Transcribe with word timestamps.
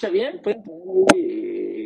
escucha 0.00 0.08
bien? 0.08 0.40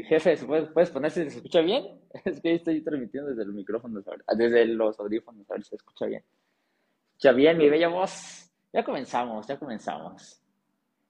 jefe, 0.07 0.37
¿puedes, 0.47 0.91
poner 0.91 1.11
si 1.11 1.29
se 1.29 1.39
escucha 1.39 1.61
bien? 1.61 2.01
Es 2.25 2.41
que 2.41 2.55
estoy 2.55 2.81
transmitiendo 2.83 3.31
desde 3.31 3.45
los 3.45 3.55
micrófonos, 3.55 4.05
desde 4.37 4.67
los 4.67 5.01
audífonos, 5.01 5.51
a 5.51 5.55
ver 5.55 5.65
si 5.65 5.71
se 5.71 5.77
escucha 5.77 6.07
bien. 6.07 6.23
¿Escucha 7.09 7.33
bien 7.33 7.59
mi 7.59 7.69
bella 7.69 7.89
voz? 7.89 8.49
Ya 8.73 8.85
comenzamos, 8.85 9.49
ya 9.49 9.59
comenzamos. 9.59 10.41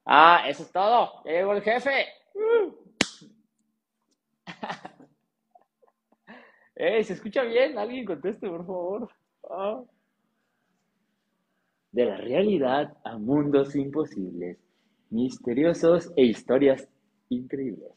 Ah, 0.07 0.45
eso 0.49 0.63
es 0.63 0.73
todo. 0.73 1.23
Ya 1.25 1.33
llegó 1.33 1.53
el 1.53 1.63
jefe. 1.63 2.07
¡Ey, 6.77 7.05
se 7.05 7.13
escucha 7.15 7.43
bien! 7.43 7.79
Alguien 7.79 8.05
conteste, 8.05 8.49
por 8.49 8.67
favor. 8.67 9.11
Ah. 9.51 9.83
De 11.93 12.05
la 12.05 12.17
realidad 12.17 12.97
a 13.05 13.17
mundos 13.19 13.77
imposibles 13.77 14.59
misteriosos 15.11 16.13
e 16.17 16.25
historias 16.25 16.89
increíbles. 17.29 17.93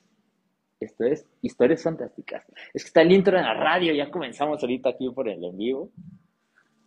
Esto 0.79 1.05
es 1.05 1.25
Historias 1.41 1.83
Fantásticas. 1.83 2.45
Es 2.73 2.83
que 2.83 2.87
está 2.87 3.01
el 3.01 3.11
intro 3.11 3.37
en 3.37 3.43
la 3.43 3.53
radio, 3.53 3.93
ya 3.93 4.11
comenzamos 4.11 4.61
ahorita 4.61 4.89
aquí 4.89 5.09
por 5.09 5.27
el 5.27 5.43
en 5.43 5.57
vivo. 5.57 5.91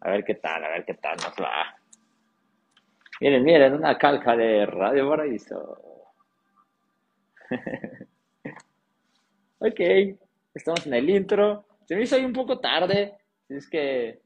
A 0.00 0.10
ver 0.10 0.24
qué 0.24 0.36
tal, 0.36 0.64
a 0.64 0.68
ver 0.70 0.84
qué 0.84 0.94
tal 0.94 1.16
nos 1.16 1.34
va. 1.34 1.76
Miren, 3.20 3.44
miren, 3.44 3.74
una 3.74 3.98
calca 3.98 4.36
de 4.36 4.64
Radio 4.64 5.08
Paraíso. 5.08 5.82
ok, 9.58 9.80
estamos 10.54 10.86
en 10.86 10.94
el 10.94 11.10
intro. 11.10 11.64
Se 11.84 11.96
me 11.96 12.02
hizo 12.02 12.16
ahí 12.16 12.24
un 12.24 12.32
poco 12.32 12.60
tarde, 12.60 13.14
es 13.48 13.68
que... 13.68 14.20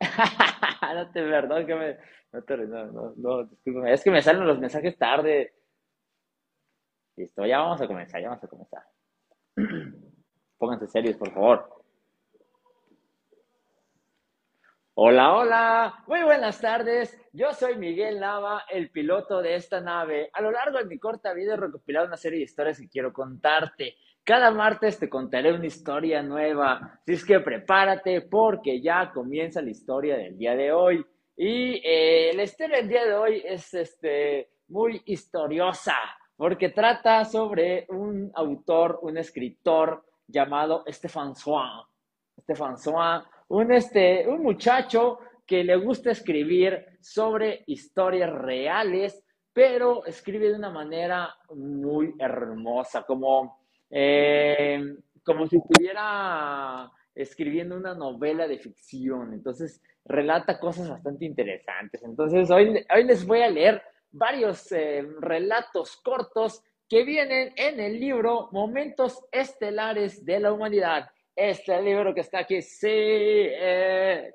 no 0.94 1.10
te 1.10 1.22
perdón 1.22 1.66
que 1.66 1.74
me 1.74 1.96
no, 2.32 2.86
no, 2.86 3.14
no, 3.16 3.86
Es 3.86 4.04
que 4.04 4.10
me 4.10 4.22
salen 4.22 4.46
los 4.46 4.58
mensajes 4.58 4.96
tarde. 4.96 5.52
Listo, 7.20 7.44
ya 7.44 7.58
vamos 7.58 7.78
a 7.82 7.86
comenzar, 7.86 8.18
ya 8.22 8.28
vamos 8.30 8.42
a 8.42 8.48
comenzar. 8.48 8.82
Pónganse 10.56 10.86
serios, 10.86 11.18
por 11.18 11.30
favor. 11.30 11.82
Hola, 14.94 15.34
hola, 15.34 16.04
muy 16.06 16.22
buenas 16.22 16.58
tardes. 16.62 17.20
Yo 17.34 17.52
soy 17.52 17.76
Miguel 17.76 18.20
Nava, 18.20 18.64
el 18.70 18.90
piloto 18.90 19.42
de 19.42 19.56
esta 19.56 19.82
nave. 19.82 20.30
A 20.32 20.40
lo 20.40 20.50
largo 20.50 20.78
de 20.78 20.86
mi 20.86 20.98
corta 20.98 21.34
vida 21.34 21.52
he 21.52 21.56
recopilado 21.58 22.06
una 22.06 22.16
serie 22.16 22.38
de 22.38 22.44
historias 22.44 22.80
que 22.80 22.88
quiero 22.88 23.12
contarte. 23.12 23.96
Cada 24.24 24.50
martes 24.50 24.98
te 24.98 25.10
contaré 25.10 25.52
una 25.52 25.66
historia 25.66 26.22
nueva. 26.22 27.00
Así 27.02 27.12
es 27.12 27.24
que 27.24 27.40
prepárate 27.40 28.22
porque 28.22 28.80
ya 28.80 29.12
comienza 29.12 29.60
la 29.60 29.68
historia 29.68 30.16
del 30.16 30.38
día 30.38 30.56
de 30.56 30.72
hoy. 30.72 31.04
Y 31.36 31.82
eh, 31.84 32.32
la 32.34 32.44
historia 32.44 32.78
del 32.78 32.88
día 32.88 33.04
de 33.04 33.14
hoy 33.14 33.42
es 33.44 33.74
este, 33.74 34.48
muy 34.68 35.02
historiosa, 35.04 35.96
porque 36.40 36.70
trata 36.70 37.22
sobre 37.26 37.84
un 37.90 38.32
autor, 38.34 39.00
un 39.02 39.18
escritor 39.18 40.02
llamado 40.26 40.84
Stéphane 40.88 41.34
Swan. 41.34 41.82
Stéphane 42.40 42.78
Swan, 42.78 43.22
un, 43.48 43.70
este, 43.70 44.26
un 44.26 44.42
muchacho 44.42 45.18
que 45.46 45.62
le 45.62 45.76
gusta 45.76 46.12
escribir 46.12 46.96
sobre 46.98 47.62
historias 47.66 48.32
reales, 48.32 49.22
pero 49.52 50.06
escribe 50.06 50.48
de 50.48 50.54
una 50.54 50.70
manera 50.70 51.28
muy 51.54 52.14
hermosa, 52.18 53.02
como, 53.02 53.60
eh, 53.90 54.82
como 55.22 55.46
si 55.46 55.58
estuviera 55.58 56.90
escribiendo 57.14 57.76
una 57.76 57.92
novela 57.92 58.48
de 58.48 58.58
ficción. 58.58 59.34
Entonces, 59.34 59.82
relata 60.06 60.58
cosas 60.58 60.88
bastante 60.88 61.26
interesantes. 61.26 62.02
Entonces, 62.02 62.50
hoy, 62.50 62.82
hoy 62.96 63.04
les 63.04 63.26
voy 63.26 63.42
a 63.42 63.50
leer 63.50 63.82
varios 64.12 64.70
eh, 64.72 65.06
relatos 65.20 65.96
cortos 65.96 66.62
que 66.88 67.04
vienen 67.04 67.52
en 67.56 67.78
el 67.78 68.00
libro 68.00 68.48
Momentos 68.52 69.24
Estelares 69.30 70.24
de 70.24 70.40
la 70.40 70.52
Humanidad. 70.52 71.08
Este 71.36 71.80
libro 71.80 72.12
que 72.12 72.20
está 72.20 72.40
aquí, 72.40 72.60
sí, 72.60 72.88
eh, 72.88 74.32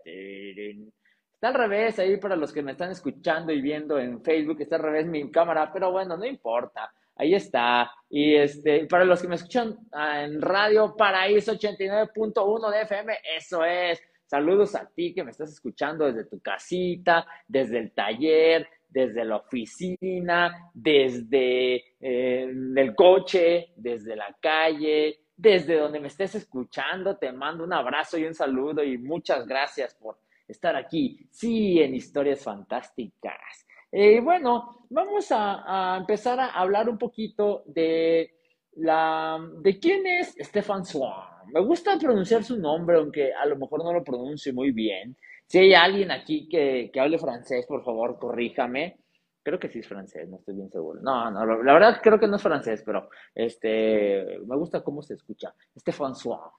está 1.33 1.49
al 1.49 1.53
revés 1.53 1.99
ahí 1.99 2.17
para 2.17 2.35
los 2.35 2.53
que 2.53 2.63
me 2.63 2.71
están 2.71 2.91
escuchando 2.91 3.51
y 3.51 3.61
viendo 3.61 3.99
en 3.99 4.23
Facebook, 4.23 4.61
está 4.61 4.77
al 4.77 4.83
revés 4.83 5.05
mi 5.05 5.29
cámara, 5.29 5.71
pero 5.71 5.91
bueno, 5.91 6.15
no 6.15 6.25
importa. 6.25 6.91
Ahí 7.17 7.33
está. 7.33 7.91
Y 8.09 8.35
este, 8.35 8.85
para 8.87 9.05
los 9.05 9.21
que 9.21 9.27
me 9.27 9.35
escuchan 9.35 9.77
ah, 9.91 10.23
en 10.23 10.41
Radio 10.41 10.95
Paraíso 10.95 11.53
89.1 11.53 12.71
de 12.71 12.81
FM, 12.81 13.17
eso 13.37 13.63
es. 13.63 14.01
Saludos 14.25 14.75
a 14.75 14.89
ti 14.89 15.13
que 15.13 15.23
me 15.23 15.31
estás 15.31 15.51
escuchando 15.51 16.05
desde 16.05 16.25
tu 16.25 16.39
casita, 16.41 17.27
desde 17.47 17.77
el 17.77 17.91
taller, 17.91 18.67
desde 18.95 19.25
la 19.25 19.35
oficina, 19.35 20.71
desde 20.73 21.75
eh, 21.99 22.47
el 22.77 22.95
coche, 22.95 23.73
desde 23.75 24.15
la 24.15 24.33
calle, 24.39 25.19
desde 25.35 25.77
donde 25.77 25.99
me 25.99 26.07
estés 26.07 26.35
escuchando. 26.35 27.17
Te 27.17 27.33
mando 27.33 27.65
un 27.65 27.73
abrazo 27.73 28.17
y 28.17 28.23
un 28.23 28.33
saludo 28.33 28.81
y 28.85 28.97
muchas 28.97 29.45
gracias 29.45 29.93
por 29.95 30.19
estar 30.47 30.77
aquí. 30.77 31.27
Sí, 31.29 31.81
en 31.81 31.93
historias 31.93 32.41
fantásticas. 32.41 33.67
Eh, 33.91 34.21
bueno, 34.21 34.87
vamos 34.89 35.27
a, 35.29 35.97
empezar 35.99 36.39
a 36.39 36.51
hablar 36.51 36.87
un 36.87 36.97
poquito 36.97 37.63
de, 37.65 38.33
la, 38.77 39.37
de 39.61 39.77
quién 39.77 40.07
es 40.07 40.37
Stefan 40.39 40.85
Swan. 40.85 41.51
Me 41.51 41.59
gusta 41.59 41.99
pronunciar 41.99 42.45
su 42.45 42.57
nombre, 42.57 42.95
aunque 42.95 43.33
a 43.33 43.45
lo 43.45 43.57
mejor 43.57 43.83
no 43.83 43.91
lo 43.91 44.05
pronuncio 44.05 44.53
muy 44.53 44.71
bien. 44.71 45.17
Si 45.47 45.59
hay 45.59 45.73
alguien 45.73 46.11
aquí 46.11 46.47
que, 46.49 46.91
hable 46.99 47.19
francés, 47.19 47.65
por 47.67 47.83
favor, 47.83 48.17
corríjame. 48.19 48.97
Creo 49.43 49.59
que 49.59 49.69
sí 49.69 49.79
es 49.79 49.87
francés, 49.87 50.27
no 50.27 50.37
estoy 50.37 50.55
bien 50.55 50.71
seguro. 50.71 50.99
No, 51.01 51.29
no, 51.29 51.45
la 51.63 51.73
verdad 51.73 51.99
creo 52.01 52.19
que 52.19 52.27
no 52.27 52.37
es 52.37 52.41
francés, 52.41 52.81
pero 52.83 53.09
este, 53.33 54.39
me 54.45 54.57
gusta 54.57 54.83
cómo 54.83 55.03
se 55.03 55.13
escucha. 55.13 55.53
Stefan 55.77 56.15
Swan. 56.15 56.49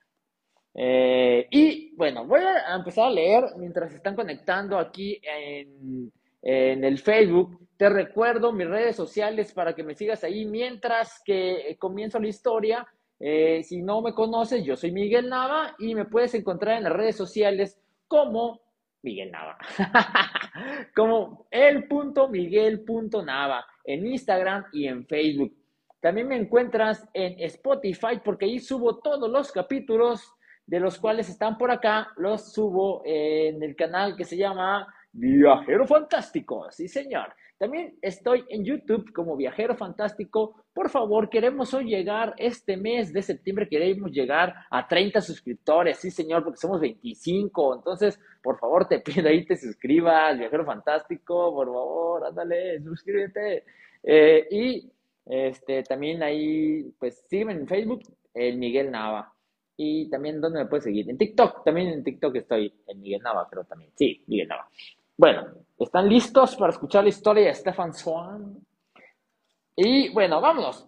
Eh, 0.73 1.49
y 1.51 1.97
bueno, 1.97 2.27
voy 2.27 2.43
a 2.43 2.77
empezar 2.77 3.07
a 3.07 3.11
leer 3.11 3.45
mientras 3.57 3.93
están 3.93 4.15
conectando 4.15 4.79
aquí 4.79 5.21
en, 5.23 6.13
en 6.43 6.85
el 6.85 6.99
Facebook. 6.99 7.59
Te 7.77 7.89
recuerdo 7.89 8.53
mis 8.53 8.69
redes 8.69 8.95
sociales 8.95 9.53
para 9.53 9.75
que 9.75 9.83
me 9.83 9.97
sigas 9.97 10.23
ahí 10.23 10.45
mientras 10.45 11.21
que 11.25 11.71
eh, 11.71 11.77
comienzo 11.77 12.21
la 12.21 12.29
historia. 12.29 12.87
Eh, 13.19 13.63
si 13.65 13.83
no 13.83 14.01
me 14.01 14.15
conoces, 14.15 14.65
yo 14.65 14.77
soy 14.77 14.93
Miguel 14.93 15.29
Nava 15.29 15.75
y 15.79 15.95
me 15.95 16.05
puedes 16.05 16.35
encontrar 16.35 16.77
en 16.77 16.85
las 16.85 16.93
redes 16.93 17.17
sociales 17.17 17.81
como 18.07 18.61
Miguel 19.07 19.31
Nava. 19.31 19.57
como 20.95 21.47
el.miguel.nava 21.51 23.67
en 23.85 24.07
Instagram 24.07 24.65
y 24.73 24.89
en 24.89 25.07
Facebook. 25.07 25.55
También 26.01 26.27
me 26.27 26.37
encuentras 26.37 27.09
en 27.15 27.39
Spotify 27.41 28.21
porque 28.25 28.47
ahí 28.47 28.59
subo 28.59 28.99
todos 28.99 29.31
los 29.31 29.53
capítulos 29.53 30.35
de 30.67 30.81
los 30.81 30.99
cuales 30.99 31.29
están 31.29 31.57
por 31.57 31.71
acá. 31.71 32.09
Los 32.17 32.53
subo 32.53 33.03
en 33.05 33.63
el 33.63 33.77
canal 33.77 34.17
que 34.17 34.25
se 34.25 34.37
llama 34.37 34.93
Viajero 35.13 35.87
Fantástico, 35.87 36.67
sí 36.71 36.89
señor. 36.89 37.33
También 37.59 37.97
estoy 38.03 38.45
en 38.51 38.65
YouTube 38.65 39.13
como 39.13 39.35
Viajero 39.35 39.75
Fantástico. 39.77 40.65
Por 40.75 40.91
favor, 40.91 41.31
queremos 41.31 41.73
hoy 41.73 41.87
llegar 41.87 42.35
este 42.37 42.77
mes 42.77 43.13
de 43.15 43.23
septiembre, 43.23 43.69
queremos 43.69 44.11
llegar 44.11 44.55
a 44.71 44.87
30 44.87 45.23
suscriptores, 45.23 45.97
sí 45.97 46.11
señor, 46.11 46.45
porque 46.45 46.59
somos 46.59 46.81
25. 46.81 47.77
Entonces, 47.77 48.21
por 48.43 48.59
favor, 48.59 48.87
te 48.87 49.01
pido 49.01 49.29
ahí 49.29 49.47
te 49.47 49.57
suscribas, 49.57 50.39
Viajero 50.39 50.67
Fantástico, 50.67 51.55
por 51.55 51.67
favor, 51.67 52.27
ándale, 52.27 52.81
suscríbete. 52.83 53.65
Eh, 54.03 54.47
y 54.51 54.93
este, 55.25 55.83
también 55.83 56.23
ahí, 56.23 56.93
pues 56.99 57.25
sígueme 57.29 57.53
en 57.53 57.67
Facebook, 57.67 58.03
el 58.35 58.59
Miguel 58.59 58.91
Nava. 58.91 59.33
Y 59.79 60.09
también, 60.11 60.41
¿dónde 60.41 60.61
me 60.61 60.67
puedes 60.67 60.85
seguir? 60.85 61.09
En 61.09 61.19
TikTok, 61.19 61.65
también 61.65 61.89
en 61.89 62.05
TikTok 62.05 62.37
estoy, 62.37 62.73
en 62.87 63.01
Miguel 63.01 63.23
Nava, 63.23 63.47
pero 63.49 63.65
también, 63.65 63.91
sí, 63.97 64.23
Miguel 64.27 64.49
Nava. 64.49 64.69
Bueno, 65.19 65.47
¿están 65.79 66.11
listos 66.11 66.57
para 66.57 66.73
escuchar 66.73 67.03
la 67.03 67.09
historia 67.09 67.47
de 67.47 67.55
Stefan 67.55 67.95
Swan? 67.95 68.59
Y 69.75 70.11
bueno, 70.11 70.43
vámonos. 70.43 70.87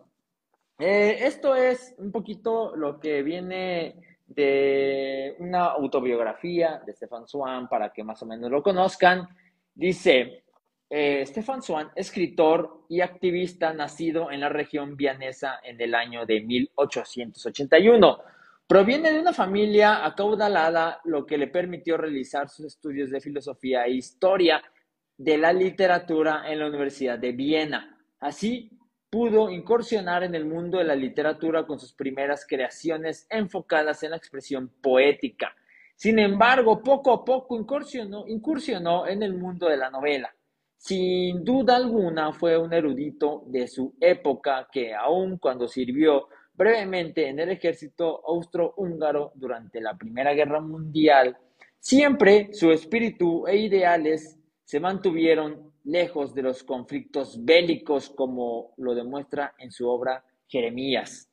Eh, 0.79 1.17
esto 1.23 1.55
es 1.55 1.95
un 1.97 2.13
poquito 2.13 2.77
lo 2.77 3.01
que 3.01 3.23
viene 3.23 4.19
de 4.27 5.35
una 5.39 5.69
autobiografía 5.69 6.83
de 6.85 6.93
Stefan 6.93 7.27
Swan 7.27 7.71
para 7.71 7.91
que 7.91 8.05
más 8.05 8.23
o 8.23 8.27
menos 8.27 8.51
lo 8.51 8.63
conozcan. 8.63 9.27
Dice, 9.75 10.45
eh, 10.91 11.25
Stefan 11.25 11.63
Swan, 11.63 11.91
escritor 11.97 12.85
y 12.91 13.01
activista 13.01 13.73
nacido 13.73 14.31
en 14.31 14.41
la 14.41 14.51
región 14.51 14.95
vianesa 14.95 15.59
en 15.65 15.81
el 15.81 15.95
año 15.95 16.27
de 16.27 16.43
1881. 16.43 18.19
Proviene 18.69 19.11
de 19.11 19.21
una 19.21 19.33
familia 19.33 20.05
acaudalada, 20.05 21.01
lo 21.05 21.25
que 21.25 21.39
le 21.39 21.47
permitió 21.47 21.97
realizar 21.97 22.51
sus 22.51 22.67
estudios 22.67 23.09
de 23.09 23.19
filosofía 23.19 23.87
e 23.87 23.93
historia 23.93 24.63
de 25.17 25.39
la 25.39 25.55
literatura 25.55 26.43
en 26.47 26.59
la 26.59 26.67
Universidad 26.67 27.19
de 27.19 27.33
Viena. 27.33 27.99
Así, 28.21 28.71
pudo 29.09 29.51
incursionar 29.51 30.23
en 30.23 30.35
el 30.35 30.45
mundo 30.45 30.77
de 30.77 30.85
la 30.85 30.95
literatura 30.95 31.67
con 31.67 31.81
sus 31.81 31.95
primeras 31.95 32.45
creaciones 32.47 33.27
enfocadas 33.31 34.03
en 34.03 34.11
la 34.11 34.19
expresión 34.19 34.69
poética. 34.83 35.57
Sin 35.97 36.19
embargo, 36.19 36.83
poco 36.83 37.11
a 37.15 37.25
poco 37.25 37.59
incursionó, 37.59 38.29
incursionó 38.29 39.07
en 39.07 39.23
el 39.23 39.33
mundo 39.33 39.67
de 39.67 39.79
la 39.79 39.89
novela. 39.89 40.31
Sin 40.77 41.43
duda 41.43 41.75
alguna 41.75 42.33
fue 42.33 42.59
un 42.59 42.75
erudito 42.75 43.45
de 43.47 43.67
su 43.67 43.95
época 43.99 44.69
que 44.71 44.95
aun 44.95 45.39
cuando 45.39 45.67
sirvió 45.67 46.29
brevemente 46.59 47.29
en 47.29 47.39
el 47.39 47.51
ejército 47.51 48.21
austrohúngaro 48.27 49.31
durante 49.37 49.81
la 49.81 49.97
Primera 49.97 50.35
Guerra 50.35 50.61
Mundial, 50.61 51.39
siempre 51.79 52.53
su 52.53 52.73
espíritu 52.73 53.47
e 53.47 53.57
ideales 53.57 54.37
se 54.65 54.81
mantuvieron 54.81 55.73
lejos 55.85 56.35
de 56.35 56.43
los 56.43 56.65
conflictos 56.65 57.43
bélicos 57.45 58.11
como 58.11 58.75
lo 58.77 58.95
demuestra 58.95 59.55
en 59.59 59.71
su 59.71 59.89
obra 59.89 60.25
Jeremías 60.49 61.31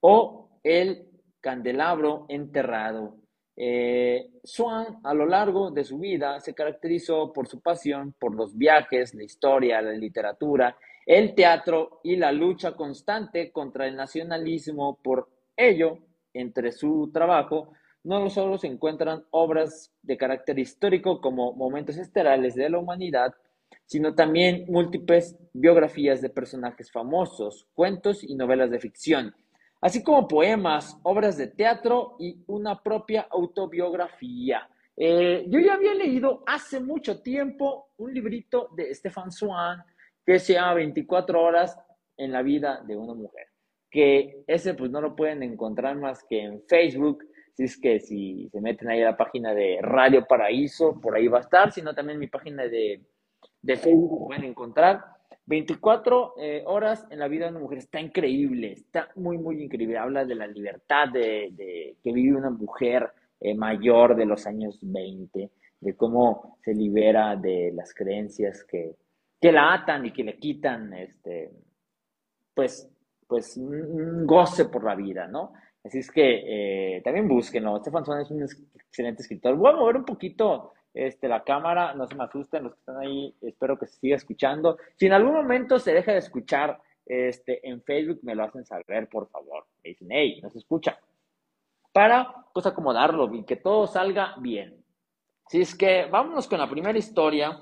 o 0.00 0.58
El 0.64 1.06
candelabro 1.40 2.26
enterrado. 2.28 3.16
Eh, 3.56 4.30
Swan 4.42 4.98
a 5.04 5.14
lo 5.14 5.26
largo 5.26 5.70
de 5.70 5.84
su 5.84 5.98
vida 5.98 6.40
se 6.40 6.52
caracterizó 6.52 7.32
por 7.32 7.46
su 7.46 7.60
pasión 7.60 8.14
por 8.18 8.34
los 8.34 8.56
viajes, 8.56 9.14
la 9.14 9.22
historia, 9.22 9.80
la 9.80 9.92
literatura, 9.92 10.76
el 11.06 11.34
teatro 11.34 12.00
y 12.02 12.16
la 12.16 12.32
lucha 12.32 12.72
constante 12.72 13.52
contra 13.52 13.86
el 13.86 13.96
nacionalismo. 13.96 14.98
Por 15.02 15.28
ello, 15.56 15.98
entre 16.32 16.72
su 16.72 17.10
trabajo, 17.12 17.72
no 18.04 18.28
solo 18.28 18.58
se 18.58 18.66
encuentran 18.66 19.24
obras 19.30 19.92
de 20.02 20.16
carácter 20.16 20.58
histórico 20.58 21.20
como 21.20 21.52
momentos 21.54 21.96
estelares 21.96 22.54
de 22.54 22.68
la 22.68 22.78
humanidad, 22.78 23.34
sino 23.86 24.14
también 24.14 24.66
múltiples 24.68 25.36
biografías 25.52 26.20
de 26.20 26.30
personajes 26.30 26.90
famosos, 26.90 27.66
cuentos 27.74 28.22
y 28.22 28.34
novelas 28.34 28.70
de 28.70 28.80
ficción, 28.80 29.34
así 29.80 30.02
como 30.02 30.28
poemas, 30.28 30.98
obras 31.02 31.36
de 31.36 31.48
teatro 31.48 32.16
y 32.18 32.42
una 32.46 32.82
propia 32.82 33.26
autobiografía. 33.30 34.68
Eh, 34.96 35.44
yo 35.48 35.58
ya 35.58 35.74
había 35.74 35.94
leído 35.94 36.44
hace 36.46 36.80
mucho 36.80 37.20
tiempo 37.20 37.88
un 37.96 38.14
librito 38.14 38.68
de 38.76 38.94
Stefan 38.94 39.32
Swan 39.32 39.82
que 40.24 40.38
se 40.38 40.54
llama 40.54 40.74
24 40.74 41.40
horas 41.40 41.78
en 42.16 42.32
la 42.32 42.42
vida 42.42 42.82
de 42.86 42.96
una 42.96 43.14
mujer, 43.14 43.48
que 43.90 44.42
ese 44.46 44.74
pues 44.74 44.90
no 44.90 45.00
lo 45.00 45.14
pueden 45.16 45.42
encontrar 45.42 45.96
más 45.96 46.24
que 46.24 46.40
en 46.40 46.62
Facebook, 46.68 47.24
si 47.54 47.64
es 47.64 47.80
que 47.80 48.00
si 48.00 48.48
se 48.50 48.60
meten 48.60 48.88
ahí 48.88 49.02
a 49.02 49.10
la 49.10 49.16
página 49.16 49.54
de 49.54 49.78
Radio 49.80 50.26
Paraíso, 50.26 51.00
por 51.00 51.16
ahí 51.16 51.28
va 51.28 51.38
a 51.38 51.42
estar, 51.42 51.72
sino 51.72 51.94
también 51.94 52.18
mi 52.18 52.26
página 52.26 52.64
de 52.64 53.02
de 53.64 53.76
Facebook 53.76 54.26
pueden 54.26 54.44
encontrar. 54.44 55.02
24 55.46 56.34
eh, 56.38 56.62
horas 56.66 57.06
en 57.10 57.18
la 57.18 57.28
vida 57.28 57.46
de 57.46 57.52
una 57.52 57.60
mujer 57.60 57.78
está 57.78 58.00
increíble, 58.00 58.72
está 58.72 59.08
muy, 59.16 59.38
muy 59.38 59.62
increíble. 59.62 59.98
Habla 59.98 60.24
de 60.24 60.34
la 60.34 60.46
libertad 60.46 61.08
de, 61.08 61.96
que 62.02 62.12
vive 62.12 62.36
una 62.36 62.50
mujer 62.50 63.10
eh, 63.40 63.54
mayor 63.54 64.16
de 64.16 64.26
los 64.26 64.46
años 64.46 64.78
20, 64.82 65.50
de 65.80 65.96
cómo 65.96 66.58
se 66.62 66.74
libera 66.74 67.36
de 67.36 67.72
las 67.74 67.94
creencias 67.94 68.64
que, 68.64 68.96
que 69.44 69.52
la 69.52 69.74
atan 69.74 70.06
y 70.06 70.10
que 70.10 70.24
le 70.24 70.38
quitan, 70.38 70.94
este, 70.94 71.50
pues, 72.54 72.90
pues 73.26 73.58
un 73.58 74.26
goce 74.26 74.64
por 74.70 74.82
la 74.82 74.94
vida, 74.94 75.26
¿no? 75.26 75.52
Así 75.84 75.98
es 75.98 76.10
que 76.10 76.96
eh, 76.96 77.02
también 77.02 77.28
búsquenlo. 77.28 77.78
Stefan 77.78 78.06
Son 78.06 78.18
es 78.22 78.30
un 78.30 78.42
excelente 78.42 79.20
escritor. 79.20 79.54
Voy 79.54 79.70
a 79.70 79.76
mover 79.76 79.96
un 79.96 80.06
poquito 80.06 80.72
este, 80.94 81.28
la 81.28 81.44
cámara, 81.44 81.92
no 81.92 82.06
se 82.06 82.14
me 82.14 82.24
asusten 82.24 82.62
los 82.62 82.72
que 82.72 82.78
están 82.78 82.96
ahí, 82.96 83.36
espero 83.42 83.78
que 83.78 83.84
se 83.84 83.98
siga 83.98 84.16
escuchando. 84.16 84.78
Si 84.96 85.04
en 85.04 85.12
algún 85.12 85.34
momento 85.34 85.78
se 85.78 85.92
deja 85.92 86.12
de 86.12 86.20
escuchar 86.20 86.80
este, 87.04 87.68
en 87.68 87.82
Facebook, 87.82 88.20
me 88.22 88.34
lo 88.34 88.44
hacen 88.44 88.64
saber, 88.64 89.10
por 89.10 89.28
favor. 89.28 89.66
Me 89.82 89.90
dicen, 89.90 90.08
hey, 90.10 90.40
no 90.42 90.48
se 90.48 90.56
escucha. 90.60 90.98
Para, 91.92 92.46
pues, 92.54 92.64
acomodarlo 92.64 93.30
y 93.34 93.44
que 93.44 93.56
todo 93.56 93.86
salga 93.88 94.36
bien. 94.40 94.82
Si 95.48 95.60
es 95.60 95.74
que, 95.74 96.06
vámonos 96.06 96.48
con 96.48 96.60
la 96.60 96.70
primera 96.70 96.96
historia. 96.98 97.60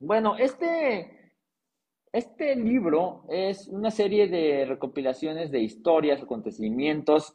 Bueno, 0.00 0.34
este, 0.38 1.34
este 2.10 2.56
libro 2.56 3.26
es 3.28 3.68
una 3.68 3.90
serie 3.90 4.28
de 4.28 4.64
recopilaciones 4.64 5.50
de 5.50 5.60
historias, 5.60 6.22
acontecimientos 6.22 7.34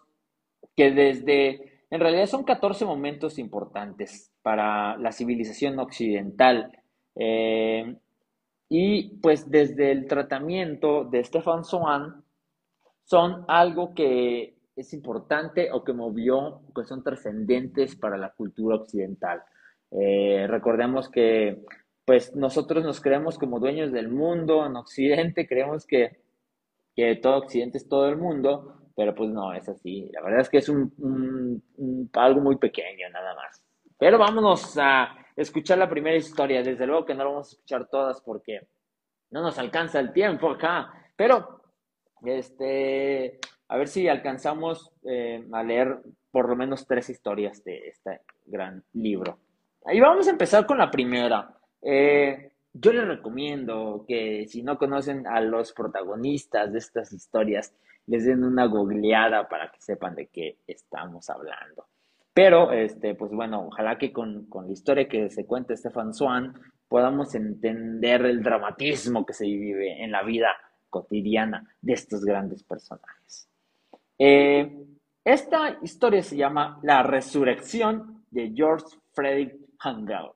que 0.75 0.89
desde 0.89 1.83
en 1.91 1.99
realidad 1.99 2.25
son 2.25 2.43
14 2.43 2.83
momentos 2.85 3.37
importantes 3.37 4.33
para 4.41 4.97
la 4.97 5.11
civilización 5.11 5.77
occidental. 5.77 6.71
Eh, 7.15 7.95
y 8.67 9.19
pues 9.19 9.47
desde 9.51 9.91
el 9.91 10.07
tratamiento 10.07 11.03
de 11.03 11.23
Stefan 11.23 11.63
Swan 11.63 12.23
son 13.03 13.45
algo 13.47 13.93
que 13.93 14.57
es 14.75 14.91
importante 14.91 15.71
o 15.71 15.83
que 15.83 15.93
movió, 15.93 16.63
que 16.75 16.83
son 16.83 17.03
trascendentes 17.03 17.95
para 17.95 18.17
la 18.17 18.31
cultura 18.31 18.77
occidental. 18.77 19.43
Eh, 19.91 20.47
recordemos 20.49 21.09
que 21.09 21.63
pues 22.05 22.35
nosotros 22.35 22.83
nos 22.83 23.01
creemos 23.01 23.37
como 23.37 23.59
dueños 23.59 23.91
del 23.91 24.09
mundo, 24.09 24.65
en 24.65 24.75
Occidente 24.75 25.47
creemos 25.47 25.85
que, 25.85 26.19
que 26.95 27.15
todo 27.15 27.37
Occidente 27.37 27.79
es 27.79 27.89
todo 27.89 28.07
el 28.07 28.17
mundo, 28.17 28.91
pero 28.95 29.13
pues 29.13 29.29
no, 29.29 29.53
es 29.53 29.67
así. 29.67 30.09
La 30.13 30.21
verdad 30.21 30.41
es 30.41 30.49
que 30.49 30.59
es 30.59 30.69
un, 30.69 31.61
algo 32.13 32.41
muy 32.41 32.57
pequeño 32.57 33.09
nada 33.09 33.35
más. 33.35 33.61
Pero 33.97 34.17
vámonos 34.17 34.77
a 34.77 35.15
escuchar 35.35 35.77
la 35.77 35.89
primera 35.89 36.15
historia. 36.15 36.63
Desde 36.63 36.87
luego 36.87 37.05
que 37.05 37.13
no 37.13 37.23
lo 37.23 37.31
vamos 37.31 37.47
a 37.47 37.55
escuchar 37.55 37.87
todas 37.89 38.21
porque 38.21 38.67
no 39.31 39.41
nos 39.41 39.57
alcanza 39.59 39.99
el 39.99 40.13
tiempo 40.13 40.49
acá. 40.49 40.93
Pero, 41.15 41.61
este, 42.23 43.39
a 43.67 43.77
ver 43.77 43.87
si 43.87 44.07
alcanzamos 44.07 44.93
eh, 45.03 45.45
a 45.51 45.63
leer 45.63 45.99
por 46.31 46.47
lo 46.47 46.55
menos 46.55 46.87
tres 46.87 47.09
historias 47.09 47.63
de 47.63 47.87
este 47.87 48.21
gran 48.45 48.83
libro. 48.93 49.39
Ahí 49.85 49.99
vamos 49.99 50.27
a 50.27 50.31
empezar 50.31 50.65
con 50.65 50.77
la 50.77 50.89
primera. 50.89 51.55
Eh, 51.87 52.51
yo 52.73 52.91
les 52.91 53.07
recomiendo 53.07 54.03
que 54.07 54.47
si 54.47 54.63
no 54.63 54.77
conocen 54.77 55.27
a 55.27 55.39
los 55.39 55.71
protagonistas 55.71 56.73
de 56.73 56.79
estas 56.79 57.13
historias, 57.13 57.73
les 58.07 58.25
den 58.25 58.43
una 58.43 58.65
googleada 58.65 59.47
para 59.47 59.71
que 59.71 59.79
sepan 59.79 60.15
de 60.15 60.27
qué 60.27 60.57
estamos 60.67 61.29
hablando. 61.29 61.85
Pero, 62.33 62.73
este, 62.73 63.15
pues 63.15 63.31
bueno, 63.31 63.67
ojalá 63.67 63.97
que 63.97 64.11
con, 64.11 64.47
la 64.51 64.71
historia 64.71 65.07
que 65.07 65.29
se 65.29 65.45
cuenta 65.45 65.77
Stefan 65.77 66.13
Swan 66.13 66.53
podamos 66.87 67.33
entender 67.35 68.25
el 68.25 68.43
dramatismo 68.43 69.25
que 69.25 69.33
se 69.33 69.45
vive 69.45 70.03
en 70.03 70.11
la 70.11 70.23
vida 70.23 70.49
cotidiana 70.89 71.65
de 71.81 71.93
estos 71.93 72.25
grandes 72.25 72.63
personajes. 72.63 73.47
Eh, 74.17 74.85
esta 75.23 75.77
historia 75.81 76.21
se 76.23 76.35
llama 76.35 76.79
La 76.83 77.03
resurrección 77.03 78.25
de 78.31 78.51
George 78.53 78.97
Frederick 79.13 79.55
Handel. 79.79 80.31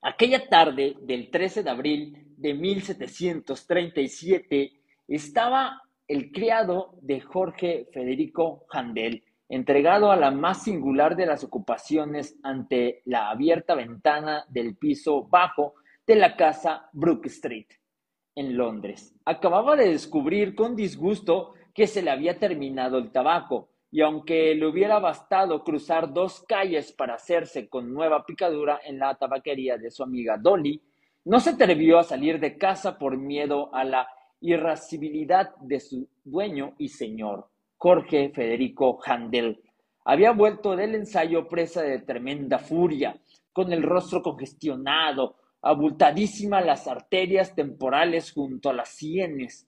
Aquella 0.00 0.48
tarde 0.48 0.96
del 1.00 1.28
13 1.28 1.64
de 1.64 1.70
abril 1.70 2.32
de 2.36 2.54
1737 2.54 4.80
estaba 5.08 5.82
el 6.06 6.30
criado 6.30 6.94
de 7.02 7.20
Jorge 7.20 7.88
Federico 7.92 8.64
Handel, 8.70 9.24
entregado 9.48 10.12
a 10.12 10.16
la 10.16 10.30
más 10.30 10.62
singular 10.62 11.16
de 11.16 11.26
las 11.26 11.42
ocupaciones 11.42 12.38
ante 12.44 13.02
la 13.06 13.30
abierta 13.30 13.74
ventana 13.74 14.44
del 14.48 14.76
piso 14.76 15.24
bajo 15.24 15.74
de 16.06 16.14
la 16.14 16.36
casa 16.36 16.88
Brook 16.92 17.26
Street, 17.26 17.66
en 18.36 18.56
Londres. 18.56 19.16
Acababa 19.24 19.74
de 19.74 19.90
descubrir 19.90 20.54
con 20.54 20.76
disgusto 20.76 21.54
que 21.74 21.88
se 21.88 22.02
le 22.02 22.12
había 22.12 22.38
terminado 22.38 22.98
el 22.98 23.10
tabaco, 23.10 23.70
y 23.90 24.02
aunque 24.02 24.54
le 24.54 24.66
hubiera 24.66 24.98
bastado 24.98 25.64
cruzar 25.64 26.12
dos 26.12 26.44
calles 26.46 26.92
para 26.92 27.14
hacerse 27.14 27.68
con 27.68 27.92
nueva 27.92 28.24
picadura 28.24 28.80
en 28.84 28.98
la 28.98 29.14
tabaquería 29.14 29.78
de 29.78 29.90
su 29.90 30.02
amiga 30.02 30.36
Dolly, 30.36 30.80
no 31.24 31.40
se 31.40 31.50
atrevió 31.50 31.98
a 31.98 32.04
salir 32.04 32.40
de 32.40 32.56
casa 32.58 32.98
por 32.98 33.16
miedo 33.16 33.74
a 33.74 33.84
la 33.84 34.08
irascibilidad 34.40 35.54
de 35.56 35.80
su 35.80 36.08
dueño 36.24 36.74
y 36.78 36.88
señor, 36.88 37.48
Jorge 37.76 38.30
Federico 38.30 38.98
Handel. 39.04 39.60
Había 40.04 40.32
vuelto 40.32 40.74
del 40.74 40.94
ensayo 40.94 41.46
presa 41.48 41.82
de 41.82 41.98
tremenda 41.98 42.58
furia, 42.58 43.20
con 43.52 43.72
el 43.72 43.82
rostro 43.82 44.22
congestionado, 44.22 45.36
abultadísimas 45.60 46.64
las 46.64 46.86
arterias 46.86 47.54
temporales 47.54 48.32
junto 48.32 48.70
a 48.70 48.72
las 48.72 48.90
sienes. 48.90 49.67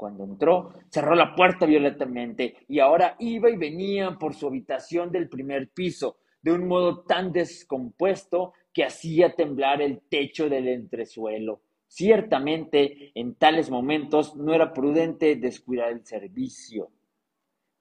Cuando 0.00 0.24
entró, 0.24 0.72
cerró 0.88 1.14
la 1.14 1.34
puerta 1.34 1.66
violentamente 1.66 2.56
y 2.68 2.78
ahora 2.78 3.16
iba 3.18 3.50
y 3.50 3.58
venía 3.58 4.16
por 4.18 4.32
su 4.32 4.46
habitación 4.46 5.12
del 5.12 5.28
primer 5.28 5.68
piso, 5.72 6.16
de 6.40 6.52
un 6.52 6.66
modo 6.66 7.02
tan 7.02 7.32
descompuesto 7.32 8.54
que 8.72 8.82
hacía 8.82 9.34
temblar 9.34 9.82
el 9.82 10.00
techo 10.08 10.48
del 10.48 10.68
entresuelo. 10.68 11.60
Ciertamente, 11.86 13.12
en 13.14 13.34
tales 13.34 13.68
momentos 13.68 14.34
no 14.36 14.54
era 14.54 14.72
prudente 14.72 15.36
descuidar 15.36 15.90
el 15.90 16.02
servicio. 16.06 16.88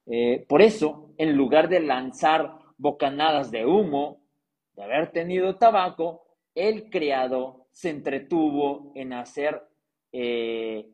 Eh, 0.06 0.46
por 0.50 0.62
eso, 0.62 1.14
en 1.18 1.38
lugar 1.38 1.70
de 1.70 1.80
lanzar 1.80 2.52
bocanadas 2.78 3.50
de 3.50 3.66
humo, 3.66 4.26
de 4.74 4.84
haber 4.84 5.14
tenido 5.14 5.56
tabaco, 5.56 6.26
el 6.54 6.90
criado 6.90 7.68
se 7.72 7.92
entretuvo 7.92 8.92
en 8.94 9.14
hacer 9.14 9.64
eh, 10.12 10.86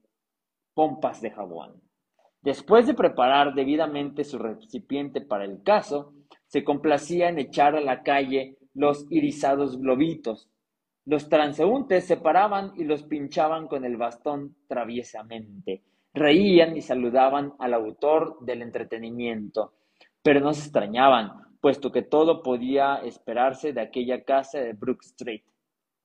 pompas 0.76 1.22
de 1.22 1.32
jabón. 1.32 1.82
Después 2.44 2.86
de 2.86 2.94
preparar 2.94 3.56
debidamente 3.56 4.24
su 4.24 4.38
recipiente 4.38 5.22
para 5.22 5.46
el 5.46 5.64
caso, 5.64 6.14
se 6.46 6.64
complacía 6.64 7.30
en 7.30 7.40
echar 7.40 7.76
a 7.76 7.82
la 7.82 8.04
calle 8.04 8.60
los 8.76 9.08
irisados 9.10 9.80
globitos. 9.80 10.48
Los 11.06 11.28
transeúntes 11.28 12.06
se 12.06 12.18
paraban 12.18 12.74
y 12.78 12.84
los 12.84 13.02
pinchaban 13.02 13.68
con 13.68 13.84
el 13.84 13.98
bastón 13.98 14.56
traviesamente. 14.68 15.82
Reían 16.14 16.78
y 16.78 16.82
saludaban 16.82 17.54
al 17.58 17.74
autor 17.74 18.38
del 18.42 18.62
entretenimiento, 18.62 19.74
pero 20.22 20.40
no 20.40 20.54
se 20.54 20.62
extrañaban, 20.62 21.58
puesto 21.62 21.92
que 21.92 22.04
todo 22.04 22.44
podía 22.44 22.98
esperarse 22.98 23.74
de 23.74 23.82
aquella 23.82 24.24
casa 24.24 24.60
de 24.60 24.74
Brook 24.74 25.00
Street. 25.04 25.42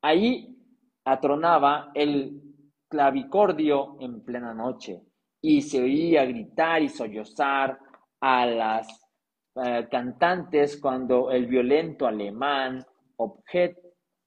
Allí 0.01 0.57
atronaba 1.05 1.91
el 1.95 2.50
clavicordio 2.91 3.97
en 4.01 4.23
plena 4.25 4.53
noche 4.53 5.01
y 5.41 5.63
se 5.63 5.81
oía 5.81 6.25
gritar 6.25 6.83
y 6.83 6.89
sollozar 6.89 7.79
a 8.21 8.45
las 8.45 9.07
eh, 9.55 9.87
cantantes 9.91 10.79
cuando 10.79 11.31
el 11.31 11.47
violento 11.47 12.07
alemán 12.07 12.85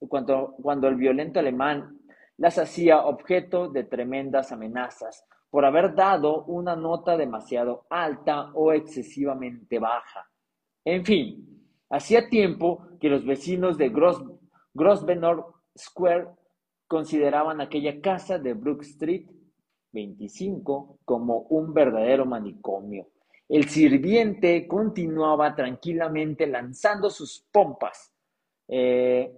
cuando, 0.08 0.56
cuando 0.62 0.88
el 0.88 0.96
violento 0.96 1.40
alemán 1.40 2.00
las 2.38 2.58
hacía 2.58 3.06
objeto 3.06 3.70
de 3.70 3.84
tremendas 3.84 4.52
amenazas 4.52 5.26
por 5.50 5.66
haber 5.66 5.94
dado 5.94 6.46
una 6.46 6.76
nota 6.76 7.16
demasiado 7.16 7.86
alta 7.90 8.52
o 8.54 8.74
excesivamente 8.74 9.78
baja. 9.78 10.28
En 10.84 11.06
fin, 11.06 11.68
hacía 11.90 12.28
tiempo 12.28 12.88
que 13.00 13.10
los 13.10 13.26
vecinos 13.26 13.78
de 13.78 13.92
Grosvenor 14.74 15.54
Square 15.78 16.28
consideraban 16.94 17.60
aquella 17.60 18.00
casa 18.02 18.38
de 18.38 18.54
Brook 18.54 18.84
Street 18.84 19.26
25 19.94 21.00
como 21.04 21.40
un 21.50 21.74
verdadero 21.74 22.24
manicomio. 22.24 23.08
El 23.50 23.68
sirviente 23.68 24.68
continuaba 24.68 25.56
tranquilamente 25.56 26.46
lanzando 26.46 27.10
sus 27.10 27.48
pompas. 27.52 28.14
Eh, 28.68 29.34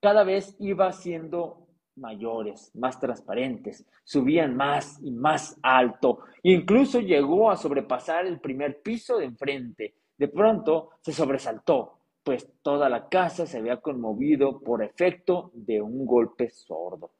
cada 0.00 0.22
vez 0.22 0.54
iba 0.60 0.92
siendo 0.92 1.66
mayores, 1.96 2.70
más 2.76 3.00
transparentes, 3.00 3.84
subían 4.04 4.54
más 4.56 5.00
y 5.02 5.10
más 5.10 5.58
alto, 5.64 6.20
incluso 6.44 7.00
llegó 7.00 7.50
a 7.50 7.56
sobrepasar 7.56 8.26
el 8.26 8.38
primer 8.38 8.80
piso 8.80 9.18
de 9.18 9.24
enfrente. 9.24 9.96
De 10.16 10.28
pronto 10.28 10.90
se 11.00 11.12
sobresaltó, 11.12 11.98
pues 12.22 12.48
toda 12.62 12.88
la 12.88 13.08
casa 13.08 13.46
se 13.46 13.58
había 13.58 13.78
conmovido 13.78 14.60
por 14.60 14.82
efecto 14.82 15.50
de 15.54 15.80
un 15.80 16.04
golpe 16.06 16.50
sordo. 16.50 17.12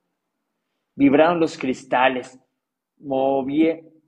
Vibraron 0.94 1.40
los 1.40 1.56
cristales, 1.56 2.38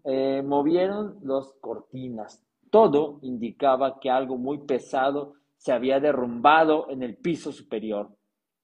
eh, 0.05 0.43
movieron 0.43 1.19
las 1.23 1.53
cortinas. 1.61 2.45
Todo 2.71 3.19
indicaba 3.23 3.99
que 4.01 4.11
algo 4.11 4.37
muy 4.37 4.59
pesado 4.59 5.35
se 5.57 5.73
había 5.73 6.01
derrumbado 6.01 6.91
en 6.91 7.03
el 7.03 7.17
piso 7.17 7.53
superior. 7.53 8.11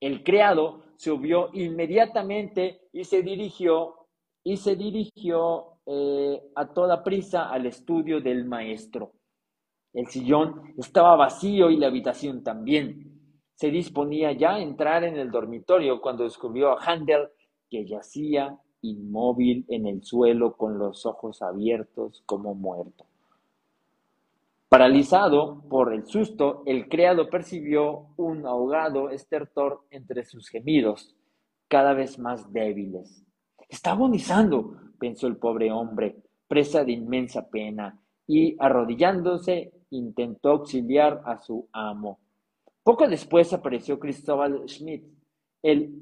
El 0.01 0.23
criado 0.23 0.83
subió 0.97 1.51
inmediatamente 1.53 2.89
y 2.93 3.05
se 3.05 3.23
dirigió 3.23 3.95
y 4.45 4.57
se 4.57 4.77
dirigió 4.77 5.79
eh, 5.87 6.41
a 6.55 6.73
toda 6.73 7.03
prisa 7.03 7.51
al 7.51 7.67
estudio 7.67 8.21
del 8.21 8.45
maestro. 8.45 9.13
El 9.99 10.07
sillón 10.07 10.75
estaba 10.77 11.17
vacío 11.17 11.71
y 11.71 11.77
la 11.77 11.89
habitación 11.89 12.45
también. 12.45 13.21
Se 13.55 13.69
disponía 13.69 14.31
ya 14.31 14.55
a 14.55 14.61
entrar 14.61 15.03
en 15.03 15.17
el 15.17 15.33
dormitorio 15.33 16.01
cuando 16.01 16.23
descubrió 16.23 16.71
a 16.71 16.81
Handel 16.81 17.31
que 17.69 17.85
yacía 17.85 18.57
inmóvil 18.83 19.65
en 19.67 19.89
el 19.89 20.05
suelo 20.05 20.57
con 20.57 20.79
los 20.79 21.05
ojos 21.05 21.43
abiertos 21.43 22.23
como 22.27 22.55
muerto. 22.55 23.07
Paralizado 24.69 25.65
por 25.69 25.93
el 25.93 26.07
susto, 26.07 26.63
el 26.65 26.89
criado 26.89 27.29
percibió 27.29 28.07
un 28.17 28.47
ahogado 28.47 29.11
estertor 29.11 29.81
entre 29.91 30.23
sus 30.23 30.49
gemidos, 30.49 31.17
cada 31.67 31.93
vez 31.93 32.21
más 32.21 32.53
débiles. 32.53 33.27
Está 33.69 33.91
agonizando, 33.91 34.77
pensó 35.01 35.27
el 35.27 35.39
pobre 35.39 35.73
hombre, 35.73 36.23
presa 36.47 36.85
de 36.85 36.93
inmensa 36.93 37.51
pena, 37.51 38.01
y 38.29 38.55
arrodillándose 38.61 39.73
intentó 39.91 40.51
auxiliar 40.51 41.23
a 41.25 41.39
su 41.39 41.67
amo. 41.73 42.21
Poco 42.85 43.09
después 43.09 43.53
apareció 43.53 43.99
Cristóbal 43.99 44.69
Schmidt, 44.69 45.05
el 45.63 45.95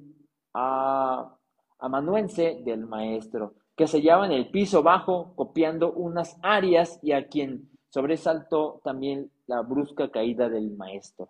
amanuense 1.79 2.61
del 2.65 2.87
maestro, 2.87 3.55
que 3.77 3.87
se 3.87 3.99
hallaba 3.99 4.27
en 4.27 4.33
el 4.33 4.51
piso 4.51 4.83
bajo 4.83 5.35
copiando 5.37 5.93
unas 5.93 6.39
arias 6.43 6.99
y 7.03 7.13
a 7.13 7.29
quien 7.29 7.71
sobresaltó 7.91 8.81
también 8.83 9.31
la 9.47 9.63
brusca 9.63 10.11
caída 10.11 10.49
del 10.49 10.71
maestro. 10.77 11.29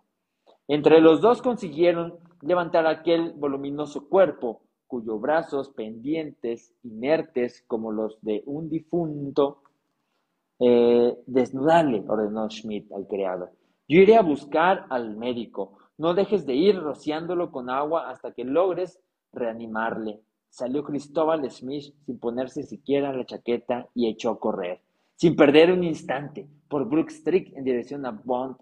Entre 0.67 0.99
los 0.99 1.21
dos 1.21 1.41
consiguieron 1.41 2.17
levantar 2.41 2.87
aquel 2.87 3.33
voluminoso 3.33 4.09
cuerpo, 4.09 4.61
cuyos 4.87 5.19
brazos 5.21 5.69
pendientes, 5.69 6.73
inertes 6.83 7.63
como 7.67 7.91
los 7.91 8.19
de 8.21 8.43
un 8.45 8.69
difunto, 8.69 9.61
eh, 10.59 11.15
ordenó 12.07 12.49
Schmidt 12.49 12.91
al 12.91 13.07
criado. 13.07 13.49
Yo 13.87 14.01
iré 14.01 14.17
a 14.17 14.21
buscar 14.21 14.85
al 14.89 15.15
médico. 15.15 15.77
No 15.97 16.13
dejes 16.13 16.45
de 16.45 16.55
ir 16.55 16.79
rociándolo 16.79 17.51
con 17.51 17.69
agua 17.69 18.09
hasta 18.09 18.33
que 18.33 18.43
logres 18.43 18.99
reanimarle. 19.33 20.21
Salió 20.49 20.83
Cristóbal 20.83 21.49
Smith 21.51 21.93
sin 22.05 22.19
ponerse 22.19 22.63
siquiera 22.63 23.13
la 23.13 23.25
chaqueta 23.25 23.87
y 23.93 24.07
echó 24.07 24.31
a 24.31 24.39
correr 24.39 24.81
sin 25.17 25.35
perder 25.35 25.71
un 25.71 25.83
instante, 25.83 26.47
por 26.69 26.87
Brook 26.87 27.09
Street 27.09 27.51
en 27.55 27.63
dirección 27.63 28.05
a 28.05 28.11
Bond. 28.11 28.55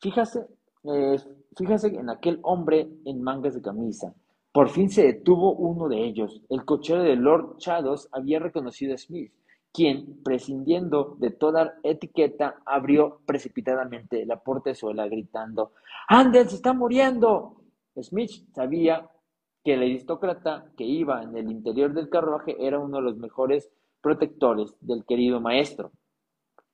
Fíjase, 0.00 0.46
eh, 0.84 1.16
en 1.58 2.10
aquel 2.10 2.40
hombre 2.42 2.88
en 3.04 3.22
mangas 3.22 3.54
de 3.54 3.62
camisa. 3.62 4.14
Por 4.52 4.70
fin 4.70 4.88
se 4.88 5.02
detuvo 5.02 5.54
uno 5.54 5.88
de 5.88 6.02
ellos. 6.02 6.40
El 6.48 6.64
cochero 6.64 7.02
de 7.02 7.14
Lord 7.14 7.58
Shadows 7.58 8.08
había 8.10 8.38
reconocido 8.38 8.94
a 8.94 8.98
Smith, 8.98 9.30
quien, 9.76 10.22
prescindiendo 10.22 11.16
de 11.18 11.30
toda 11.30 11.74
etiqueta, 11.82 12.62
abrió 12.64 13.20
precipitadamente 13.26 14.24
la 14.24 14.40
portezuela 14.42 15.06
gritando 15.06 15.72
¡Andel 16.08 16.48
se 16.48 16.56
está 16.56 16.72
muriendo! 16.72 17.56
Smith 18.00 18.50
sabía 18.54 19.06
que 19.62 19.74
el 19.74 19.82
aristócrata 19.82 20.72
que 20.78 20.84
iba 20.84 21.22
en 21.22 21.36
el 21.36 21.50
interior 21.50 21.92
del 21.92 22.08
carruaje 22.08 22.56
era 22.58 22.78
uno 22.78 22.96
de 22.96 23.02
los 23.02 23.18
mejores 23.18 23.70
protectores 24.00 24.74
del 24.80 25.04
querido 25.04 25.40
maestro 25.42 25.92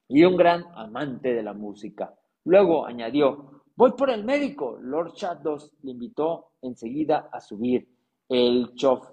y 0.06 0.25
un 0.25 0.37
gran 0.37 0.64
amante 0.76 1.35
de 1.35 1.42
la 1.42 1.54
música. 1.54 2.14
Luego 2.44 2.87
añadió, 2.87 3.62
voy 3.75 3.92
por 3.92 4.11
el 4.11 4.23
médico. 4.23 4.78
Lord 4.80 5.14
Shadows 5.14 5.73
le 5.82 5.90
invitó 5.90 6.52
enseguida 6.61 7.30
a 7.32 7.40
subir. 7.40 7.88
El 8.28 8.75
chof, 8.75 9.11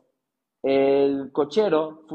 el 0.62 1.32
cochero 1.32 2.06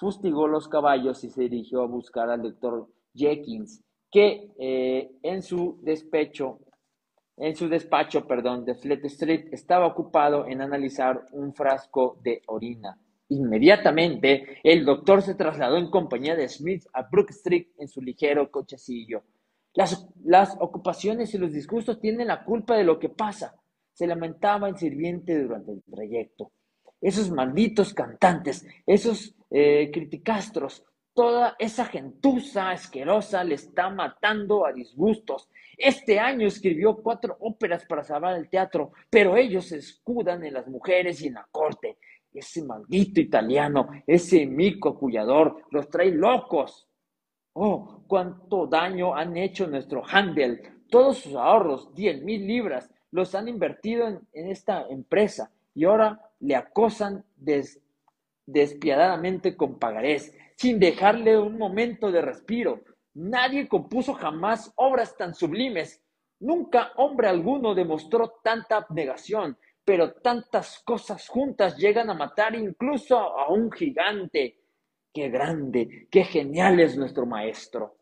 fustigó 0.00 0.48
los 0.48 0.66
caballos 0.66 1.22
y 1.24 1.30
se 1.30 1.42
dirigió 1.42 1.82
a 1.82 1.86
buscar 1.86 2.30
al 2.30 2.40
doctor 2.40 2.88
Jenkins, 3.14 3.84
que 4.10 4.50
eh, 4.58 5.10
en 5.22 5.42
su 5.42 5.78
despecho, 5.82 6.58
en 7.36 7.54
su 7.54 7.68
despacho, 7.68 8.26
perdón, 8.26 8.64
de 8.64 8.74
Fleet 8.74 9.04
Street, 9.04 9.48
estaba 9.52 9.86
ocupado 9.86 10.46
en 10.46 10.62
analizar 10.62 11.26
un 11.32 11.52
frasco 11.52 12.18
de 12.22 12.40
orina. 12.46 12.98
Inmediatamente, 13.28 14.58
el 14.64 14.86
doctor 14.86 15.20
se 15.20 15.34
trasladó 15.34 15.76
en 15.76 15.90
compañía 15.90 16.34
de 16.34 16.48
Smith 16.48 16.84
a 16.94 17.02
Brook 17.02 17.30
Street 17.30 17.68
en 17.78 17.86
su 17.86 18.00
ligero 18.00 18.50
cochecillo. 18.50 19.22
Las, 19.74 20.08
las 20.24 20.56
ocupaciones 20.60 21.32
y 21.34 21.38
los 21.38 21.52
disgustos 21.52 22.00
tienen 22.00 22.28
la 22.28 22.42
culpa 22.42 22.74
de 22.76 22.84
lo 22.84 22.98
que 22.98 23.10
pasa, 23.10 23.54
se 23.92 24.06
lamentaba 24.06 24.66
el 24.66 24.78
sirviente 24.78 25.40
durante 25.40 25.72
el 25.72 25.82
trayecto. 25.82 26.52
Esos 27.00 27.30
malditos 27.30 27.94
cantantes, 27.94 28.66
esos 28.86 29.34
eh, 29.50 29.90
criticastros, 29.92 30.84
toda 31.14 31.56
esa 31.58 31.86
gentuza 31.86 32.70
asquerosa 32.70 33.42
le 33.44 33.54
está 33.54 33.90
matando 33.90 34.66
a 34.66 34.72
disgustos. 34.72 35.48
Este 35.76 36.18
año 36.18 36.46
escribió 36.46 36.96
cuatro 36.96 37.36
óperas 37.40 37.84
para 37.86 38.04
salvar 38.04 38.36
el 38.36 38.48
teatro, 38.48 38.92
pero 39.08 39.36
ellos 39.36 39.66
se 39.66 39.78
escudan 39.78 40.44
en 40.44 40.54
las 40.54 40.68
mujeres 40.68 41.20
y 41.22 41.28
en 41.28 41.34
la 41.34 41.48
corte. 41.50 41.98
Ese 42.32 42.62
maldito 42.62 43.20
italiano, 43.20 43.88
ese 44.06 44.46
mico 44.46 44.90
acullador, 44.90 45.64
los 45.70 45.88
trae 45.88 46.10
locos. 46.10 46.86
Oh, 47.54 48.04
cuánto 48.06 48.66
daño 48.66 49.14
han 49.14 49.36
hecho 49.36 49.66
nuestro 49.66 50.02
Handel. 50.06 50.84
Todos 50.88 51.18
sus 51.18 51.34
ahorros, 51.34 51.92
diez 51.94 52.22
mil 52.22 52.46
libras, 52.46 52.90
los 53.10 53.34
han 53.34 53.48
invertido 53.48 54.06
en, 54.06 54.20
esta 54.32 54.86
empresa 54.88 55.50
y 55.74 55.84
ahora 55.84 56.20
le 56.40 56.56
acosan 56.56 57.24
despiadadamente 58.46 59.56
con 59.56 59.78
pagarés, 59.78 60.36
sin 60.56 60.78
dejarle 60.78 61.38
un 61.38 61.56
momento 61.56 62.10
de 62.10 62.22
respiro. 62.22 62.82
Nadie 63.14 63.68
compuso 63.68 64.14
jamás 64.14 64.72
obras 64.76 65.16
tan 65.16 65.34
sublimes. 65.34 66.02
Nunca 66.40 66.92
hombre 66.96 67.28
alguno 67.28 67.74
demostró 67.74 68.40
tanta 68.42 68.76
abnegación, 68.78 69.56
pero 69.84 70.12
tantas 70.14 70.82
cosas 70.84 71.28
juntas 71.28 71.76
llegan 71.76 72.10
a 72.10 72.14
matar 72.14 72.54
incluso 72.54 73.18
a 73.18 73.50
un 73.50 73.70
gigante. 73.70 74.58
Qué 75.12 75.28
grande, 75.28 76.06
qué 76.10 76.24
genial 76.24 76.80
es 76.80 76.96
nuestro 76.96 77.26
maestro. 77.26 77.96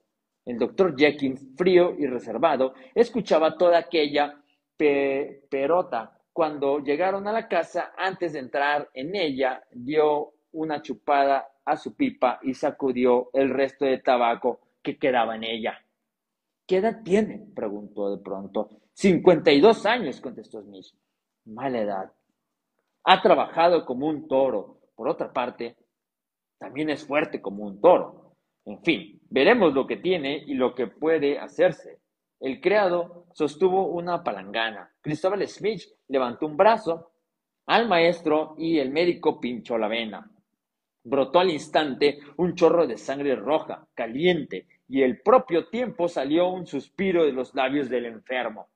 El 0.44 0.58
doctor 0.58 0.94
Jenkins, 0.96 1.46
frío 1.56 1.94
y 1.98 2.06
reservado, 2.06 2.74
escuchaba 2.94 3.56
toda 3.56 3.78
aquella 3.78 4.42
perota. 4.76 6.17
Cuando 6.38 6.78
llegaron 6.78 7.26
a 7.26 7.32
la 7.32 7.48
casa, 7.48 7.94
antes 7.96 8.32
de 8.32 8.38
entrar 8.38 8.88
en 8.94 9.16
ella, 9.16 9.60
dio 9.72 10.34
una 10.52 10.80
chupada 10.80 11.48
a 11.64 11.76
su 11.76 11.96
pipa 11.96 12.38
y 12.44 12.54
sacudió 12.54 13.28
el 13.32 13.50
resto 13.50 13.84
de 13.84 13.98
tabaco 13.98 14.60
que 14.80 14.96
quedaba 14.96 15.34
en 15.34 15.42
ella. 15.42 15.84
¿Qué 16.64 16.76
edad 16.76 17.02
tiene? 17.02 17.44
preguntó 17.56 18.14
de 18.16 18.22
pronto. 18.22 18.68
Cincuenta 18.92 19.50
y 19.50 19.60
dos 19.60 19.84
años, 19.84 20.20
contestó 20.20 20.62
Smith. 20.62 20.86
Mala 21.46 21.80
edad. 21.80 22.12
Ha 23.02 23.20
trabajado 23.20 23.84
como 23.84 24.06
un 24.06 24.28
toro. 24.28 24.78
Por 24.94 25.08
otra 25.08 25.32
parte, 25.32 25.74
también 26.56 26.88
es 26.90 27.04
fuerte 27.04 27.42
como 27.42 27.64
un 27.64 27.80
toro. 27.80 28.36
En 28.64 28.80
fin, 28.84 29.20
veremos 29.28 29.74
lo 29.74 29.88
que 29.88 29.96
tiene 29.96 30.44
y 30.46 30.54
lo 30.54 30.76
que 30.76 30.86
puede 30.86 31.36
hacerse. 31.40 31.98
El 32.40 32.60
criado 32.60 33.26
sostuvo 33.32 33.88
una 33.88 34.22
palangana. 34.22 34.92
Cristóbal 35.00 35.46
Smith 35.48 35.82
levantó 36.08 36.46
un 36.46 36.56
brazo 36.56 37.12
al 37.66 37.88
maestro 37.88 38.54
y 38.58 38.78
el 38.78 38.90
médico 38.90 39.40
pinchó 39.40 39.76
la 39.76 39.88
vena. 39.88 40.30
Brotó 41.04 41.40
al 41.40 41.50
instante 41.50 42.18
un 42.36 42.54
chorro 42.54 42.86
de 42.86 42.96
sangre 42.96 43.34
roja, 43.34 43.86
caliente, 43.94 44.66
y 44.88 45.02
al 45.02 45.18
propio 45.18 45.68
tiempo 45.68 46.08
salió 46.08 46.48
un 46.48 46.66
suspiro 46.66 47.24
de 47.24 47.32
los 47.32 47.54
labios 47.54 47.88
del 47.88 48.06
enfermo. 48.06 48.68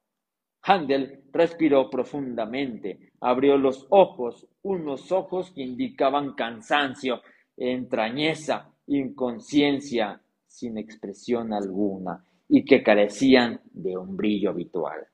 Handel 0.63 1.25
respiró 1.33 1.91
profundamente, 1.91 3.13
abrió 3.21 3.57
los 3.57 3.87
ojos, 3.91 4.47
unos 4.63 5.11
ojos 5.11 5.51
que 5.51 5.63
indicaban 5.63 6.35
cansancio, 6.35 7.21
entrañeza, 7.57 8.71
inconsciencia, 8.87 10.21
sin 10.47 10.79
expresión 10.79 11.53
alguna, 11.53 12.25
y 12.55 12.67
que 12.67 12.83
carecían 12.83 13.63
de 13.73 13.97
un 13.97 14.15
brillo 14.15 14.51
habitual. 14.51 15.07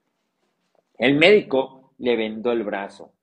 El 0.97 1.15
médico 1.17 1.93
le 1.99 2.17
vendó 2.17 2.51
el 2.51 2.65
brazo. 2.65 3.13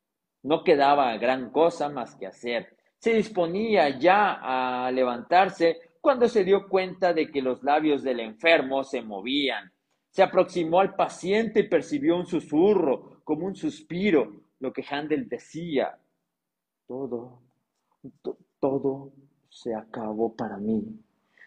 No 0.42 0.64
quedaba 0.64 1.14
gran 1.18 1.50
cosa 1.50 1.90
más 1.90 2.16
que 2.16 2.26
hacer. 2.26 2.78
Se 2.96 3.12
disponía 3.12 3.98
ya 3.98 4.38
a 4.40 4.90
levantarse 4.90 5.76
cuando 6.00 6.28
se 6.28 6.44
dio 6.44 6.66
cuenta 6.66 7.12
de 7.12 7.30
que 7.30 7.42
los 7.42 7.62
labios 7.62 8.02
del 8.02 8.20
enfermo 8.20 8.84
se 8.84 9.02
movían. 9.02 9.70
Se 10.08 10.22
aproximó 10.22 10.80
al 10.80 10.94
paciente 10.94 11.60
y 11.60 11.68
percibió 11.68 12.16
un 12.16 12.24
susurro, 12.24 13.20
como 13.22 13.44
un 13.44 13.54
suspiro, 13.54 14.32
lo 14.60 14.72
que 14.72 14.82
Handel 14.88 15.28
decía. 15.28 15.94
Todo, 16.86 17.42
todo 18.60 19.12
se 19.50 19.74
acabó 19.74 20.34
para 20.34 20.56
mí. 20.56 21.04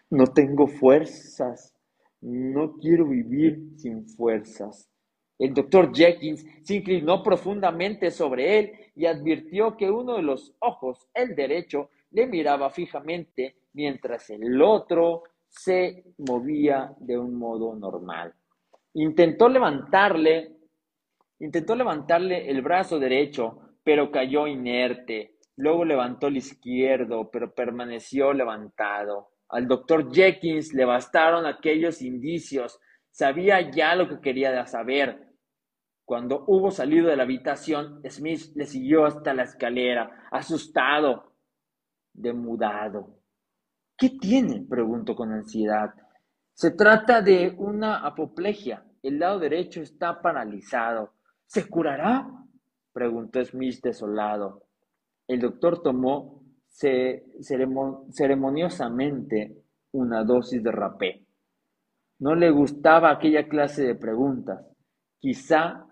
No 0.08 0.28
tengo 0.28 0.68
fuerzas 0.68 1.74
no 2.20 2.76
quiero 2.78 3.06
vivir 3.06 3.60
sin 3.76 4.06
fuerzas. 4.06 4.90
El 5.38 5.54
doctor 5.54 5.90
Jenkins 5.94 6.44
se 6.62 6.74
inclinó 6.74 7.22
profundamente 7.22 8.10
sobre 8.10 8.58
él 8.58 8.72
y 8.94 9.06
advirtió 9.06 9.74
que 9.76 9.90
uno 9.90 10.16
de 10.16 10.22
los 10.22 10.54
ojos, 10.58 11.08
el 11.14 11.34
derecho, 11.34 11.88
le 12.10 12.26
miraba 12.26 12.68
fijamente 12.70 13.56
mientras 13.72 14.28
el 14.30 14.60
otro 14.60 15.22
se 15.48 16.04
movía 16.18 16.94
de 16.98 17.18
un 17.18 17.36
modo 17.36 17.74
normal. 17.74 18.34
Intentó 18.94 19.48
levantarle, 19.48 20.56
intentó 21.38 21.74
levantarle 21.74 22.50
el 22.50 22.60
brazo 22.60 22.98
derecho, 22.98 23.58
pero 23.82 24.10
cayó 24.10 24.46
inerte. 24.46 25.38
Luego 25.56 25.84
levantó 25.84 26.26
el 26.26 26.36
izquierdo, 26.36 27.30
pero 27.30 27.54
permaneció 27.54 28.32
levantado. 28.32 29.29
Al 29.50 29.66
doctor 29.66 30.12
Jenkins 30.12 30.72
le 30.74 30.84
bastaron 30.84 31.44
aquellos 31.44 32.02
indicios. 32.02 32.78
Sabía 33.10 33.70
ya 33.70 33.94
lo 33.96 34.08
que 34.08 34.20
quería 34.20 34.64
saber. 34.66 35.28
Cuando 36.04 36.44
hubo 36.46 36.70
salido 36.70 37.08
de 37.08 37.16
la 37.16 37.24
habitación, 37.24 38.00
Smith 38.08 38.52
le 38.54 38.66
siguió 38.66 39.04
hasta 39.04 39.34
la 39.34 39.44
escalera, 39.44 40.28
asustado, 40.30 41.34
demudado. 42.12 43.20
¿Qué 43.96 44.10
tiene? 44.20 44.64
preguntó 44.68 45.14
con 45.14 45.32
ansiedad. 45.32 45.94
Se 46.52 46.70
trata 46.72 47.22
de 47.22 47.54
una 47.58 48.06
apoplejia. 48.06 48.84
El 49.02 49.18
lado 49.18 49.38
derecho 49.38 49.80
está 49.80 50.20
paralizado. 50.20 51.14
¿Se 51.46 51.68
curará? 51.68 52.28
preguntó 52.92 53.44
Smith 53.44 53.80
desolado. 53.82 54.64
El 55.26 55.40
doctor 55.40 55.82
tomó 55.82 56.39
ceremoniosamente 56.70 59.64
una 59.92 60.24
dosis 60.24 60.62
de 60.62 60.70
rapé. 60.70 61.26
No 62.20 62.34
le 62.34 62.50
gustaba 62.50 63.10
aquella 63.10 63.48
clase 63.48 63.82
de 63.82 63.94
preguntas. 63.94 64.64
Quizá, 65.18 65.86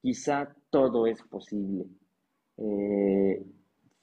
quizá 0.00 0.54
todo 0.70 1.06
es 1.06 1.22
posible. 1.22 1.86
Eh, 2.58 3.44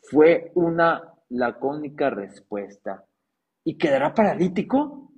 fue 0.01 0.51
una 0.55 1.13
lacónica 1.29 2.09
respuesta. 2.09 3.05
¿Y 3.63 3.77
quedará 3.77 4.13
paralítico? 4.13 5.11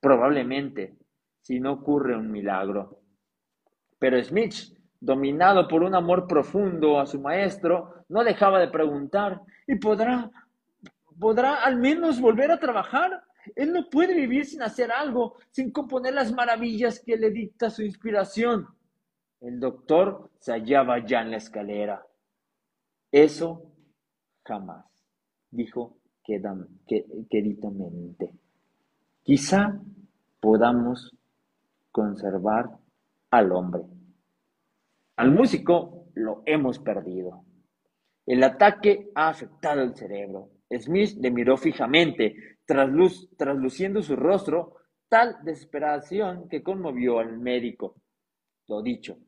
Probablemente, 0.00 0.98
si 1.40 1.60
no 1.60 1.72
ocurre 1.72 2.16
un 2.16 2.30
milagro. 2.30 3.00
Pero 3.98 4.22
Smith, 4.22 4.77
dominado 5.00 5.68
por 5.68 5.82
un 5.82 5.94
amor 5.94 6.26
profundo 6.26 6.98
a 6.98 7.06
su 7.06 7.20
maestro, 7.20 8.04
no 8.08 8.24
dejaba 8.24 8.58
de 8.58 8.68
preguntar, 8.68 9.40
¿y 9.66 9.76
podrá, 9.76 10.30
podrá 11.18 11.62
al 11.62 11.76
menos 11.76 12.20
volver 12.20 12.50
a 12.50 12.58
trabajar? 12.58 13.22
Él 13.54 13.72
no 13.72 13.88
puede 13.88 14.14
vivir 14.14 14.44
sin 14.44 14.62
hacer 14.62 14.90
algo, 14.90 15.36
sin 15.50 15.70
componer 15.70 16.14
las 16.14 16.32
maravillas 16.32 17.00
que 17.00 17.16
le 17.16 17.30
dicta 17.30 17.70
su 17.70 17.82
inspiración. 17.82 18.66
El 19.40 19.60
doctor 19.60 20.30
se 20.40 20.52
hallaba 20.52 21.04
ya 21.04 21.20
en 21.22 21.30
la 21.30 21.36
escalera. 21.36 22.04
Eso 23.10 23.62
jamás, 24.44 24.84
dijo 25.50 25.96
queridamente. 27.30 28.34
Quizá 29.22 29.80
podamos 30.40 31.14
conservar 31.90 32.70
al 33.30 33.52
hombre. 33.52 33.84
Al 35.18 35.32
músico 35.32 36.06
lo 36.14 36.44
hemos 36.46 36.78
perdido. 36.78 37.44
El 38.24 38.40
ataque 38.44 39.10
ha 39.16 39.30
afectado 39.30 39.82
el 39.82 39.96
cerebro. 39.96 40.50
Smith 40.70 41.16
le 41.18 41.32
miró 41.32 41.56
fijamente, 41.56 42.58
trasluciendo 42.64 44.00
su 44.00 44.14
rostro 44.14 44.76
tal 45.08 45.38
desesperación 45.42 46.48
que 46.48 46.62
conmovió 46.62 47.18
al 47.18 47.36
médico. 47.36 47.96
Lo 48.68 48.80
dicho, 48.80 49.18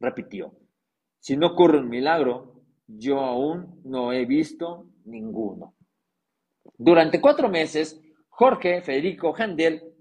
repitió, 0.00 0.52
si 1.20 1.36
no 1.36 1.52
ocurre 1.52 1.78
un 1.78 1.88
milagro, 1.88 2.64
yo 2.88 3.20
aún 3.20 3.80
no 3.84 4.12
he 4.12 4.24
visto 4.24 4.88
ninguno. 5.04 5.76
Durante 6.76 7.20
cuatro 7.20 7.48
meses, 7.48 8.02
Jorge 8.28 8.82
Federico 8.82 9.32
Handel 9.38 9.94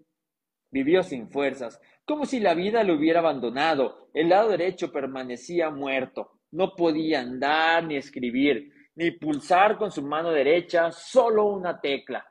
vivió 0.71 1.03
sin 1.03 1.29
fuerzas, 1.29 1.79
como 2.05 2.25
si 2.25 2.39
la 2.39 2.53
vida 2.53 2.83
lo 2.83 2.95
hubiera 2.95 3.19
abandonado. 3.19 4.09
El 4.13 4.29
lado 4.29 4.49
derecho 4.49 4.91
permanecía 4.91 5.69
muerto. 5.69 6.39
No 6.51 6.75
podía 6.75 7.21
andar 7.21 7.85
ni 7.85 7.95
escribir, 7.95 8.71
ni 8.95 9.11
pulsar 9.11 9.77
con 9.77 9.91
su 9.91 10.01
mano 10.01 10.31
derecha 10.31 10.91
solo 10.91 11.45
una 11.45 11.79
tecla. 11.79 12.25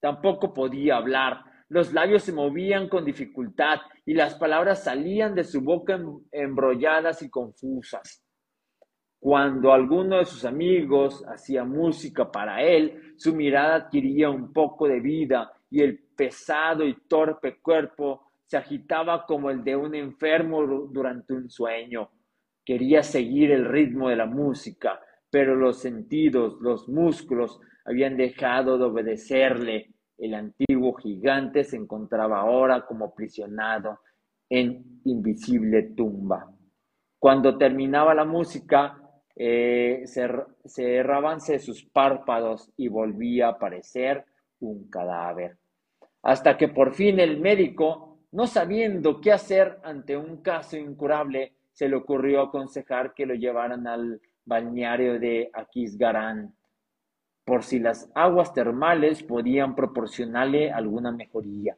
Tampoco 0.00 0.54
podía 0.54 0.96
hablar. 0.96 1.44
Los 1.68 1.92
labios 1.92 2.22
se 2.22 2.32
movían 2.32 2.88
con 2.88 3.04
dificultad 3.04 3.80
y 4.04 4.14
las 4.14 4.34
palabras 4.34 4.82
salían 4.82 5.34
de 5.34 5.44
su 5.44 5.60
boca 5.60 6.00
embrolladas 6.32 7.22
y 7.22 7.30
confusas. 7.30 8.24
Cuando 9.20 9.72
alguno 9.72 10.16
de 10.16 10.24
sus 10.24 10.46
amigos 10.46 11.22
hacía 11.28 11.62
música 11.62 12.32
para 12.32 12.62
él, 12.62 13.14
su 13.18 13.34
mirada 13.34 13.74
adquiría 13.74 14.30
un 14.30 14.50
poco 14.50 14.88
de 14.88 14.98
vida 14.98 15.52
y 15.70 15.82
el 15.82 15.98
pesado 16.16 16.84
y 16.84 17.02
torpe 17.06 17.60
cuerpo 17.60 18.29
se 18.50 18.56
agitaba 18.56 19.26
como 19.26 19.48
el 19.48 19.62
de 19.62 19.76
un 19.76 19.94
enfermo 19.94 20.66
durante 20.90 21.34
un 21.34 21.48
sueño. 21.48 22.10
Quería 22.64 23.04
seguir 23.04 23.52
el 23.52 23.64
ritmo 23.64 24.08
de 24.08 24.16
la 24.16 24.26
música, 24.26 24.98
pero 25.30 25.54
los 25.54 25.80
sentidos, 25.80 26.56
los 26.60 26.88
músculos 26.88 27.60
habían 27.84 28.16
dejado 28.16 28.76
de 28.76 28.86
obedecerle. 28.86 29.94
El 30.18 30.34
antiguo 30.34 30.94
gigante 30.94 31.62
se 31.62 31.76
encontraba 31.76 32.40
ahora 32.40 32.84
como 32.86 33.14
prisionado 33.14 34.00
en 34.48 35.00
invisible 35.04 35.92
tumba. 35.96 36.52
Cuando 37.20 37.56
terminaba 37.56 38.16
la 38.16 38.24
música, 38.24 39.00
eh, 39.36 40.02
cerrábanse 40.66 41.60
sus 41.60 41.84
párpados 41.84 42.72
y 42.76 42.88
volvía 42.88 43.46
a 43.46 43.50
aparecer 43.50 44.24
un 44.58 44.90
cadáver. 44.90 45.56
Hasta 46.24 46.58
que 46.58 46.66
por 46.66 46.94
fin 46.94 47.20
el 47.20 47.38
médico, 47.38 48.09
no 48.32 48.46
sabiendo 48.46 49.20
qué 49.20 49.32
hacer 49.32 49.78
ante 49.82 50.16
un 50.16 50.38
caso 50.42 50.76
incurable, 50.76 51.52
se 51.72 51.88
le 51.88 51.96
ocurrió 51.96 52.42
aconsejar 52.42 53.14
que 53.14 53.26
lo 53.26 53.34
llevaran 53.34 53.86
al 53.86 54.20
balneario 54.44 55.18
de 55.18 55.50
Aquisgarán, 55.52 56.54
por 57.44 57.64
si 57.64 57.78
las 57.78 58.10
aguas 58.14 58.52
termales 58.52 59.22
podían 59.22 59.74
proporcionarle 59.74 60.70
alguna 60.70 61.10
mejoría. 61.10 61.76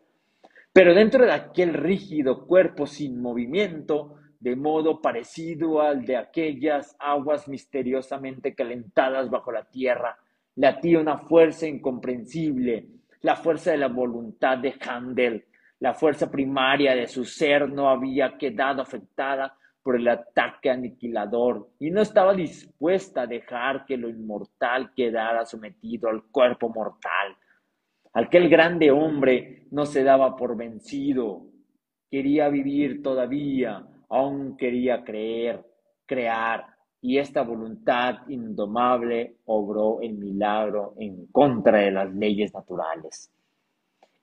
Pero 0.73 0.95
dentro 0.95 1.25
de 1.25 1.33
aquel 1.33 1.75
rígido 1.75 2.47
cuerpo 2.47 2.87
sin 2.87 3.21
movimiento, 3.21 4.17
de 4.41 4.57
modo 4.57 5.01
parecido 5.01 5.81
al 5.83 6.05
de 6.05 6.17
aquellas 6.17 6.97
aguas 6.99 7.47
misteriosamente 7.47 8.55
calentadas 8.55 9.31
bajo 9.31 9.53
la 9.53 9.65
tierra, 9.65 10.19
latía 10.57 10.99
una 10.99 11.19
fuerza 11.19 11.67
incomprensible, 11.67 12.87
la 13.21 13.37
fuerza 13.37 13.71
de 13.71 13.79
la 13.79 13.89
voluntad 13.89 14.59
de 14.59 14.75
Handel. 14.81 15.45
La 15.83 15.95
fuerza 15.95 16.31
primaria 16.31 16.95
de 16.95 17.09
su 17.09 17.25
ser 17.25 17.69
no 17.69 17.89
había 17.89 18.39
quedado 18.39 18.81
afectada 18.81 19.53
por 19.83 19.97
el 19.97 20.07
ataque 20.07 20.71
aniquilador 20.71 21.71
y 21.81 21.91
no 21.91 22.01
estaba 22.01 22.35
dispuesta 22.35 23.23
a 23.23 23.27
dejar 23.27 23.85
que 23.85 23.97
lo 23.97 24.09
inmortal 24.09 24.95
quedara 24.95 25.45
sometido 25.45 26.09
al 26.09 26.23
cuerpo 26.31 26.69
mortal. 26.69 27.37
Aquel 28.13 28.49
grande 28.49 28.93
hombre 28.93 29.67
no 29.73 29.85
se 29.85 30.05
daba 30.05 30.37
por 30.37 30.57
vencido, 30.57 31.47
quería 32.09 32.49
vivir 32.49 33.03
todavía, 33.03 33.85
aún 34.09 34.57
quería 34.57 35.03
creer, 35.03 35.65
crear, 36.07 36.65
y 37.01 37.19
esta 37.19 37.43
voluntad 37.43 38.19
indomable 38.29 39.39
obró 39.47 40.01
el 40.01 40.13
milagro 40.13 40.95
en 41.01 41.27
contra 41.33 41.79
de 41.79 41.91
las 41.91 42.15
leyes 42.15 42.55
naturales. 42.55 43.33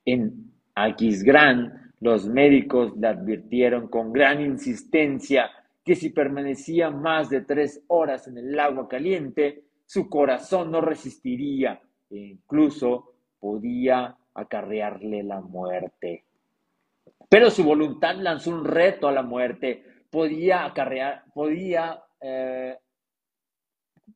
En 0.06 0.58
Aquisgrán 0.74 1.92
los 2.00 2.26
médicos 2.26 2.96
le 2.96 3.08
advirtieron 3.08 3.88
con 3.88 4.12
gran 4.12 4.40
insistencia 4.40 5.50
que 5.84 5.94
si 5.94 6.10
permanecía 6.10 6.90
más 6.90 7.30
de 7.30 7.42
tres 7.42 7.82
horas 7.88 8.26
en 8.26 8.38
el 8.38 8.58
agua 8.58 8.88
caliente, 8.88 9.64
su 9.84 10.08
corazón 10.08 10.70
no 10.70 10.80
resistiría 10.80 11.80
e 12.10 12.16
incluso 12.16 13.12
podía 13.38 14.16
acarrearle 14.34 15.22
la 15.22 15.40
muerte. 15.40 16.24
Pero 17.28 17.50
su 17.50 17.64
voluntad 17.64 18.16
lanzó 18.16 18.50
un 18.50 18.64
reto 18.64 19.08
a 19.08 19.12
la 19.12 19.22
muerte. 19.22 19.84
Podía 20.10 20.64
acarrear, 20.64 21.24
podía, 21.34 22.02
eh, 22.20 22.76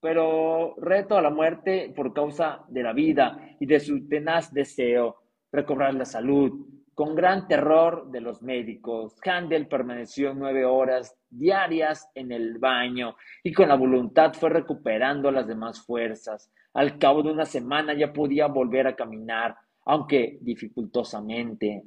pero 0.01 0.75
reto 0.79 1.17
a 1.17 1.23
la 1.23 1.31
muerte 1.31 1.93
por 1.95 2.13
causa 2.13 2.65
de 2.69 2.83
la 2.83 2.93
vida 2.93 3.57
y 3.61 3.67
de 3.67 3.81
su 3.81 4.09
tenaz 4.09 4.53
deseo 4.53 5.24
recobrar 5.55 5.95
la 5.95 6.05
salud, 6.05 6.67
con 6.95 7.15
gran 7.15 7.49
terror 7.49 8.11
de 8.11 8.21
los 8.21 8.43
médicos, 8.43 9.17
Handel 9.25 9.67
permaneció 9.67 10.33
nueve 10.33 10.65
horas 10.65 11.17
diarias 11.29 12.09
en 12.15 12.31
el 12.31 12.59
baño 12.59 13.17
y 13.43 13.53
con 13.53 13.69
la 13.69 13.75
voluntad 13.75 14.33
fue 14.33 14.51
recuperando 14.51 15.31
las 15.33 15.47
demás 15.47 15.85
fuerzas. 15.85 16.53
Al 16.73 16.99
cabo 16.99 17.23
de 17.23 17.33
una 17.33 17.47
semana 17.47 17.95
ya 17.95 18.13
podía 18.13 18.47
volver 18.47 18.87
a 18.87 18.95
caminar, 18.95 19.57
aunque 19.87 20.39
dificultosamente. 20.41 21.83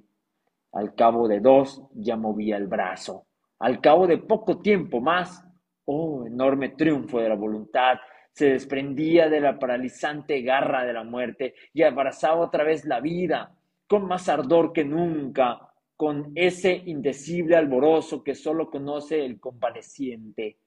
Al 0.73 0.93
cabo 0.93 1.27
de 1.27 1.39
dos 1.39 1.82
ya 1.93 2.17
movía 2.17 2.58
el 2.58 2.67
brazo. 2.67 3.27
Al 3.60 3.80
cabo 3.80 4.08
de 4.08 4.17
poco 4.17 4.60
tiempo 4.60 4.99
más, 4.99 5.41
oh, 5.86 6.25
enorme 6.25 6.69
triunfo 6.69 7.19
de 7.19 7.30
la 7.30 7.36
voluntad, 7.36 7.97
se 8.34 8.49
desprendía 8.49 9.30
de 9.30 9.39
la 9.39 9.58
paralizante 9.58 10.41
garra 10.41 10.86
de 10.86 10.93
la 10.93 11.03
muerte 11.03 11.56
y 11.73 11.84
abrazaba 11.84 12.41
otra 12.41 12.65
vez 12.65 12.86
la 12.86 12.99
vida 12.99 13.57
con 13.88 14.06
más 14.06 14.30
ardor 14.30 14.73
que 14.73 14.84
nunca, 14.84 15.67
con 15.95 16.32
ese 16.36 16.84
indecible 16.86 17.56
alborozo 17.56 18.23
que 18.23 18.36
solo 18.36 18.69
conoce 18.69 19.26
el 19.26 19.39
convaleciente. 19.39 20.60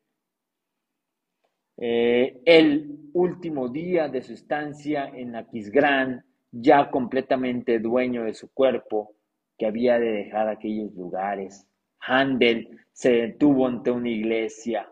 Eh, 1.77 2.43
el 2.45 3.11
último 3.13 3.69
día 3.69 4.09
de 4.09 4.23
su 4.23 4.33
estancia 4.33 5.09
en 5.15 5.37
Aquisgrán, 5.37 6.25
ya 6.51 6.91
completamente 6.91 7.79
dueño 7.79 8.25
de 8.25 8.35
su 8.35 8.53
cuerpo, 8.53 9.15
que 9.57 9.67
había 9.67 9.99
de 9.99 10.11
dejar 10.11 10.49
aquellos 10.49 10.93
lugares. 10.95 11.67
Handel 12.01 12.81
se 12.93 13.13
detuvo 13.13 13.67
ante 13.67 13.91
una 13.91 14.09
iglesia. 14.09 14.91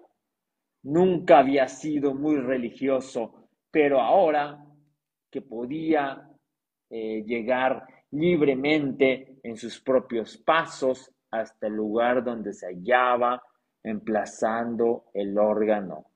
Nunca 0.83 1.41
había 1.41 1.67
sido 1.67 2.15
muy 2.15 2.37
religioso, 2.37 3.49
pero 3.71 4.01
ahora 4.01 4.65
que 5.31 5.43
podía 5.43 6.31
eh, 6.91 7.25
llegar 7.27 7.87
libremente 8.11 9.39
en 9.43 9.57
sus 9.57 9.81
propios 9.81 10.37
pasos 10.39 11.11
hasta 11.31 11.67
el 11.67 11.75
lugar 11.75 12.25
donde 12.25 12.53
se 12.53 12.67
hallaba 12.67 13.43
emplazando 13.83 15.05
el 15.15 15.39
órgano, 15.39 16.07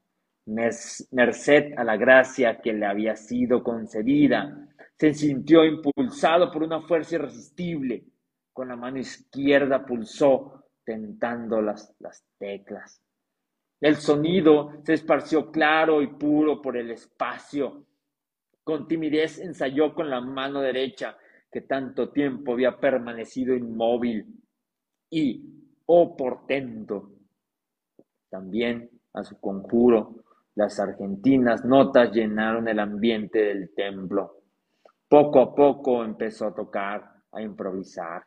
merced 0.47 1.73
a 1.77 1.85
la 1.85 1.97
gracia 1.97 2.61
que 2.61 2.73
le 2.73 2.87
había 2.87 3.17
sido 3.17 3.63
concedida. 3.63 4.69
Se 4.99 5.15
sintió 5.15 5.65
impulsado 5.65 6.51
por 6.51 6.63
una 6.63 6.83
fuerza 6.83 7.17
irresistible. 7.17 8.05
Con 8.53 8.69
la 8.69 8.77
mano 8.77 8.99
izquierda 8.99 9.85
pulsó, 9.85 10.65
tentando 10.85 11.63
las, 11.63 11.95
las 12.01 12.25
teclas. 12.39 13.01
El 13.81 13.97
sonido 13.97 14.83
se 14.85 14.95
esparció 14.95 15.51
claro 15.51 16.03
y 16.03 16.09
puro 16.09 16.61
por 16.61 16.77
el 16.77 16.91
espacio. 16.91 17.87
Con 18.63 18.87
timidez 18.87 19.39
ensayó 19.39 19.95
con 19.95 20.11
la 20.11 20.21
mano 20.21 20.61
derecha 20.61 21.17
que 21.53 21.61
tanto 21.61 22.09
tiempo 22.09 22.55
había 22.55 22.81
permanecido 22.81 23.55
inmóvil 23.55 24.27
y, 25.11 25.45
oh 25.85 26.17
portento, 26.17 27.11
también 28.31 28.89
a 29.13 29.23
su 29.23 29.39
conjuro, 29.39 30.25
las 30.55 30.81
argentinas 30.81 31.63
notas 31.67 32.11
llenaron 32.11 32.69
el 32.69 32.79
ambiente 32.79 33.41
del 33.41 33.75
templo. 33.75 34.39
Poco 35.07 35.41
a 35.41 35.55
poco 35.55 36.03
empezó 36.03 36.47
a 36.47 36.55
tocar, 36.55 37.05
a 37.31 37.43
improvisar, 37.43 38.25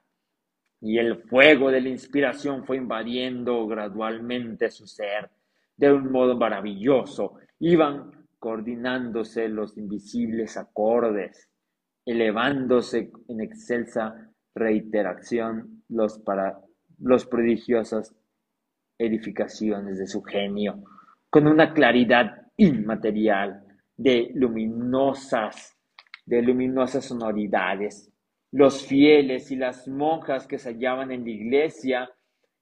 y 0.82 1.00
el 1.00 1.24
fuego 1.24 1.72
de 1.72 1.82
la 1.82 1.90
inspiración 1.90 2.64
fue 2.64 2.78
invadiendo 2.78 3.66
gradualmente 3.66 4.70
su 4.70 4.86
ser. 4.86 5.32
De 5.76 5.92
un 5.92 6.12
modo 6.12 6.38
maravilloso, 6.38 7.38
iban 7.60 8.28
coordinándose 8.38 9.50
los 9.50 9.76
invisibles 9.78 10.58
acordes 10.58 11.50
elevándose 12.06 13.12
en 13.28 13.41
excelsa 13.41 14.32
reiteración 14.54 15.84
los, 15.89 16.20
para, 16.20 16.60
los 17.00 17.26
prodigiosas 17.26 18.15
edificaciones 18.98 19.98
de 19.98 20.08
su 20.08 20.22
genio, 20.22 20.84
con 21.30 21.48
una 21.48 21.74
claridad 21.74 22.44
inmaterial 22.58 23.63
de 23.98 24.32
luminosas, 24.34 25.76
de 26.26 26.41
luminosas 26.41 27.06
sonoridades. 27.06 28.12
Los 28.52 28.86
fieles 28.86 29.52
y 29.52 29.58
las 29.58 29.88
monjas 29.88 30.48
que 30.48 30.58
se 30.58 30.74
hallaban 30.74 31.12
en 31.12 31.26
la 31.26 31.32
iglesia 31.32 32.10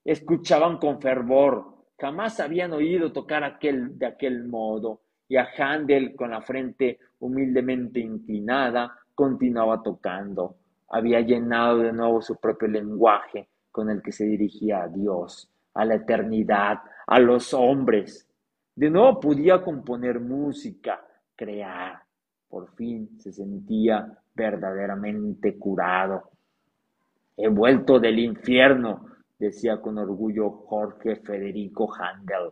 escuchaban 0.03 0.77
con 0.77 0.99
fervor, 0.99 1.85
jamás 1.99 2.39
habían 2.39 2.73
oído 2.73 3.11
tocar 3.11 3.43
aquel, 3.43 3.97
de 3.97 4.07
aquel 4.07 4.47
modo, 4.47 5.01
y 5.27 5.37
a 5.37 5.47
Handel 5.57 6.15
con 6.15 6.31
la 6.31 6.41
frente 6.41 6.99
humildemente 7.19 7.99
inclinada, 7.99 8.93
continuaba 9.15 9.81
tocando. 9.81 10.55
Había 10.89 11.21
llenado 11.21 11.79
de 11.79 11.93
nuevo 11.93 12.21
su 12.21 12.35
propio 12.37 12.67
lenguaje 12.67 13.49
con 13.71 13.89
el 13.89 14.01
que 14.01 14.11
se 14.11 14.25
dirigía 14.25 14.83
a 14.83 14.87
Dios, 14.87 15.49
a 15.73 15.85
la 15.85 15.95
eternidad, 15.95 16.79
a 17.07 17.19
los 17.19 17.53
hombres. 17.53 18.29
De 18.75 18.89
nuevo 18.89 19.19
podía 19.19 19.61
componer 19.63 20.19
música, 20.19 21.03
crear. 21.35 22.01
Por 22.47 22.69
fin 22.75 23.19
se 23.19 23.31
sentía 23.31 24.15
verdaderamente 24.35 25.57
curado. 25.57 26.29
He 27.35 27.47
vuelto 27.47 27.99
del 27.99 28.19
infierno, 28.19 29.07
decía 29.39 29.81
con 29.81 29.97
orgullo 29.97 30.51
Jorge 30.51 31.15
Federico 31.15 31.91
Handel, 31.93 32.51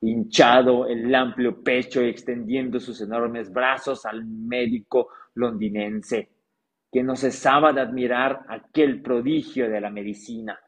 hinchado 0.00 0.86
el 0.86 1.12
amplio 1.14 1.62
pecho 1.62 2.02
y 2.02 2.08
extendiendo 2.08 2.78
sus 2.78 3.00
enormes 3.00 3.52
brazos 3.52 4.06
al 4.06 4.24
médico 4.24 5.08
londinense, 5.34 6.30
que 6.90 7.02
no 7.02 7.16
cesaba 7.16 7.72
de 7.72 7.80
admirar 7.80 8.44
aquel 8.48 9.00
prodigio 9.02 9.68
de 9.70 9.80
la 9.80 9.90
medicina. 9.90 10.60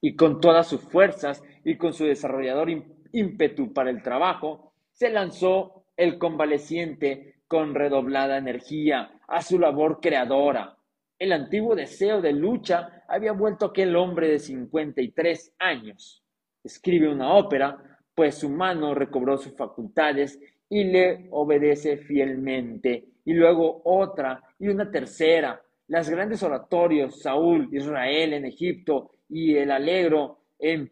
Y 0.00 0.16
con 0.16 0.40
todas 0.40 0.66
sus 0.66 0.80
fuerzas 0.80 1.42
y 1.64 1.76
con 1.76 1.92
su 1.92 2.04
desarrollador 2.04 2.68
ímpetu 3.12 3.72
para 3.72 3.90
el 3.90 4.02
trabajo, 4.02 4.72
se 4.92 5.10
lanzó 5.10 5.86
el 5.96 6.18
convaleciente 6.18 7.42
con 7.46 7.74
redoblada 7.74 8.38
energía 8.38 9.20
a 9.28 9.42
su 9.42 9.58
labor 9.58 10.00
creadora. 10.00 10.76
El 11.18 11.32
antiguo 11.32 11.76
deseo 11.76 12.20
de 12.20 12.32
lucha 12.32 13.04
había 13.06 13.32
vuelto 13.32 13.66
aquel 13.66 13.94
hombre 13.94 14.28
de 14.28 14.38
cincuenta 14.38 15.02
y 15.02 15.12
tres 15.12 15.54
años. 15.58 16.24
Escribe 16.64 17.08
una 17.08 17.34
ópera, 17.34 18.00
pues 18.14 18.36
su 18.36 18.48
mano 18.48 18.94
recobró 18.94 19.36
sus 19.36 19.54
facultades 19.56 20.40
y 20.72 20.84
le 20.84 21.26
obedece 21.32 21.98
fielmente. 21.98 23.04
Y 23.26 23.34
luego 23.34 23.82
otra 23.84 24.42
y 24.58 24.68
una 24.68 24.90
tercera. 24.90 25.60
Las 25.88 26.08
grandes 26.08 26.42
oratorios, 26.42 27.20
Saúl, 27.20 27.68
Israel 27.72 28.32
en 28.32 28.46
Egipto 28.46 29.10
y 29.28 29.54
el 29.54 29.70
Alegro 29.70 30.38
en 30.58 30.88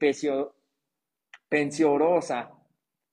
Pensiorosa 1.48 2.50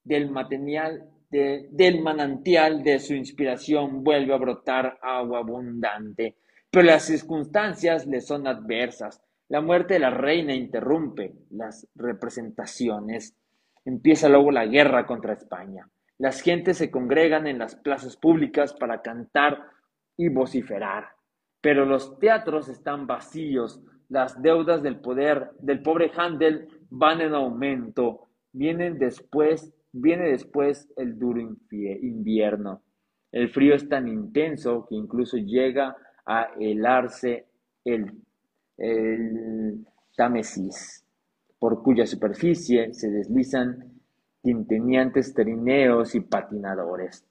del 0.04 0.30
material 0.30 1.10
del 1.30 2.02
manantial 2.02 2.84
de 2.84 3.00
su 3.00 3.14
inspiración 3.14 4.04
vuelve 4.04 4.34
a 4.34 4.38
brotar 4.38 5.00
agua 5.02 5.40
abundante. 5.40 6.36
Pero 6.70 6.86
las 6.86 7.04
circunstancias 7.04 8.06
le 8.08 8.20
son 8.20 8.46
adversas. 8.46 9.22
La 9.48 9.62
muerte 9.62 9.94
de 9.94 10.02
la 10.02 10.10
reina 10.10 10.54
interrumpe 10.54 11.34
las 11.52 11.88
representaciones. 11.96 13.38
Empieza 13.86 14.28
luego 14.28 14.52
la 14.52 14.66
guerra 14.66 15.06
contra 15.06 15.34
España. 15.34 15.90
Las 16.20 16.42
gentes 16.42 16.78
se 16.78 16.90
congregan 16.90 17.46
en 17.48 17.60
las 17.60 17.76
plazas 17.76 18.18
públicas 18.18 18.74
para 18.74 19.02
cantar 19.02 19.62
y 20.18 20.30
vociferar. 20.30 21.10
Pero 21.62 21.86
los 21.86 22.18
teatros 22.20 22.70
están 22.70 23.06
vacíos, 23.06 23.82
las 24.10 24.42
deudas 24.42 24.82
del 24.82 25.00
poder 25.00 25.52
del 25.60 25.82
pobre 25.82 26.12
Handel 26.16 26.68
van 26.90 27.22
en 27.22 27.34
aumento. 27.34 28.30
Vienen 28.52 28.98
después, 28.98 29.74
viene 29.92 30.30
después 30.30 30.92
el 30.96 31.20
duro 31.20 31.42
invierno. 31.72 32.82
El 33.32 33.50
frío 33.50 33.76
es 33.76 33.88
tan 33.88 34.08
intenso 34.08 34.88
que 34.90 34.96
incluso 34.96 35.38
llega 35.38 35.96
a 36.26 36.50
helarse 36.60 37.46
el, 37.84 38.14
el 38.78 39.86
Támesis, 40.16 41.06
por 41.60 41.84
cuya 41.84 42.06
superficie 42.06 42.94
se 42.94 43.10
deslizan 43.10 43.97
quinteñantes 44.41 45.34
trineos 45.34 46.15
y 46.15 46.21
patinadores. 46.21 47.26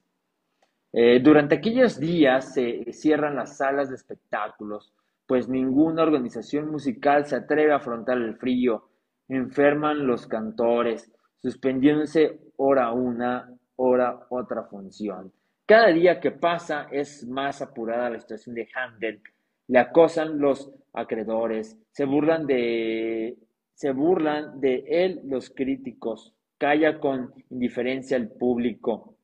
Eh, 0.92 1.20
durante 1.20 1.56
aquellos 1.56 1.98
días 1.98 2.54
se 2.54 2.92
cierran 2.92 3.36
las 3.36 3.56
salas 3.58 3.88
de 3.88 3.96
espectáculos, 3.96 4.92
pues 5.26 5.48
ninguna 5.48 6.02
organización 6.02 6.70
musical 6.70 7.26
se 7.26 7.36
atreve 7.36 7.72
a 7.72 7.76
afrontar 7.76 8.16
el 8.16 8.36
frío. 8.36 8.88
Enferman 9.28 10.06
los 10.06 10.26
cantores, 10.26 11.10
suspendiéndose 11.42 12.38
hora 12.56 12.92
una, 12.92 13.52
hora 13.76 14.26
otra 14.30 14.64
función. 14.64 15.32
Cada 15.66 15.88
día 15.88 16.20
que 16.20 16.30
pasa 16.30 16.86
es 16.92 17.26
más 17.26 17.60
apurada 17.60 18.08
la 18.08 18.20
situación 18.20 18.54
de 18.54 18.68
Handel. 18.72 19.20
Le 19.68 19.80
acosan 19.80 20.38
los 20.38 20.72
acreedores, 20.92 21.76
se 21.90 22.04
burlan 22.04 22.46
de, 22.46 23.36
se 23.74 23.90
burlan 23.90 24.60
de 24.60 24.84
él 24.86 25.22
los 25.24 25.50
críticos, 25.50 26.35
calla 26.58 26.98
con 26.98 27.32
indiferencia 27.50 28.16
el 28.16 28.28
público 28.28 29.16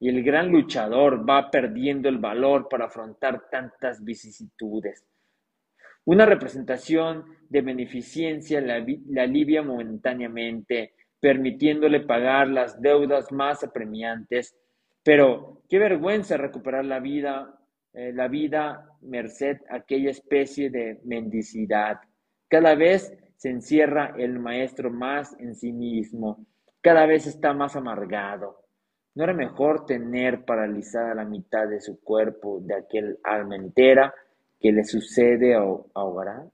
y 0.00 0.08
el 0.08 0.22
gran 0.22 0.50
luchador 0.50 1.28
va 1.28 1.50
perdiendo 1.50 2.08
el 2.08 2.18
valor 2.18 2.68
para 2.68 2.86
afrontar 2.86 3.48
tantas 3.50 4.02
vicisitudes. 4.02 5.04
Una 6.06 6.24
representación 6.24 7.24
de 7.48 7.60
beneficencia 7.60 8.60
la, 8.62 8.76
alivia 9.22 9.62
momentáneamente, 9.62 10.94
permitiéndole 11.20 12.00
pagar 12.00 12.48
las 12.48 12.80
deudas 12.80 13.30
más 13.30 13.62
apremiantes, 13.62 14.56
pero 15.02 15.62
qué 15.68 15.78
vergüenza 15.78 16.38
recuperar 16.38 16.86
la 16.86 17.00
vida, 17.00 17.60
eh, 17.92 18.12
la 18.14 18.28
vida 18.28 18.88
merced 19.02 19.58
a 19.68 19.76
aquella 19.76 20.10
especie 20.10 20.70
de 20.70 20.98
mendicidad. 21.04 22.00
Cada 22.48 22.74
vez 22.74 23.12
se 23.36 23.50
encierra 23.50 24.14
el 24.16 24.38
maestro 24.38 24.90
más 24.90 25.38
en 25.38 25.54
sí 25.54 25.72
mismo, 25.72 26.46
cada 26.80 27.06
vez 27.06 27.26
está 27.26 27.52
más 27.52 27.76
amargado. 27.76 28.64
¿No 29.14 29.24
era 29.24 29.34
mejor 29.34 29.86
tener 29.86 30.44
paralizada 30.44 31.14
la 31.14 31.24
mitad 31.24 31.68
de 31.68 31.80
su 31.80 32.00
cuerpo 32.00 32.60
de 32.60 32.74
aquel 32.74 33.18
alma 33.24 33.56
entera 33.56 34.14
que 34.58 34.72
le 34.72 34.84
sucede 34.84 35.54
ahora? 35.54 36.46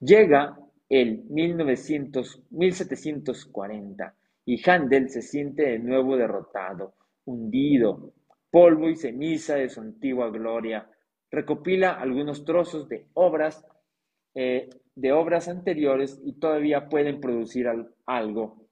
Llega 0.00 0.58
el 0.88 1.24
1900, 1.28 2.42
1740 2.50 4.14
y 4.46 4.68
Handel 4.68 5.10
se 5.10 5.20
siente 5.20 5.62
de 5.62 5.78
nuevo 5.78 6.16
derrotado, 6.16 6.94
hundido, 7.26 8.14
polvo 8.50 8.88
y 8.88 8.96
ceniza 8.96 9.56
de 9.56 9.68
su 9.68 9.80
antigua 9.80 10.30
gloria. 10.30 10.88
Recopila 11.30 11.92
algunos 11.92 12.44
trozos 12.44 12.88
de 12.88 13.06
obras, 13.12 13.62
eh, 14.34 14.70
de 14.94 15.12
obras 15.12 15.48
anteriores 15.48 16.18
y 16.24 16.40
todavía 16.40 16.88
pueden 16.88 17.20
producir 17.20 17.68
algo 18.06 18.67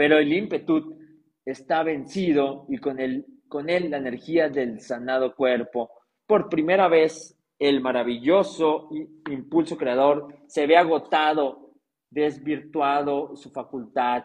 pero 0.00 0.16
el 0.16 0.32
ímpetu 0.32 0.96
está 1.44 1.82
vencido 1.82 2.64
y 2.70 2.78
con 2.78 2.98
él, 2.98 3.26
con 3.46 3.68
él 3.68 3.90
la 3.90 3.98
energía 3.98 4.48
del 4.48 4.80
sanado 4.80 5.34
cuerpo. 5.34 5.90
Por 6.26 6.48
primera 6.48 6.88
vez, 6.88 7.38
el 7.58 7.82
maravilloso 7.82 8.88
impulso 9.30 9.76
creador 9.76 10.34
se 10.46 10.66
ve 10.66 10.78
agotado, 10.78 11.74
desvirtuado 12.08 13.36
su 13.36 13.50
facultad, 13.50 14.24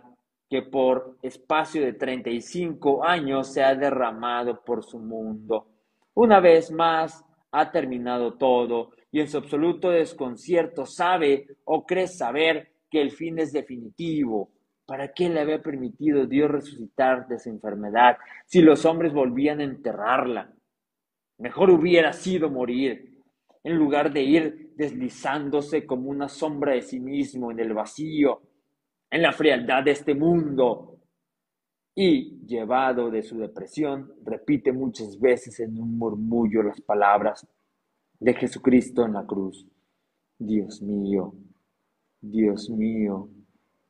que 0.50 0.62
por 0.62 1.18
espacio 1.22 1.82
de 1.84 1.92
35 1.92 3.04
años 3.04 3.52
se 3.52 3.62
ha 3.62 3.76
derramado 3.76 4.64
por 4.64 4.82
su 4.82 4.98
mundo. 4.98 5.68
Una 6.14 6.40
vez 6.40 6.72
más 6.72 7.22
ha 7.52 7.70
terminado 7.70 8.36
todo 8.36 8.92
y 9.12 9.20
en 9.20 9.28
su 9.28 9.40
absoluto 9.40 9.90
desconcierto 9.90 10.86
sabe 10.86 11.58
o 11.66 11.86
cree 11.86 12.08
saber 12.08 12.72
que 12.90 13.02
el 13.02 13.12
fin 13.12 13.40
es 13.40 13.52
definitivo, 13.52 14.55
¿Para 14.86 15.14
qué 15.14 15.30
le 15.30 15.40
había 15.40 15.62
permitido 15.62 16.28
Dios 16.28 16.52
resucitar 16.52 17.28
de 17.28 17.36
esa 17.36 17.50
enfermedad 17.50 18.18
si 18.46 18.62
los 18.62 18.86
hombres 18.86 19.14
volvían 19.14 19.60
a 19.60 19.64
enterrarla? 19.64 20.54
Mejor 21.40 21.72
hubiera 21.72 22.14
sido 22.14 22.50
morir, 22.50 23.24
en 23.64 23.76
lugar 23.76 24.14
de 24.14 24.22
ir 24.22 24.74
deslizándose 24.76 25.86
como 25.86 26.10
una 26.10 26.30
sombra 26.30 26.74
de 26.74 26.84
sí 26.84 27.00
mismo 27.00 27.52
en 27.52 27.60
el 27.60 27.74
vacío, 27.74 28.42
en 29.10 29.24
la 29.24 29.32
frialdad 29.32 29.84
de 29.84 29.92
este 29.92 30.14
mundo. 30.14 31.00
Y, 31.96 32.46
llevado 32.46 33.10
de 33.10 33.24
su 33.24 33.40
depresión, 33.40 34.14
repite 34.24 34.72
muchas 34.72 35.20
veces 35.20 35.60
en 35.62 35.82
un 35.82 35.98
murmullo 35.98 36.62
las 36.62 36.80
palabras 36.82 37.48
de 38.20 38.34
Jesucristo 38.34 39.06
en 39.06 39.14
la 39.14 39.26
cruz. 39.26 39.66
Dios 40.38 40.82
mío, 40.82 41.34
Dios 42.22 42.70
mío, 42.70 43.30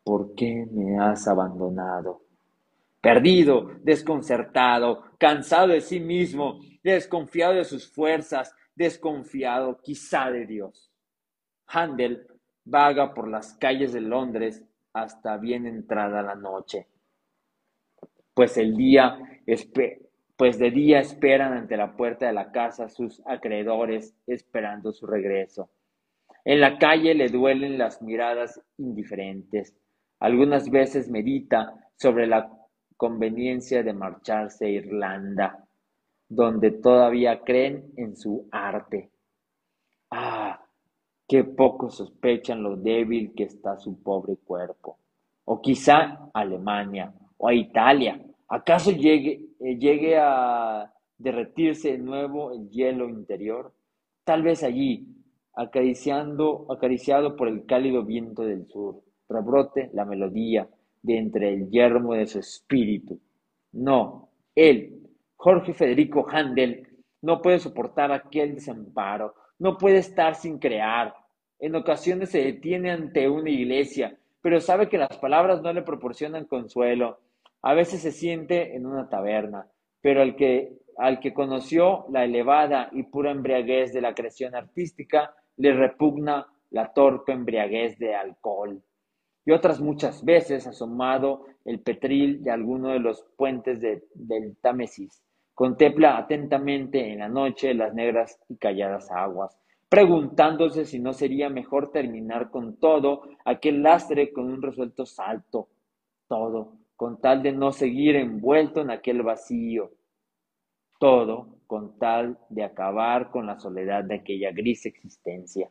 ¿por 0.05 0.35
qué 0.35 0.67
me 0.71 0.99
has 0.99 1.27
abandonado? 1.27 2.21
Perdido, 3.01 3.71
desconcertado, 3.81 5.03
cansado 5.17 5.69
de 5.69 5.81
sí 5.81 5.99
mismo, 5.99 6.59
desconfiado 6.83 7.55
de 7.55 7.65
sus 7.65 7.91
fuerzas, 7.91 8.55
desconfiado 8.75 9.81
quizá 9.81 10.29
de 10.31 10.45
Dios. 10.45 10.91
Handel 11.67 12.27
vaga 12.63 13.13
por 13.13 13.27
las 13.27 13.55
calles 13.55 13.93
de 13.93 14.01
Londres 14.01 14.63
hasta 14.93 15.37
bien 15.37 15.65
entrada 15.65 16.21
la 16.21 16.35
noche. 16.35 16.87
Pues 18.33 18.57
el 18.57 18.75
día 18.75 19.17
pues 20.37 20.59
de 20.59 20.69
día 20.69 20.99
esperan 20.99 21.53
ante 21.53 21.77
la 21.77 21.95
puerta 21.95 22.27
de 22.27 22.33
la 22.33 22.51
casa 22.51 22.89
sus 22.89 23.21
acreedores 23.25 24.13
esperando 24.27 24.91
su 24.91 25.07
regreso. 25.07 25.69
En 26.43 26.59
la 26.59 26.77
calle 26.77 27.15
le 27.15 27.29
duelen 27.29 27.77
las 27.77 28.01
miradas 28.01 28.61
indiferentes. 28.77 29.73
Algunas 30.19 30.69
veces 30.69 31.09
medita 31.09 31.73
sobre 31.95 32.27
la 32.27 32.49
conveniencia 32.97 33.83
de 33.83 33.93
marcharse 33.93 34.65
a 34.65 34.69
Irlanda, 34.69 35.67
donde 36.27 36.71
todavía 36.71 37.41
creen 37.43 37.93
en 37.97 38.15
su 38.15 38.47
arte. 38.51 39.11
Ah, 40.09 40.65
qué 41.27 41.43
poco 41.43 41.89
sospechan 41.89 42.63
lo 42.63 42.77
débil 42.77 43.33
que 43.35 43.43
está 43.43 43.77
su 43.77 44.01
pobre 44.01 44.37
cuerpo. 44.37 44.99
O 45.45 45.61
quizá 45.61 46.29
a 46.33 46.39
Alemania 46.39 47.13
o 47.37 47.47
a 47.47 47.53
Italia. 47.53 48.19
¿Acaso 48.47 48.91
llegue, 48.91 49.49
eh, 49.59 49.77
llegue 49.77 50.17
a 50.17 50.91
derretirse 51.17 51.91
de 51.91 51.97
nuevo 51.97 52.53
el 52.53 52.69
hielo 52.69 53.09
interior? 53.09 53.73
Tal 54.23 54.41
vez 54.41 54.63
allí, 54.63 55.07
acariciando, 55.53 56.65
acariciado 56.71 57.35
por 57.35 57.47
el 57.47 57.65
cálido 57.65 58.03
viento 58.03 58.43
del 58.43 58.65
sur 58.67 59.04
rebrote 59.29 59.89
la 59.93 60.05
melodía 60.05 60.67
de 61.01 61.17
entre 61.17 61.53
el 61.53 61.69
yermo 61.69 62.13
de 62.13 62.27
su 62.27 62.39
espíritu. 62.39 63.19
No, 63.73 64.29
él, 64.55 65.09
Jorge 65.35 65.73
Federico 65.73 66.25
Handel, 66.29 66.87
no 67.21 67.41
puede 67.41 67.59
soportar 67.59 68.11
aquel 68.11 68.55
desamparo, 68.55 69.35
no 69.59 69.77
puede 69.77 69.97
estar 69.97 70.35
sin 70.35 70.59
crear. 70.59 71.13
En 71.59 71.75
ocasiones 71.75 72.29
se 72.29 72.43
detiene 72.43 72.91
ante 72.91 73.29
una 73.29 73.49
iglesia, 73.49 74.17
pero 74.41 74.59
sabe 74.61 74.89
que 74.89 74.97
las 74.97 75.17
palabras 75.17 75.61
no 75.61 75.73
le 75.73 75.81
proporcionan 75.81 76.45
consuelo. 76.45 77.19
A 77.61 77.73
veces 77.73 78.01
se 78.01 78.11
siente 78.11 78.75
en 78.75 78.85
una 78.85 79.09
taberna, 79.09 79.67
pero 80.01 80.21
al 80.21 80.35
que, 80.35 80.73
al 80.97 81.19
que 81.19 81.33
conoció 81.33 82.05
la 82.11 82.25
elevada 82.25 82.89
y 82.91 83.03
pura 83.03 83.31
embriaguez 83.31 83.91
de 83.91 84.01
la 84.01 84.13
creación 84.13 84.55
artística, 84.55 85.33
le 85.57 85.73
repugna 85.73 86.47
la 86.69 86.93
torpe 86.93 87.31
embriaguez 87.31 87.97
de 87.97 88.13
alcohol. 88.13 88.81
Y 89.45 89.51
otras 89.51 89.79
muchas 89.79 90.25
veces 90.25 90.65
asomado 90.65 91.45
el 91.65 91.79
petril 91.79 92.43
de 92.43 92.51
alguno 92.51 92.89
de 92.89 92.99
los 92.99 93.25
puentes 93.37 93.79
del 93.79 94.57
Támesis. 94.57 95.21
Contempla 95.53 96.17
atentamente 96.17 97.13
en 97.13 97.19
la 97.19 97.29
noche 97.29 97.73
las 97.73 97.93
negras 97.93 98.39
y 98.49 98.57
calladas 98.57 99.09
aguas, 99.11 99.57
preguntándose 99.87 100.85
si 100.85 100.99
no 100.99 101.13
sería 101.13 101.49
mejor 101.49 101.91
terminar 101.91 102.49
con 102.49 102.77
todo 102.77 103.23
aquel 103.45 103.83
lastre 103.83 104.33
con 104.33 104.45
un 104.45 104.61
resuelto 104.61 105.05
salto, 105.05 105.69
todo, 106.27 106.73
con 106.95 107.21
tal 107.21 107.43
de 107.43 107.51
no 107.51 107.71
seguir 107.71 108.15
envuelto 108.15 108.81
en 108.81 108.89
aquel 108.89 109.21
vacío, 109.21 109.91
todo 110.99 111.55
con 111.67 111.97
tal 111.99 112.37
de 112.49 112.63
acabar 112.63 113.29
con 113.29 113.45
la 113.45 113.59
soledad 113.59 114.03
de 114.03 114.15
aquella 114.15 114.51
gris 114.51 114.85
existencia, 114.85 115.69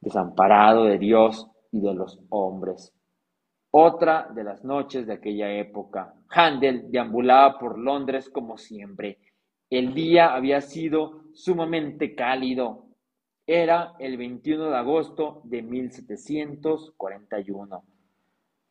desamparado 0.00 0.84
de 0.84 0.98
Dios 0.98 1.48
y 1.74 1.80
de 1.80 1.92
los 1.92 2.18
hombres. 2.30 2.94
Otra 3.72 4.30
de 4.32 4.44
las 4.44 4.64
noches 4.64 5.08
de 5.08 5.14
aquella 5.14 5.52
época, 5.52 6.14
Handel 6.28 6.88
deambulaba 6.92 7.58
por 7.58 7.76
Londres 7.76 8.30
como 8.30 8.56
siempre. 8.56 9.18
El 9.68 9.92
día 9.92 10.32
había 10.32 10.60
sido 10.60 11.24
sumamente 11.32 12.14
cálido. 12.14 12.86
Era 13.44 13.94
el 13.98 14.16
21 14.16 14.70
de 14.70 14.76
agosto 14.76 15.40
de 15.42 15.62
1741. 15.62 17.84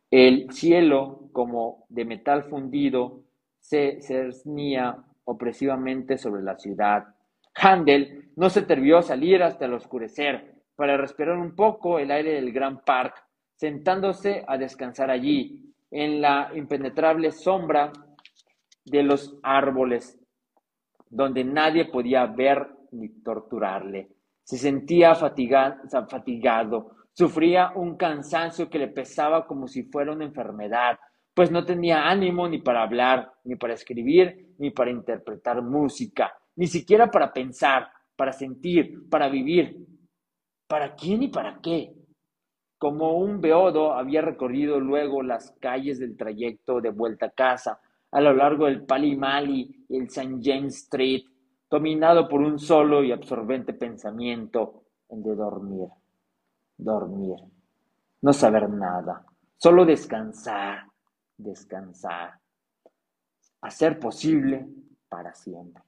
El 0.10 0.50
cielo, 0.54 1.28
como 1.34 1.86
de 1.90 2.06
metal 2.06 2.46
fundido, 2.46 3.24
se 3.60 4.00
cernía 4.02 5.04
opresivamente 5.26 6.18
sobre 6.18 6.42
la 6.42 6.58
ciudad. 6.58 7.14
Handel 7.56 8.32
no 8.38 8.50
se 8.50 8.62
atrevió 8.62 9.00
a 9.00 9.04
salir 9.04 9.44
hasta 9.44 9.66
el 9.66 9.74
oscurecer 9.74 10.53
para 10.76 10.98
respirar 10.98 11.38
un 11.38 11.56
poco 11.56 12.00
el 12.00 12.12
aire 12.12 12.34
del 12.34 12.52
Gran 12.52 12.84
Park 12.84 13.16
sentándose 13.56 14.44
a 14.48 14.58
descansar 14.58 15.10
allí, 15.10 15.74
en 15.94 16.22
la 16.22 16.50
impenetrable 16.56 17.32
sombra 17.32 17.94
de 18.84 19.04
los 19.04 19.38
árboles, 19.44 20.20
donde 21.08 21.44
nadie 21.44 21.86
podía 21.86 22.26
ver 22.26 22.68
ni 22.92 23.10
torturarle. 23.22 24.10
Se 24.44 24.58
sentía 24.58 25.14
fatigado, 25.14 26.96
sufría 27.14 27.72
un 27.76 27.96
cansancio 27.96 28.70
que 28.70 28.80
le 28.80 28.88
pesaba 28.88 29.46
como 29.46 29.68
si 29.68 29.84
fuera 29.84 30.12
una 30.12 30.26
enfermedad, 30.26 30.98
pues 31.34 31.52
no 31.52 31.64
tenía 31.64 32.10
ánimo 32.10 32.48
ni 32.48 32.60
para 32.60 32.82
hablar, 32.82 33.32
ni 33.44 33.56
para 33.56 33.76
escribir, 33.76 34.56
ni 34.58 34.72
para 34.72 34.92
interpretar 34.92 35.62
música, 35.62 36.34
ni 36.56 36.68
siquiera 36.68 37.10
para 37.10 37.32
pensar, 37.32 37.88
para 38.16 38.34
sentir, 38.34 39.10
para 39.10 39.30
vivir. 39.30 39.78
¿Para 40.74 40.96
quién 40.96 41.22
y 41.22 41.28
para 41.28 41.60
qué? 41.62 41.94
Como 42.80 43.20
un 43.20 43.40
beodo 43.40 43.94
había 43.94 44.24
recorrido 44.24 44.80
luego 44.80 45.22
las 45.22 45.52
calles 45.62 46.00
del 46.00 46.18
trayecto 46.18 46.82
de 46.82 46.90
vuelta 46.90 47.28
a 47.28 47.30
casa, 47.30 47.80
a 48.10 48.20
lo 48.20 48.34
largo 48.34 48.66
del 48.66 48.84
Pali 48.84 49.16
Mali 49.16 49.86
y 49.88 49.98
el 49.98 50.06
St. 50.06 50.40
James 50.42 50.78
Street, 50.78 51.26
dominado 51.70 52.28
por 52.28 52.42
un 52.42 52.58
solo 52.58 53.04
y 53.04 53.12
absorbente 53.12 53.76
pensamiento, 53.76 54.86
el 55.10 55.22
de 55.22 55.36
dormir, 55.36 55.90
dormir, 56.76 57.38
no 58.24 58.34
saber 58.34 58.68
nada, 58.68 59.24
solo 59.56 59.86
descansar, 59.86 60.88
descansar, 61.38 62.40
hacer 63.62 64.00
posible 64.00 64.66
para 65.08 65.36
siempre. 65.36 65.84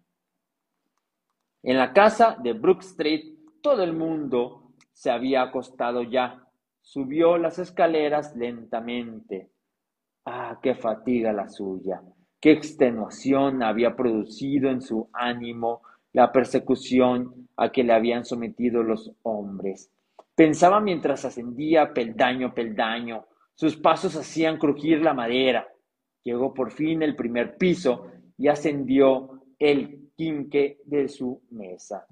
En 1.64 1.76
la 1.76 1.92
casa 1.92 2.38
de 2.40 2.54
Brook 2.54 2.82
Street, 2.82 3.34
todo 3.64 3.82
el 3.82 3.94
mundo 3.94 4.65
se 4.96 5.12
había 5.12 5.44
acostado 5.44 6.02
ya, 6.02 6.46
Subió 6.86 7.40
las 7.40 7.58
escaleras 7.58 8.36
lentamente. 8.36 9.50
Ah, 10.24 10.60
qué 10.62 10.76
fatiga 10.76 11.34
la 11.34 11.50
suya, 11.50 12.00
qué 12.40 12.52
extenuación 12.52 13.64
había 13.64 13.96
producido 13.96 14.70
en 14.70 14.82
su 14.82 15.10
ánimo 15.12 15.82
la 16.14 16.32
persecución 16.32 17.50
a 17.58 17.72
que 17.72 17.84
le 17.84 17.92
habían 17.92 18.24
sometido 18.24 18.84
los 18.84 19.12
hombres. 19.24 19.92
Pensaba 20.36 20.80
mientras 20.80 21.26
ascendía 21.26 21.92
peldaño 21.92 22.54
peldaño, 22.54 23.26
sus 23.56 23.78
pasos 23.78 24.16
hacían 24.16 24.60
crujir 24.60 25.02
la 25.02 25.16
madera. 25.16 25.68
Llegó 26.24 26.54
por 26.54 26.72
fin 26.72 27.02
el 27.02 27.16
primer 27.16 27.58
piso 27.58 28.12
y 28.38 28.48
ascendió 28.48 29.42
el 29.58 30.12
quinque 30.16 30.82
de 30.86 31.08
su 31.08 31.42
mesa. 31.50 32.06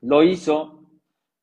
Lo 0.00 0.24
hizo 0.24 0.81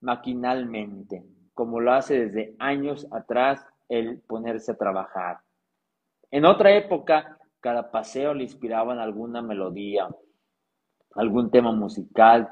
maquinalmente 0.02 1.24
como 1.60 1.82
lo 1.82 1.92
hace 1.92 2.18
desde 2.18 2.56
años 2.58 3.06
atrás 3.12 3.68
el 3.90 4.22
ponerse 4.22 4.72
a 4.72 4.78
trabajar. 4.78 5.40
En 6.32 6.46
otra 6.46 6.74
época, 6.74 7.38
cada 7.60 7.92
paseo 7.92 8.34
le 8.34 8.44
inspiraba 8.44 8.94
en 8.94 9.00
alguna 9.00 9.42
melodía, 9.42 10.08
algún 11.16 11.52
tema 11.52 11.74
musical 11.74 12.48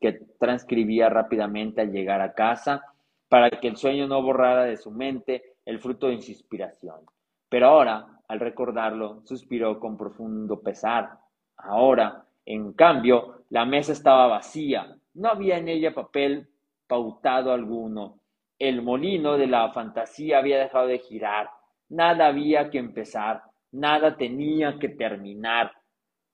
que 0.00 0.12
transcribía 0.38 1.08
rápidamente 1.08 1.80
al 1.80 1.90
llegar 1.90 2.20
a 2.20 2.34
casa 2.34 2.84
para 3.28 3.50
que 3.50 3.66
el 3.66 3.76
sueño 3.76 4.06
no 4.06 4.22
borrara 4.22 4.62
de 4.62 4.76
su 4.76 4.92
mente 4.92 5.56
el 5.64 5.80
fruto 5.80 6.06
de 6.06 6.22
su 6.22 6.30
inspiración. 6.30 7.00
Pero 7.48 7.66
ahora, 7.66 8.20
al 8.28 8.38
recordarlo, 8.38 9.22
suspiró 9.24 9.80
con 9.80 9.96
profundo 9.96 10.60
pesar. 10.60 11.10
Ahora, 11.56 12.24
en 12.46 12.74
cambio, 12.74 13.42
la 13.50 13.64
mesa 13.64 13.90
estaba 13.90 14.28
vacía, 14.28 14.96
no 15.14 15.30
había 15.30 15.58
en 15.58 15.66
ella 15.66 15.92
papel 15.92 16.48
pautado 16.92 17.52
alguno, 17.52 18.20
el 18.58 18.82
molino 18.82 19.38
de 19.38 19.46
la 19.46 19.72
fantasía 19.72 20.36
había 20.36 20.58
dejado 20.58 20.88
de 20.88 20.98
girar, 20.98 21.48
nada 21.88 22.26
había 22.26 22.68
que 22.68 22.76
empezar, 22.76 23.44
nada 23.70 24.14
tenía 24.14 24.78
que 24.78 24.90
terminar. 24.90 25.72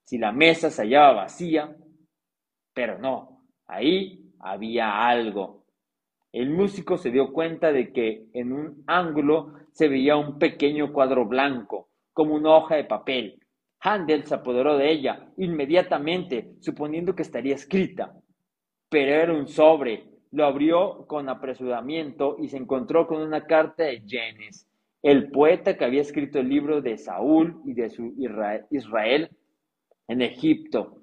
Si 0.02 0.18
la 0.18 0.32
mesa 0.32 0.68
se 0.68 0.82
hallaba 0.82 1.22
vacía, 1.22 1.76
pero 2.74 2.98
no, 2.98 3.44
ahí 3.68 4.32
había 4.40 5.06
algo. 5.06 5.64
El 6.32 6.50
músico 6.50 6.96
se 6.96 7.12
dio 7.12 7.32
cuenta 7.32 7.70
de 7.70 7.92
que 7.92 8.26
en 8.32 8.52
un 8.52 8.82
ángulo 8.88 9.52
se 9.70 9.86
veía 9.86 10.16
un 10.16 10.40
pequeño 10.40 10.92
cuadro 10.92 11.24
blanco, 11.24 11.90
como 12.12 12.34
una 12.34 12.56
hoja 12.56 12.74
de 12.74 12.84
papel. 12.84 13.40
Handel 13.78 14.24
se 14.24 14.34
apoderó 14.34 14.76
de 14.76 14.90
ella 14.90 15.30
inmediatamente, 15.36 16.56
suponiendo 16.58 17.14
que 17.14 17.22
estaría 17.22 17.54
escrita. 17.54 18.12
Pero 18.88 19.12
era 19.12 19.32
un 19.32 19.46
sobre, 19.46 20.17
lo 20.30 20.44
abrió 20.44 21.06
con 21.06 21.28
apresuramiento 21.28 22.36
y 22.38 22.48
se 22.48 22.56
encontró 22.56 23.06
con 23.06 23.20
una 23.22 23.46
carta 23.46 23.84
de 23.84 24.02
Jenes, 24.06 24.66
el 25.02 25.30
poeta 25.30 25.76
que 25.76 25.84
había 25.84 26.00
escrito 26.00 26.38
el 26.38 26.48
libro 26.48 26.80
de 26.80 26.98
Saúl 26.98 27.60
y 27.64 27.74
de 27.74 27.90
su 27.90 28.14
Israel 28.70 29.30
en 30.08 30.22
Egipto. 30.22 31.02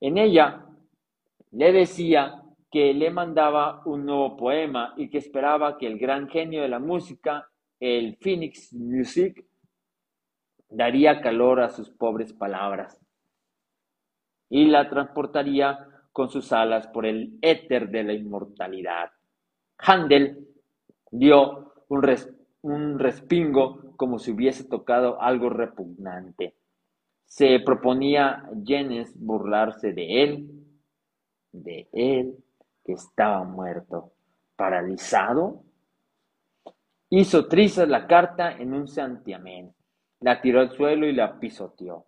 En 0.00 0.18
ella 0.18 0.66
le 1.52 1.72
decía 1.72 2.42
que 2.70 2.92
le 2.92 3.10
mandaba 3.10 3.82
un 3.86 4.04
nuevo 4.04 4.36
poema 4.36 4.94
y 4.96 5.08
que 5.08 5.18
esperaba 5.18 5.78
que 5.78 5.86
el 5.86 5.98
gran 5.98 6.28
genio 6.28 6.62
de 6.62 6.68
la 6.68 6.78
música, 6.78 7.48
el 7.80 8.16
Phoenix 8.16 8.72
Music, 8.74 9.44
daría 10.68 11.20
calor 11.20 11.60
a 11.60 11.70
sus 11.70 11.90
pobres 11.90 12.32
palabras 12.32 13.00
y 14.50 14.66
la 14.66 14.88
transportaría 14.88 15.87
con 16.18 16.30
sus 16.30 16.50
alas 16.52 16.88
por 16.88 17.06
el 17.06 17.38
éter 17.42 17.90
de 17.90 18.02
la 18.02 18.12
inmortalidad. 18.12 19.12
Handel 19.78 20.48
dio 21.12 21.74
un, 21.86 22.98
respingo 22.98 23.94
como 23.96 24.18
si 24.18 24.32
hubiese 24.32 24.64
tocado 24.64 25.22
algo 25.22 25.48
repugnante. 25.48 26.56
Se 27.24 27.60
proponía 27.60 28.50
Jenes 28.64 29.12
burlarse 29.16 29.92
de 29.92 30.24
él, 30.24 30.50
de 31.52 31.88
él 31.92 32.34
que 32.84 32.94
estaba 32.94 33.44
muerto, 33.44 34.10
paralizado. 34.56 35.62
Hizo 37.10 37.46
trizas 37.46 37.88
la 37.88 38.08
carta 38.08 38.56
en 38.56 38.74
un 38.74 38.88
santiamén, 38.88 39.72
la 40.18 40.40
tiró 40.40 40.58
al 40.58 40.72
suelo 40.72 41.06
y 41.06 41.12
la 41.12 41.38
pisoteó. 41.38 42.06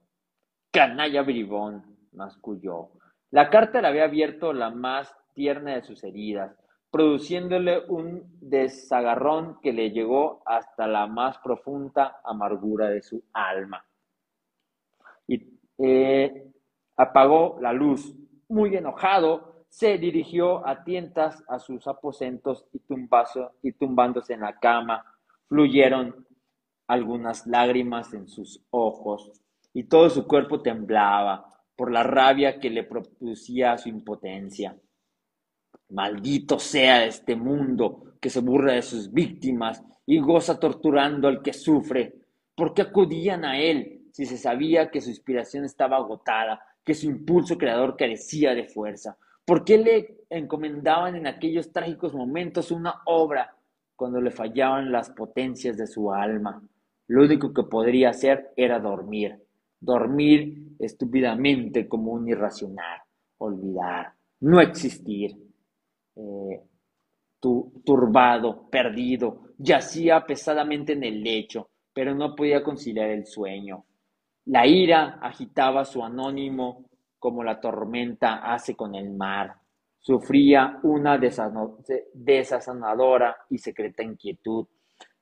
Canalla 0.72 1.22
bribón, 1.22 1.84
masculló. 2.11 2.99
La 3.31 3.49
carta 3.49 3.81
le 3.81 3.89
había 3.89 4.05
abierto 4.05 4.53
la 4.53 4.70
más 4.70 5.14
tierna 5.35 5.74
de 5.74 5.83
sus 5.83 6.03
heridas, 6.03 6.57
produciéndole 6.91 7.85
un 7.89 8.24
desagarrón 8.41 9.61
que 9.61 9.72
le 9.72 9.93
llegó 9.93 10.43
hasta 10.45 10.89
la 10.89 11.07
más 11.07 11.39
profunda 11.39 12.20
amargura 12.24 12.89
de 12.89 13.03
su 13.03 13.22
alma. 13.33 13.85
Y 15.28 15.59
eh, 15.78 16.51
apagó 16.97 17.59
la 17.61 17.72
luz. 17.72 18.12
Muy 18.49 18.74
enojado, 18.74 19.64
se 19.68 19.99
dirigió 19.99 20.66
a 20.66 20.83
tientas 20.83 21.45
a 21.47 21.61
sus 21.61 21.87
aposentos 21.87 22.66
y, 22.72 22.83
y 23.62 23.72
tumbándose 23.72 24.35
en 24.35 24.41
la 24.41 24.59
cama, 24.59 25.05
fluyeron 25.47 26.26
algunas 26.89 27.47
lágrimas 27.47 28.12
en 28.12 28.26
sus 28.26 28.61
ojos 28.70 29.31
y 29.72 29.85
todo 29.85 30.11
su 30.11 30.26
cuerpo 30.26 30.61
temblaba 30.61 31.47
por 31.81 31.91
la 31.91 32.03
rabia 32.03 32.61
que 32.61 32.68
le 32.68 32.85
producía 32.85 33.78
su 33.78 33.89
impotencia. 33.89 34.76
Maldito 35.89 36.59
sea 36.59 37.07
este 37.07 37.35
mundo 37.35 38.16
que 38.20 38.28
se 38.28 38.41
burla 38.41 38.74
de 38.74 38.83
sus 38.83 39.11
víctimas 39.11 39.83
y 40.05 40.18
goza 40.18 40.61
torturando 40.61 41.26
al 41.26 41.41
que 41.41 41.55
sufre. 41.55 42.16
¿Por 42.55 42.74
qué 42.74 42.83
acudían 42.83 43.47
a 43.47 43.59
él 43.59 44.03
si 44.12 44.26
se 44.26 44.37
sabía 44.37 44.91
que 44.91 45.01
su 45.01 45.09
inspiración 45.09 45.64
estaba 45.64 45.97
agotada, 45.97 46.61
que 46.85 46.93
su 46.93 47.07
impulso 47.07 47.57
creador 47.57 47.97
carecía 47.97 48.55
de 48.55 48.64
fuerza? 48.64 49.16
¿Por 49.47 49.64
qué 49.64 49.78
le 49.78 50.18
encomendaban 50.28 51.16
en 51.16 51.26
aquellos 51.26 51.72
trágicos 51.72 52.12
momentos 52.12 52.70
una 52.70 53.01
obra 53.07 53.57
cuando 53.97 54.20
le 54.20 54.31
fallaban 54.31 54.93
las 54.93 55.09
potencias 55.09 55.78
de 55.78 55.87
su 55.87 56.12
alma? 56.12 56.62
Lo 57.07 57.22
único 57.22 57.55
que 57.55 57.62
podría 57.62 58.11
hacer 58.11 58.53
era 58.55 58.78
dormir, 58.78 59.43
dormir 59.81 60.76
estúpidamente 60.78 61.89
como 61.89 62.12
un 62.12 62.28
irracional, 62.28 63.01
olvidar, 63.39 64.12
no 64.41 64.61
existir. 64.61 65.37
Eh, 66.16 66.61
turbado, 67.41 68.68
perdido, 68.68 69.55
yacía 69.57 70.26
pesadamente 70.26 70.93
en 70.93 71.05
el 71.05 71.22
lecho, 71.22 71.70
pero 71.93 72.14
no 72.14 72.35
podía 72.35 72.62
conciliar 72.62 73.11
el 73.11 73.26
sueño. 73.26 73.85
La 74.47 74.66
ira 74.66 75.18
agitaba 75.22 75.85
su 75.85 76.05
anónimo 76.05 76.87
como 77.18 77.43
la 77.43 77.61
tormenta 77.61 78.53
hace 78.53 78.74
con 78.74 78.95
el 78.95 79.11
mar. 79.11 79.55
Sufría 79.99 80.78
una 80.83 81.18
desazonadora 81.18 83.37
y 83.51 83.59
secreta 83.59 84.03
inquietud. 84.03 84.66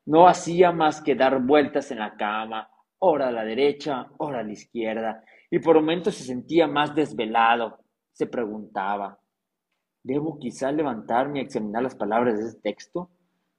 No 0.06 0.26
hacía 0.26 0.72
más 0.72 1.02
que 1.02 1.14
dar 1.14 1.40
vueltas 1.42 1.90
en 1.90 1.98
la 1.98 2.16
cama, 2.16 2.70
ora 3.00 3.28
a 3.28 3.32
la 3.32 3.44
derecha, 3.44 4.06
ora 4.18 4.40
a 4.40 4.42
la 4.42 4.52
izquierda, 4.52 5.24
y 5.50 5.58
por 5.58 5.76
momentos 5.76 6.14
se 6.14 6.24
sentía 6.24 6.66
más 6.66 6.94
desvelado. 6.94 7.78
Se 8.12 8.26
preguntaba, 8.26 9.18
¿debo 10.02 10.38
quizá 10.38 10.72
levantarme 10.72 11.38
y 11.38 11.42
examinar 11.42 11.82
las 11.82 11.94
palabras 11.94 12.38
de 12.38 12.46
ese 12.46 12.60
texto? 12.60 13.10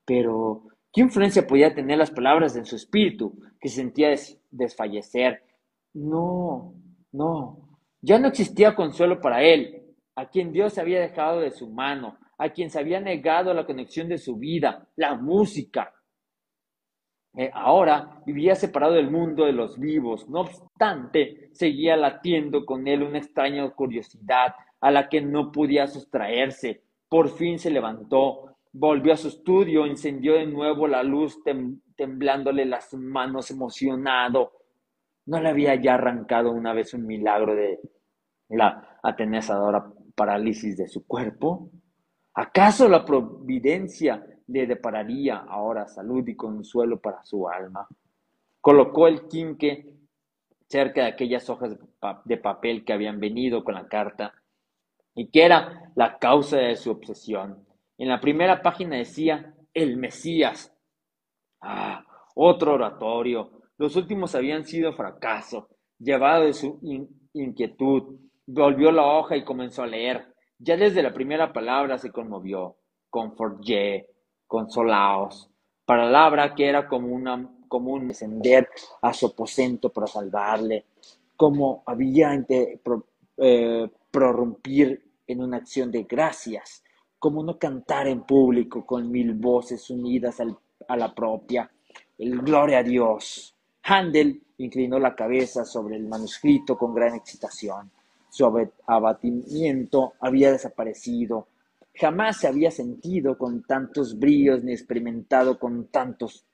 Pero, 0.06 0.64
¿qué 0.92 1.02
influencia 1.02 1.48
podía 1.48 1.74
tener 1.74 1.98
las 1.98 2.12
palabras 2.12 2.56
en 2.56 2.66
su 2.66 2.76
espíritu, 2.76 3.40
que 3.60 3.70
sentía 3.70 4.14
desfallecer? 4.52 5.44
No, 5.94 6.74
no, 7.12 7.70
ya 8.02 8.20
no 8.20 8.28
existía 8.28 8.76
consuelo 8.76 9.20
para 9.20 9.44
él, 9.44 9.84
a 10.16 10.30
quien 10.30 10.52
Dios 10.52 10.78
había 10.78 11.00
dejado 11.00 11.42
de 11.42 11.52
su 11.52 11.70
mano, 11.70 12.18
a 12.38 12.50
quien 12.50 12.70
se 12.70 12.80
había 12.80 13.00
negado 13.00 13.54
la 13.54 13.66
conexión 13.66 14.08
de 14.08 14.18
su 14.18 14.38
vida, 14.38 14.88
la 14.96 15.16
música, 15.16 15.94
eh, 17.40 17.52
ahora 17.54 18.22
vivía 18.26 18.54
separado 18.54 18.96
del 18.96 19.10
mundo 19.10 19.46
de 19.46 19.54
los 19.54 19.80
vivos. 19.80 20.28
No 20.28 20.42
obstante, 20.42 21.48
seguía 21.54 21.96
latiendo 21.96 22.66
con 22.66 22.86
él 22.86 23.02
una 23.02 23.20
extraña 23.20 23.70
curiosidad 23.70 24.56
a 24.82 24.92
la 24.92 25.08
que 25.08 25.22
no 25.22 25.50
podía 25.50 25.88
sustraerse. 25.88 26.84
Por 27.08 27.30
fin 27.30 27.58
se 27.58 27.72
levantó, 27.72 28.58
volvió 28.74 29.14
a 29.14 29.16
su 29.16 29.30
estudio, 29.30 29.86
encendió 29.86 30.34
de 30.34 30.48
nuevo 30.48 30.86
la 30.86 31.02
luz, 31.02 31.40
temblándole 31.96 32.66
las 32.66 32.94
manos 32.94 33.50
emocionado. 33.52 34.52
¿No 35.26 35.40
le 35.40 35.48
había 35.48 35.76
ya 35.76 35.94
arrancado 35.94 36.52
una 36.52 36.74
vez 36.74 36.94
un 36.94 37.06
milagro 37.06 37.56
de 37.56 37.80
la 38.50 39.00
atenazadora 39.02 39.90
parálisis 40.14 40.76
de 40.76 40.90
su 40.90 41.08
cuerpo? 41.08 41.72
¿Acaso 42.34 42.90
la 42.90 43.06
providencia 43.06 44.26
le 44.50 44.68
depararía 44.68 45.38
ahora 45.38 45.88
salud 45.88 46.28
y 46.28 46.36
consuelo 46.36 47.00
para 47.00 47.24
su 47.24 47.48
alma. 47.48 47.88
Colocó 48.60 49.08
el 49.08 49.28
quinque 49.28 49.96
cerca 50.68 51.02
de 51.02 51.08
aquellas 51.08 51.50
hojas 51.50 51.78
de 52.26 52.38
papel 52.38 52.84
que 52.84 52.94
habían 52.94 53.20
venido 53.20 53.64
con 53.64 53.76
la 53.76 53.88
carta 53.88 54.34
y 55.16 55.30
que 55.30 55.44
era 55.44 55.92
la 55.96 56.18
causa 56.18 56.58
de 56.58 56.76
su 56.76 56.92
obsesión. 56.92 57.66
En 57.98 58.10
la 58.10 58.20
primera 58.20 58.62
página 58.62 58.98
decía, 58.98 59.54
el 59.74 59.98
Mesías. 59.98 60.76
Ah, 61.62 62.06
otro 62.36 62.74
oratorio. 62.74 63.52
Los 63.78 63.96
últimos 63.96 64.36
habían 64.36 64.64
sido 64.66 64.94
fracaso. 64.94 65.70
Llevado 65.98 66.46
de 66.46 66.54
su 66.54 66.80
inquietud, 67.34 68.20
volvió 68.46 68.92
la 68.92 69.06
hoja 69.06 69.36
y 69.36 69.44
comenzó 69.44 69.84
a 69.84 69.88
leer. 69.88 70.34
Ya 70.58 70.78
desde 70.78 71.04
la 71.04 71.14
primera 71.14 71.52
palabra 71.52 71.98
se 71.98 72.12
conmovió. 72.12 72.78
Comfort 73.10 73.62
consolaos. 74.50 75.48
Palabra 75.86 76.56
que 76.56 76.68
era 76.68 76.88
como, 76.88 77.16
una, 77.16 77.48
como 77.68 77.94
un 77.94 78.08
descender 78.08 78.68
a 79.02 79.14
su 79.14 79.28
aposento 79.28 79.90
para 79.90 80.08
salvarle, 80.08 80.86
como 81.38 81.84
había 81.86 82.34
eh, 83.38 83.90
prorrumpir 84.12 85.02
en 85.28 85.42
una 85.42 85.58
acción 85.58 85.92
de 85.92 86.04
gracias, 86.04 86.84
como 87.20 87.44
no 87.44 87.60
cantar 87.60 88.08
en 88.08 88.24
público 88.24 88.86
con 88.86 89.12
mil 89.12 89.34
voces 89.36 89.90
unidas 89.90 90.42
a 90.88 90.98
la 90.98 91.14
propia. 91.14 91.70
El 92.18 92.42
gloria 92.42 92.80
a 92.80 92.84
Dios. 92.84 93.56
Handel 93.84 94.42
inclinó 94.58 95.00
la 95.00 95.16
cabeza 95.16 95.64
sobre 95.64 95.96
el 95.96 96.08
manuscrito 96.08 96.76
con 96.78 96.94
gran 96.94 97.16
excitación. 97.16 97.92
Su 98.30 98.46
abatimiento 98.88 100.14
había 100.20 100.52
desaparecido 100.52 101.48
Jamás 102.00 102.38
se 102.38 102.48
había 102.48 102.72
sentido 102.72 103.38
con 103.38 103.62
tantos 103.64 104.18
brillos 104.18 104.64
ni 104.64 104.72
experimentado 104.72 105.60
con 105.60 105.88
tantos 105.88 106.46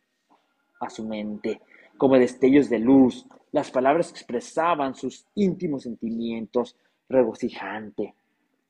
a 0.79 0.89
su 0.89 1.07
mente, 1.07 1.61
como 1.97 2.17
destellos 2.17 2.67
de 2.67 2.79
luz. 2.79 3.27
Las 3.51 3.69
palabras 3.69 4.09
expresaban 4.09 4.95
sus 4.95 5.27
íntimos 5.35 5.83
sentimientos 5.83 6.75
regocijante. 7.07 8.15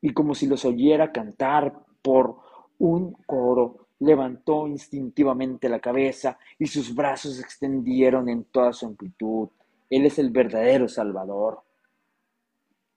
Y 0.01 0.11
como 0.11 0.35
si 0.35 0.47
los 0.47 0.65
oyera 0.65 1.13
cantar 1.13 1.73
por 2.01 2.39
un 2.79 3.13
coro, 3.25 3.87
levantó 3.99 4.67
instintivamente 4.67 5.69
la 5.69 5.79
cabeza 5.79 6.37
y 6.59 6.67
sus 6.67 6.93
brazos 6.93 7.37
se 7.37 7.41
extendieron 7.41 8.27
en 8.27 8.43
toda 8.43 8.73
su 8.73 8.85
amplitud. 8.85 9.47
Él 9.89 10.05
es 10.05 10.19
el 10.19 10.29
verdadero 10.29 10.89
Salvador. 10.89 11.61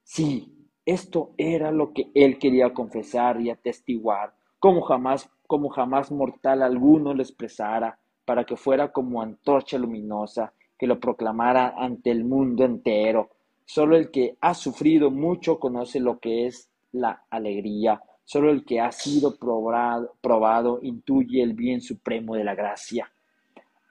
Sí, 0.02 0.57
esto 0.88 1.32
era 1.36 1.70
lo 1.70 1.92
que 1.92 2.10
él 2.14 2.38
quería 2.38 2.72
confesar 2.72 3.42
y 3.42 3.50
atestiguar, 3.50 4.32
como 4.58 4.80
jamás, 4.80 5.28
como 5.46 5.68
jamás 5.68 6.10
mortal 6.10 6.62
alguno 6.62 7.12
lo 7.12 7.22
expresara, 7.22 7.98
para 8.24 8.44
que 8.44 8.56
fuera 8.56 8.90
como 8.90 9.20
antorcha 9.20 9.76
luminosa 9.76 10.54
que 10.78 10.86
lo 10.86 10.98
proclamara 10.98 11.74
ante 11.76 12.10
el 12.10 12.24
mundo 12.24 12.64
entero. 12.64 13.28
Solo 13.66 13.98
el 13.98 14.10
que 14.10 14.38
ha 14.40 14.54
sufrido 14.54 15.10
mucho 15.10 15.60
conoce 15.60 16.00
lo 16.00 16.18
que 16.20 16.46
es 16.46 16.70
la 16.92 17.22
alegría. 17.28 18.00
Solo 18.24 18.50
el 18.50 18.64
que 18.64 18.80
ha 18.80 18.90
sido 18.90 19.36
probado, 19.36 20.14
probado 20.22 20.78
intuye 20.80 21.42
el 21.42 21.52
bien 21.52 21.82
supremo 21.82 22.34
de 22.34 22.44
la 22.44 22.54
gracia. 22.54 23.12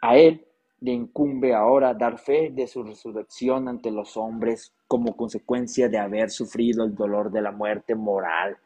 A 0.02 0.18
él 0.18 0.47
le 0.80 0.92
incumbe 0.92 1.56
ahora 1.56 1.94
dar 1.94 2.20
fe 2.20 2.52
de 2.52 2.68
su 2.68 2.84
resurrección 2.84 3.68
ante 3.68 3.90
los 3.90 4.16
hombres 4.16 4.74
como 4.88 5.18
consecuencia 5.18 5.90
de 5.90 5.98
haber 5.98 6.30
sufrido 6.30 6.84
el 6.84 6.94
dolor 6.94 7.32
de 7.32 7.42
la 7.42 7.52
muerte 7.52 7.96
moral. 7.96 8.58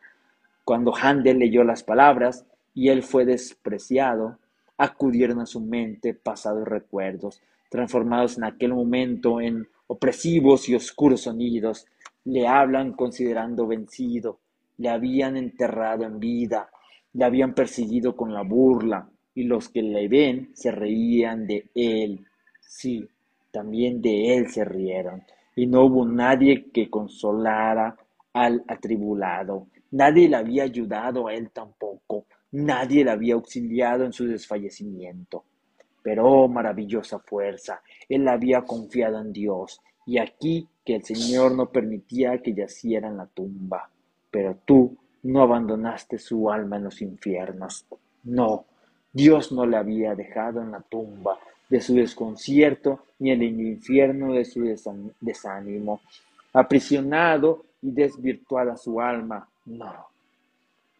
Cuando 0.65 0.93
Handel 0.95 1.39
leyó 1.39 1.63
las 1.63 1.83
palabras 1.83 2.45
y 2.73 2.89
él 2.89 3.01
fue 3.03 3.25
despreciado, 3.25 4.37
acudieron 4.77 5.39
a 5.39 5.45
su 5.45 5.61
mente 5.61 6.13
pasados 6.13 6.67
recuerdos, 6.67 7.41
transformados 7.69 8.37
en 8.37 8.43
aquel 8.43 8.73
momento 8.73 9.39
en 9.39 9.67
opresivos 9.87 10.67
y 10.67 10.75
oscuros 10.75 11.21
sonidos. 11.21 11.87
Le 12.25 12.47
hablan 12.47 12.93
considerando 12.93 13.67
vencido, 13.67 14.39
le 14.77 14.89
habían 14.89 15.37
enterrado 15.37 16.03
en 16.03 16.19
vida, 16.19 16.69
le 17.13 17.25
habían 17.25 17.53
perseguido 17.53 18.15
con 18.15 18.33
la 18.33 18.41
burla, 18.41 19.07
y 19.35 19.43
los 19.43 19.69
que 19.69 19.81
le 19.81 20.07
ven 20.07 20.49
se 20.53 20.71
reían 20.71 21.47
de 21.47 21.65
él. 21.73 22.25
Sí, 22.59 23.07
también 23.51 24.01
de 24.01 24.37
él 24.37 24.49
se 24.49 24.63
rieron, 24.63 25.23
y 25.55 25.67
no 25.67 25.85
hubo 25.85 26.05
nadie 26.05 26.71
que 26.71 26.89
consolara 26.89 27.97
al 28.33 28.63
atribulado. 28.67 29.67
Nadie 29.91 30.29
le 30.29 30.37
había 30.37 30.63
ayudado 30.63 31.27
a 31.27 31.33
él 31.33 31.51
tampoco, 31.51 32.25
nadie 32.51 33.03
le 33.03 33.11
había 33.11 33.33
auxiliado 33.33 34.05
en 34.05 34.13
su 34.13 34.25
desfallecimiento. 34.25 35.43
Pero, 36.03 36.25
oh 36.25 36.47
maravillosa 36.47 37.19
fuerza, 37.19 37.81
él 38.09 38.27
había 38.27 38.61
confiado 38.61 39.19
en 39.19 39.31
Dios, 39.31 39.81
y 40.05 40.17
aquí 40.17 40.67
que 40.83 40.95
el 40.95 41.03
Señor 41.03 41.55
no 41.55 41.69
permitía 41.69 42.41
que 42.41 42.53
yaciera 42.53 43.07
en 43.07 43.17
la 43.17 43.27
tumba. 43.27 43.89
Pero 44.31 44.57
tú 44.65 44.97
no 45.23 45.43
abandonaste 45.43 46.17
su 46.17 46.49
alma 46.49 46.77
en 46.77 46.85
los 46.85 47.01
infiernos. 47.01 47.85
No, 48.23 48.65
Dios 49.13 49.51
no 49.51 49.65
le 49.65 49.77
había 49.77 50.15
dejado 50.15 50.61
en 50.61 50.71
la 50.71 50.81
tumba 50.81 51.37
de 51.69 51.81
su 51.81 51.95
desconcierto 51.95 53.05
ni 53.19 53.31
en 53.31 53.41
el 53.41 53.59
infierno 53.61 54.33
de 54.33 54.45
su 54.45 54.61
desánimo, 55.19 56.01
aprisionado 56.53 57.65
y 57.81 57.91
desvirtuada 57.91 58.75
su 58.75 58.99
alma. 58.99 59.47
No. 59.65 60.07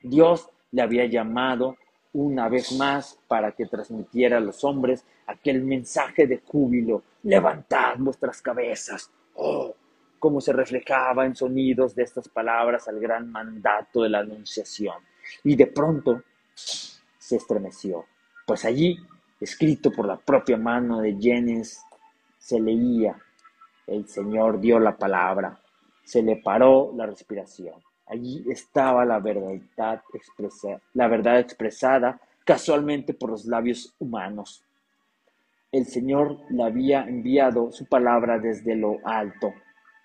Dios 0.01 0.49
le 0.71 0.81
había 0.81 1.05
llamado 1.05 1.77
una 2.13 2.49
vez 2.49 2.71
más 2.73 3.17
para 3.27 3.51
que 3.51 3.65
transmitiera 3.65 4.37
a 4.37 4.41
los 4.41 4.63
hombres 4.63 5.05
aquel 5.27 5.61
mensaje 5.63 6.27
de 6.27 6.41
júbilo. 6.45 7.03
Levantad 7.23 7.95
vuestras 7.97 8.41
cabezas. 8.41 9.09
Oh, 9.35 9.73
cómo 10.19 10.39
se 10.39 10.53
reflejaba 10.53 11.25
en 11.25 11.35
sonidos 11.35 11.95
de 11.95 12.03
estas 12.03 12.29
palabras 12.29 12.87
al 12.87 12.99
gran 12.99 13.31
mandato 13.31 14.03
de 14.03 14.09
la 14.09 14.19
Anunciación. 14.19 14.95
y 15.43 15.55
de 15.55 15.67
pronto 15.67 16.23
se 17.31 17.37
estremeció, 17.37 18.03
pues 18.45 18.65
allí, 18.65 18.99
escrito 19.39 19.89
por 19.89 20.05
la 20.05 20.17
propia 20.17 20.57
mano 20.57 20.99
de 20.99 21.15
Jennings, 21.17 21.81
se 22.37 22.59
leía, 22.59 23.15
el 23.87 24.05
Señor 24.05 24.59
dio 24.59 24.79
la 24.79 24.97
palabra, 24.97 25.57
se 26.03 26.21
le 26.21 26.35
paró 26.35 26.91
la 26.93 27.05
respiración. 27.05 27.75
Allí 28.05 28.43
estaba 28.49 29.05
la 29.05 29.19
verdad, 29.19 30.01
la 30.93 31.07
verdad 31.07 31.39
expresada 31.39 32.19
casualmente 32.43 33.13
por 33.13 33.29
los 33.29 33.45
labios 33.45 33.95
humanos. 33.97 34.65
El 35.71 35.85
Señor 35.85 36.37
le 36.49 36.63
había 36.63 37.03
enviado 37.03 37.71
su 37.71 37.85
palabra 37.85 38.39
desde 38.39 38.75
lo 38.75 38.97
alto. 39.05 39.53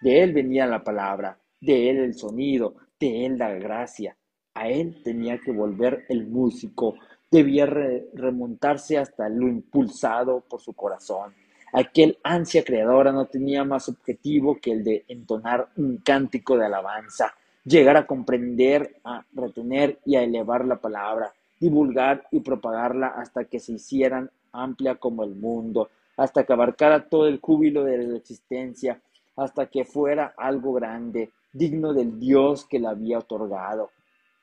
De 0.01 0.23
Él 0.23 0.33
venía 0.33 0.65
la 0.69 0.85
palabra, 0.85 1.41
de 1.61 1.91
Él 1.91 1.97
el 1.97 2.15
sonido, 2.15 2.77
de 3.01 3.27
Él 3.27 3.37
la 3.37 3.51
gracia. 3.55 4.17
A 4.55 4.69
Él 4.69 5.03
tenía 5.03 5.39
que 5.39 5.51
volver 5.51 6.07
el 6.09 6.29
músico, 6.29 6.95
debía 7.31 7.67
remontarse 7.67 8.99
hasta 8.99 9.29
lo 9.29 9.49
impulsado 9.49 10.41
por 10.41 10.61
su 10.61 10.73
corazón. 10.73 11.35
Aquel 11.73 12.19
ansia 12.23 12.65
creadora 12.65 13.13
no 13.13 13.27
tenía 13.27 13.65
más 13.65 13.89
objetivo 13.89 14.59
que 14.61 14.73
el 14.73 14.85
de 14.85 15.05
entonar 15.09 15.69
un 15.77 15.99
cántico 15.99 16.57
de 16.57 16.67
alabanza, 16.67 17.35
llegar 17.65 17.97
a 17.97 18.07
comprender, 18.07 18.97
a 19.05 19.25
retener 19.35 19.99
y 20.05 20.17
a 20.17 20.23
elevar 20.23 20.65
la 20.65 20.77
palabra, 20.77 21.33
divulgar 21.61 22.27
y 22.31 22.41
propagarla 22.41 23.09
hasta 23.09 23.45
que 23.45 23.61
se 23.61 23.73
hicieran 23.73 24.31
amplia 24.53 24.95
como 24.95 25.25
el 25.25 25.35
mundo, 25.35 25.91
hasta 26.17 26.45
que 26.45 26.53
abarcara 26.53 27.09
todo 27.09 27.27
el 27.27 27.41
júbilo 27.41 27.85
de 27.85 27.99
la 27.99 28.17
existencia, 28.17 29.01
hasta 29.37 29.67
que 29.67 29.85
fuera 29.85 30.33
algo 30.37 30.73
grande, 30.73 31.31
digno 31.53 31.93
del 31.93 32.19
Dios 32.19 32.65
que 32.65 32.79
la 32.79 32.91
había 32.91 33.19
otorgado, 33.19 33.91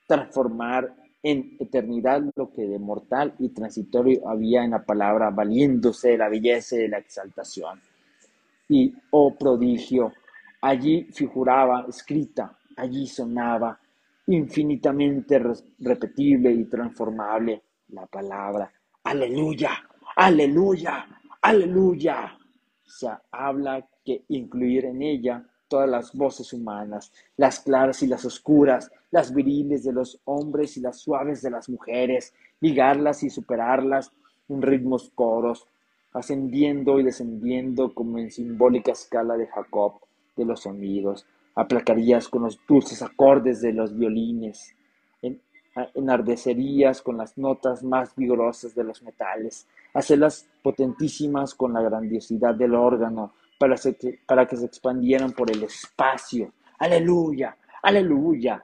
transformar 0.07 0.93
en 1.23 1.55
eternidad 1.57 2.21
lo 2.35 2.51
que 2.51 2.67
de 2.67 2.77
mortal 2.77 3.33
y 3.39 3.49
transitorio 3.49 4.27
había 4.27 4.65
en 4.65 4.71
la 4.71 4.83
palabra, 4.83 5.29
valiéndose 5.29 6.09
de 6.09 6.17
la 6.17 6.27
belleza 6.27 6.75
y 6.75 6.79
de 6.79 6.89
la 6.89 6.97
exaltación. 6.97 7.79
Y, 8.67 8.93
oh 9.11 9.33
prodigio, 9.33 10.11
allí 10.61 11.07
figuraba 11.13 11.85
escrita, 11.87 12.57
allí 12.75 13.07
sonaba, 13.07 13.79
infinitamente 14.27 15.41
repetible 15.79 16.51
y 16.51 16.65
transformable 16.65 17.61
la 17.89 18.05
palabra. 18.05 18.71
Aleluya, 19.03 19.71
aleluya, 20.17 21.07
aleluya. 21.41 22.37
Se 22.85 23.09
habla 23.31 23.87
que 24.03 24.23
incluir 24.27 24.85
en 24.85 25.01
ella 25.01 25.45
todas 25.73 25.89
las 25.89 26.13
voces 26.13 26.53
humanas, 26.53 27.11
las 27.35 27.61
claras 27.61 28.03
y 28.03 28.07
las 28.07 28.23
oscuras, 28.25 28.91
las 29.09 29.33
viriles 29.33 29.83
de 29.83 29.91
los 29.91 30.19
hombres 30.25 30.77
y 30.77 30.81
las 30.81 30.99
suaves 30.99 31.41
de 31.41 31.49
las 31.49 31.67
mujeres, 31.67 32.31
ligarlas 32.61 33.23
y 33.23 33.31
superarlas 33.31 34.11
en 34.49 34.61
ritmos 34.61 35.11
coros, 35.15 35.65
ascendiendo 36.13 36.99
y 36.99 37.03
descendiendo 37.03 37.91
como 37.95 38.19
en 38.19 38.29
simbólica 38.29 38.91
escala 38.91 39.35
de 39.35 39.47
Jacob 39.47 39.93
de 40.37 40.45
los 40.45 40.59
sonidos, 40.59 41.25
aplacarías 41.55 42.27
con 42.27 42.43
los 42.43 42.59
dulces 42.67 43.01
acordes 43.01 43.59
de 43.59 43.73
los 43.73 43.97
violines, 43.97 44.75
enardecerías 45.95 47.01
con 47.01 47.17
las 47.17 47.35
notas 47.35 47.81
más 47.81 48.15
vigorosas 48.15 48.75
de 48.75 48.83
los 48.83 49.01
metales, 49.01 49.67
hacerlas 49.95 50.47
potentísimas 50.61 51.55
con 51.55 51.73
la 51.73 51.81
grandiosidad 51.81 52.53
del 52.53 52.75
órgano, 52.75 53.33
para, 54.25 54.47
que 54.47 54.57
se 54.57 54.65
expandieran 54.65 55.31
por 55.31 55.49
el 55.51 55.63
espacio. 55.63 56.53
Aleluya, 56.79 57.57
aleluya. 57.81 58.63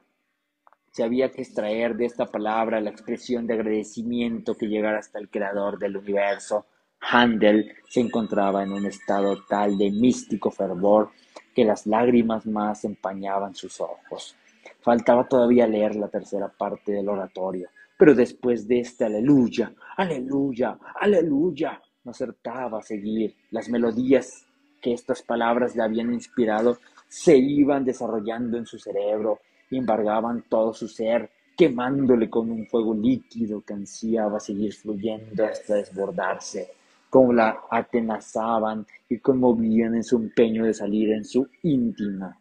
Se 0.91 1.03
había 1.03 1.31
que 1.31 1.41
extraer 1.41 1.95
de 1.95 2.05
esta 2.05 2.25
palabra 2.25 2.81
la 2.81 2.89
expresión 2.89 3.47
de 3.47 3.53
agradecimiento 3.53 4.55
que 4.55 4.67
llegara 4.67 4.99
hasta 4.99 5.19
el 5.19 5.29
creador 5.29 5.79
del 5.79 5.97
universo. 5.97 6.65
Handel 7.01 7.73
se 7.87 8.01
encontraba 8.01 8.63
en 8.63 8.73
un 8.73 8.85
estado 8.85 9.45
tal 9.47 9.77
de 9.77 9.91
místico 9.91 10.51
fervor 10.51 11.11
que 11.55 11.63
las 11.63 11.85
lágrimas 11.87 12.45
más 12.45 12.83
empañaban 12.83 13.55
sus 13.55 13.79
ojos. 13.79 14.35
Faltaba 14.81 15.27
todavía 15.27 15.67
leer 15.67 15.95
la 15.95 16.09
tercera 16.09 16.49
parte 16.49 16.91
del 16.91 17.09
oratorio, 17.09 17.69
pero 17.97 18.15
después 18.15 18.67
de 18.67 18.79
este 18.79 19.05
aleluya, 19.05 19.73
aleluya, 19.97 20.77
aleluya, 20.99 21.81
no 22.03 22.11
acertaba 22.11 22.79
a 22.79 22.83
seguir. 22.83 23.35
Las 23.51 23.69
melodías 23.69 24.45
que 24.79 24.93
estas 24.93 25.21
palabras 25.21 25.75
le 25.75 25.83
habían 25.83 26.13
inspirado 26.13 26.77
se 27.07 27.35
iban 27.35 27.83
desarrollando 27.83 28.57
en 28.57 28.65
su 28.65 28.77
cerebro 28.77 29.39
y 29.69 29.77
embargaban 29.77 30.43
todo 30.47 30.73
su 30.73 30.87
ser, 30.87 31.29
quemándole 31.57 32.29
con 32.29 32.49
un 32.51 32.65
fuego 32.67 32.93
líquido 32.93 33.61
que 33.61 33.73
ansiaba 33.73 34.39
seguir 34.39 34.73
fluyendo 34.73 35.45
hasta 35.45 35.75
desbordarse, 35.75 36.69
como 37.09 37.33
la 37.33 37.61
atenazaban 37.69 38.85
y 39.09 39.17
conmovían 39.17 39.95
en 39.95 40.03
su 40.03 40.17
empeño 40.17 40.65
de 40.65 40.73
salir 40.73 41.11
en 41.11 41.25
su 41.25 41.47
íntima, 41.63 42.39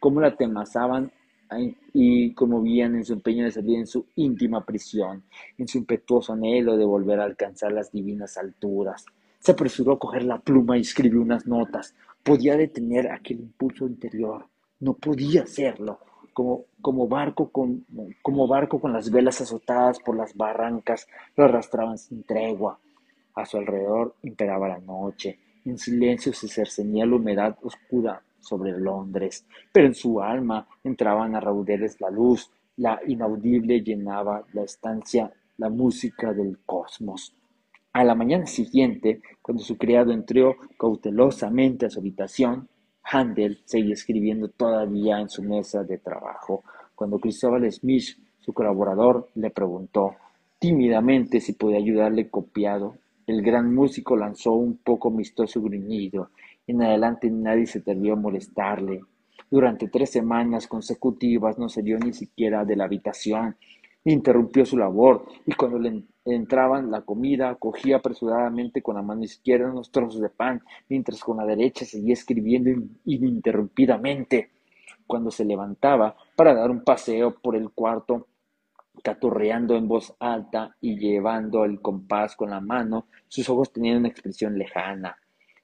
como 0.00 0.20
la 0.20 0.28
atenazaban 0.28 1.12
y 1.94 2.34
conmovían 2.34 2.96
en 2.96 3.04
su 3.04 3.14
empeño 3.14 3.44
de 3.44 3.50
salir 3.50 3.78
en 3.78 3.86
su 3.86 4.06
íntima 4.16 4.64
prisión, 4.64 5.22
en 5.56 5.68
su 5.68 5.78
impetuoso 5.78 6.32
anhelo 6.32 6.76
de 6.76 6.84
volver 6.84 7.20
a 7.20 7.24
alcanzar 7.24 7.72
las 7.72 7.90
divinas 7.92 8.36
alturas, 8.36 9.04
se 9.38 9.52
apresuró 9.52 9.92
a 9.92 9.98
coger 9.98 10.24
la 10.24 10.38
pluma 10.38 10.76
y 10.76 10.82
escribió 10.82 11.20
unas 11.20 11.46
notas. 11.46 11.94
Podía 12.22 12.56
detener 12.56 13.10
aquel 13.10 13.40
impulso 13.40 13.86
interior. 13.86 14.46
No 14.80 14.94
podía 14.94 15.42
hacerlo. 15.42 16.00
Como, 16.32 16.64
como, 16.80 17.08
barco 17.08 17.48
con, 17.50 17.84
como 18.22 18.46
barco 18.46 18.80
con 18.80 18.92
las 18.92 19.10
velas 19.10 19.40
azotadas 19.40 19.98
por 20.00 20.16
las 20.16 20.36
barrancas, 20.36 21.08
lo 21.36 21.44
arrastraban 21.44 21.98
sin 21.98 22.22
tregua. 22.22 22.78
A 23.34 23.46
su 23.46 23.56
alrededor 23.56 24.14
imperaba 24.22 24.68
la 24.68 24.78
noche. 24.78 25.38
En 25.64 25.78
silencio 25.78 26.32
se 26.32 26.48
cercenía 26.48 27.06
la 27.06 27.16
humedad 27.16 27.56
oscura 27.62 28.22
sobre 28.40 28.78
Londres, 28.78 29.44
pero 29.72 29.86
en 29.86 29.94
su 29.94 30.20
alma 30.20 30.66
entraban 30.84 31.34
a 31.34 31.40
raudeles 31.40 32.00
la 32.00 32.10
luz, 32.10 32.50
la 32.76 33.00
inaudible 33.06 33.82
llenaba 33.82 34.44
la 34.52 34.62
estancia, 34.62 35.32
la 35.56 35.68
música 35.68 36.32
del 36.32 36.58
cosmos. 36.64 37.34
A 37.92 38.04
la 38.04 38.14
mañana 38.14 38.46
siguiente, 38.46 39.22
cuando 39.40 39.62
su 39.62 39.78
criado 39.78 40.12
entró 40.12 40.56
cautelosamente 40.78 41.86
a 41.86 41.90
su 41.90 42.00
habitación, 42.00 42.68
Handel 43.02 43.62
seguía 43.64 43.94
escribiendo 43.94 44.48
todavía 44.48 45.18
en 45.18 45.30
su 45.30 45.42
mesa 45.42 45.82
de 45.84 45.98
trabajo. 45.98 46.64
Cuando 46.94 47.18
Cristóbal 47.18 47.70
Smith, 47.72 48.18
su 48.40 48.52
colaborador, 48.52 49.28
le 49.34 49.50
preguntó 49.50 50.16
tímidamente 50.58 51.40
si 51.40 51.54
podía 51.54 51.78
ayudarle 51.78 52.28
copiado, 52.28 52.96
el 53.26 53.42
gran 53.42 53.74
músico 53.74 54.16
lanzó 54.16 54.52
un 54.52 54.76
poco 54.76 55.10
mistoso 55.10 55.62
gruñido. 55.62 56.30
En 56.66 56.82
adelante 56.82 57.30
nadie 57.30 57.66
se 57.66 57.78
atrevió 57.78 58.14
a 58.14 58.16
molestarle. 58.16 59.00
Durante 59.50 59.88
tres 59.88 60.10
semanas 60.10 60.66
consecutivas 60.66 61.58
no 61.58 61.68
salió 61.68 61.98
ni 61.98 62.12
siquiera 62.12 62.64
de 62.64 62.76
la 62.76 62.84
habitación 62.84 63.56
interrumpió 64.04 64.64
su 64.64 64.76
labor 64.76 65.26
y 65.46 65.52
cuando 65.52 65.78
le 65.78 66.02
entraban 66.34 66.90
la 66.90 67.02
comida 67.02 67.54
cogía 67.56 67.96
apresuradamente 67.96 68.82
con 68.82 68.96
la 68.96 69.02
mano 69.02 69.24
izquierda 69.24 69.70
unos 69.70 69.90
trozos 69.90 70.20
de 70.20 70.30
pan, 70.30 70.62
mientras 70.88 71.20
con 71.20 71.36
la 71.36 71.46
derecha 71.46 71.84
seguía 71.84 72.14
escribiendo 72.14 72.70
ininterrumpidamente. 73.04 74.50
Cuando 75.06 75.30
se 75.30 75.44
levantaba 75.44 76.16
para 76.36 76.54
dar 76.54 76.70
un 76.70 76.84
paseo 76.84 77.34
por 77.34 77.56
el 77.56 77.70
cuarto, 77.70 78.26
caturreando 79.02 79.76
en 79.76 79.88
voz 79.88 80.14
alta 80.18 80.76
y 80.80 80.98
llevando 80.98 81.64
el 81.64 81.80
compás 81.80 82.36
con 82.36 82.50
la 82.50 82.60
mano, 82.60 83.06
sus 83.28 83.48
ojos 83.48 83.72
tenían 83.72 83.98
una 83.98 84.08
expresión 84.08 84.58
lejana. 84.58 85.16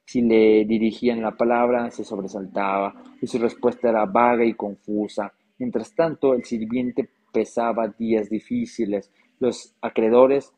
Si 0.05 0.21
le 0.21 0.65
dirigían 0.65 1.21
la 1.21 1.31
palabra, 1.31 1.89
se 1.89 2.03
sobresaltaba 2.03 2.93
y 3.21 3.27
su 3.27 3.39
respuesta 3.39 3.89
era 3.89 4.05
vaga 4.05 4.45
y 4.45 4.53
confusa. 4.53 5.33
Mientras 5.57 5.93
tanto, 5.95 6.33
el 6.33 6.43
sirviente 6.43 7.09
pesaba 7.31 7.87
días 7.87 8.29
difíciles. 8.29 9.11
Los 9.39 9.75
acreedores 9.81 10.53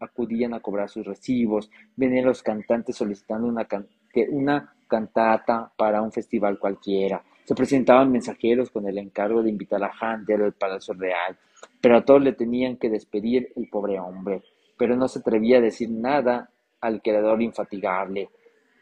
acudían 0.00 0.54
a 0.54 0.60
cobrar 0.60 0.88
sus 0.88 1.06
recibos, 1.06 1.70
venían 1.96 2.26
los 2.26 2.42
cantantes 2.42 2.96
solicitando 2.96 3.48
una, 3.48 4.74
cantata 4.86 5.72
para 5.76 6.02
un 6.02 6.12
festival 6.12 6.58
cualquiera. 6.58 7.22
Se 7.44 7.54
presentaban 7.54 8.12
mensajeros 8.12 8.70
con 8.70 8.86
el 8.86 8.98
encargo 8.98 9.42
de 9.42 9.48
invitar 9.48 9.82
a 9.82 9.92
Handel 9.98 10.42
al 10.42 10.52
Palacio 10.52 10.92
Real, 10.92 11.38
pero 11.80 11.96
a 11.96 12.04
todos 12.04 12.22
le 12.22 12.34
tenían 12.34 12.76
que 12.76 12.90
despedir 12.90 13.52
el 13.56 13.68
pobre 13.68 13.98
hombre. 13.98 14.42
Pero 14.76 14.96
no 14.96 15.08
se 15.08 15.20
atrevía 15.20 15.58
a 15.58 15.62
decir 15.62 15.90
nada 15.90 16.50
al 16.82 17.00
creador 17.00 17.40
infatigable, 17.40 18.28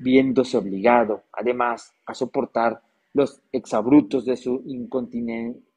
viéndose 0.00 0.56
obligado, 0.56 1.22
además, 1.32 1.94
a 2.06 2.14
soportar 2.14 2.80
los 3.12 3.40
exabrutos 3.52 4.24
de 4.24 4.36
su 4.36 4.62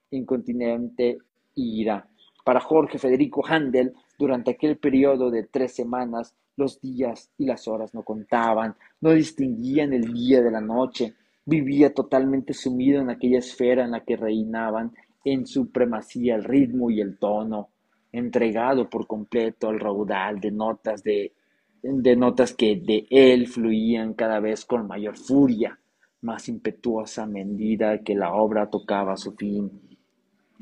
incontinente 0.09 1.17
ira. 1.55 2.07
Para 2.43 2.59
Jorge 2.59 2.99
Federico 2.99 3.45
Handel, 3.45 3.93
durante 4.17 4.51
aquel 4.51 4.77
periodo 4.77 5.31
de 5.31 5.43
tres 5.43 5.73
semanas, 5.73 6.35
los 6.55 6.79
días 6.81 7.31
y 7.37 7.45
las 7.45 7.67
horas 7.67 7.93
no 7.93 8.03
contaban, 8.03 8.75
no 9.01 9.11
distinguían 9.11 9.93
el 9.93 10.13
día 10.13 10.41
de 10.41 10.51
la 10.51 10.61
noche, 10.61 11.15
vivía 11.45 11.93
totalmente 11.93 12.53
sumido 12.53 13.01
en 13.01 13.09
aquella 13.09 13.39
esfera 13.39 13.83
en 13.83 13.91
la 13.91 14.03
que 14.03 14.17
reinaban 14.17 14.93
en 15.25 15.45
supremacía 15.47 16.35
el 16.35 16.43
ritmo 16.43 16.89
y 16.89 17.01
el 17.01 17.17
tono, 17.17 17.69
entregado 18.11 18.89
por 18.89 19.07
completo 19.07 19.69
al 19.69 19.79
raudal 19.79 20.39
de 20.39 20.51
notas 20.51 21.03
de, 21.03 21.33
notas 21.81 22.53
que 22.53 22.75
de 22.75 23.07
él 23.09 23.47
fluían 23.47 24.13
cada 24.13 24.39
vez 24.39 24.65
con 24.65 24.87
mayor 24.87 25.17
furia, 25.17 25.79
más 26.21 26.47
impetuosa 26.47 27.25
medida 27.25 27.99
que 28.03 28.15
la 28.15 28.33
obra 28.33 28.69
tocaba 28.69 29.17
su 29.17 29.33
fin. 29.33 29.92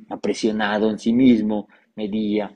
Apresionado 0.10 0.90
en 0.90 1.00
sí 1.00 1.14
mismo, 1.14 1.68
medía 1.96 2.56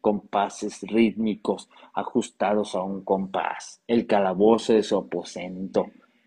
compases 0.00 0.80
rítmicos 0.82 1.68
ajustados 1.94 2.74
a 2.74 2.82
un 2.82 3.04
compás. 3.04 3.82
El 3.86 4.06
calabozo 4.06 4.72
de 4.72 4.82
su 4.82 4.96
aposento 4.96 5.86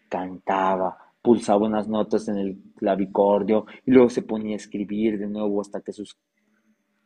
cantaba, 0.10 0.98
pulsaba 1.22 1.66
unas 1.66 1.88
notas 1.88 2.28
en 2.28 2.38
el 2.38 2.58
clavicordio 2.76 3.66
y 3.86 3.92
luego 3.92 4.10
se 4.10 4.22
ponía 4.22 4.54
a 4.54 4.58
escribir 4.58 5.18
de 5.18 5.28
nuevo 5.28 5.62
hasta 5.62 5.82
que 5.82 5.94
sus 5.94 6.18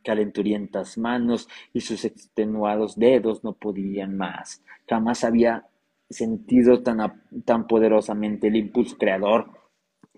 calenturientas 0.04 0.98
manos 0.98 1.48
y 1.74 1.82
sus 1.82 2.06
extenuados 2.06 2.98
dedos 2.98 3.44
no 3.44 3.54
podían 3.54 4.16
más. 4.16 4.64
Jamás 4.88 5.24
había 5.24 5.68
sentido 6.10 6.82
tan, 6.82 7.24
tan 7.46 7.68
poderosamente 7.68 8.48
el 8.48 8.56
impulso 8.56 8.98
creador. 8.98 9.52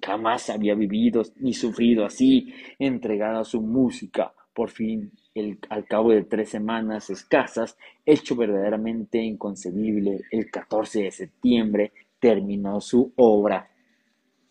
Jamás 0.02 0.50
había 0.50 0.76
vivido 0.76 1.24
ni 1.38 1.54
sufrido 1.54 2.06
así, 2.06 2.54
entregado 2.78 3.40
a 3.40 3.46
su 3.46 3.62
música. 3.62 4.34
Por 4.54 4.70
fin, 4.70 5.12
al 5.70 5.86
cabo 5.86 6.12
de 6.12 6.24
tres 6.24 6.50
semanas 6.50 7.10
escasas, 7.10 7.78
hecho 8.06 8.36
verdaderamente 8.36 9.20
inconcebible, 9.20 10.22
el 10.32 10.50
14 10.50 11.04
de 11.04 11.12
septiembre 11.12 11.92
terminó 12.20 12.82
su 12.82 13.14
obra. 13.16 13.70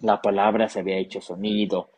La 0.01 0.23
palabra 0.23 0.69
se 0.69 0.81
había 0.81 0.99
hecho 0.99 1.21
sonido. 1.21 1.91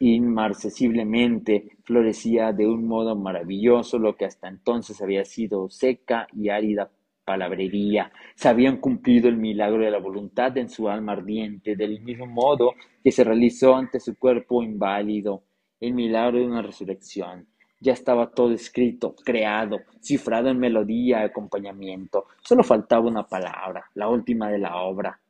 Inmarcesiblemente 0.00 1.76
florecía 1.84 2.52
de 2.52 2.66
un 2.66 2.86
modo 2.86 3.14
maravilloso 3.14 3.98
lo 3.98 4.16
que 4.16 4.24
hasta 4.24 4.48
entonces 4.48 5.00
había 5.00 5.24
sido 5.24 5.68
seca 5.70 6.26
y 6.32 6.48
árida 6.48 6.90
palabrería. 7.24 8.12
Se 8.34 8.48
habían 8.48 8.78
cumplido 8.78 9.28
el 9.28 9.36
milagro 9.36 9.82
de 9.84 9.90
la 9.90 9.98
voluntad 9.98 10.56
en 10.58 10.68
su 10.68 10.88
alma 10.88 11.12
ardiente, 11.12 11.76
del 11.76 12.00
mismo 12.00 12.26
modo 12.26 12.74
que 13.02 13.12
se 13.12 13.24
realizó 13.24 13.74
ante 13.74 14.00
su 14.00 14.16
cuerpo 14.16 14.62
inválido 14.62 15.44
el 15.80 15.94
milagro 15.94 16.38
de 16.38 16.46
una 16.46 16.62
resurrección. 16.62 17.46
Ya 17.80 17.92
estaba 17.92 18.30
todo 18.30 18.52
escrito, 18.52 19.16
creado, 19.24 19.80
cifrado 20.00 20.48
en 20.48 20.58
melodía 20.58 21.22
acompañamiento. 21.22 22.26
Solo 22.40 22.62
faltaba 22.62 23.08
una 23.08 23.26
palabra, 23.26 23.84
la 23.94 24.08
última 24.08 24.48
de 24.48 24.58
la 24.58 24.76
obra. 24.76 25.20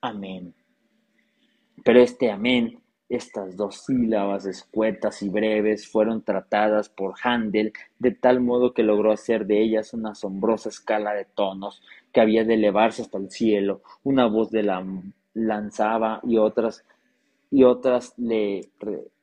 Amén. 0.00 0.54
Pero 1.84 2.00
este 2.00 2.30
amén, 2.30 2.79
estas 3.10 3.56
dos 3.56 3.84
sílabas 3.84 4.46
escuetas 4.46 5.20
y 5.22 5.28
breves, 5.28 5.88
fueron 5.88 6.22
tratadas 6.22 6.88
por 6.88 7.14
Handel 7.22 7.72
de 7.98 8.12
tal 8.12 8.40
modo 8.40 8.72
que 8.72 8.84
logró 8.84 9.12
hacer 9.12 9.46
de 9.46 9.60
ellas 9.60 9.92
una 9.92 10.12
asombrosa 10.12 10.68
escala 10.68 11.12
de 11.12 11.24
tonos 11.24 11.82
que 12.12 12.20
había 12.20 12.44
de 12.44 12.54
elevarse 12.54 13.02
hasta 13.02 13.18
el 13.18 13.30
cielo. 13.30 13.82
Una 14.04 14.26
voz 14.26 14.50
de 14.50 14.62
la 14.62 14.86
lanzaba 15.34 16.20
y 16.22 16.38
otras 16.38 16.84
y 17.50 17.64
otras 17.64 18.14
le 18.16 18.70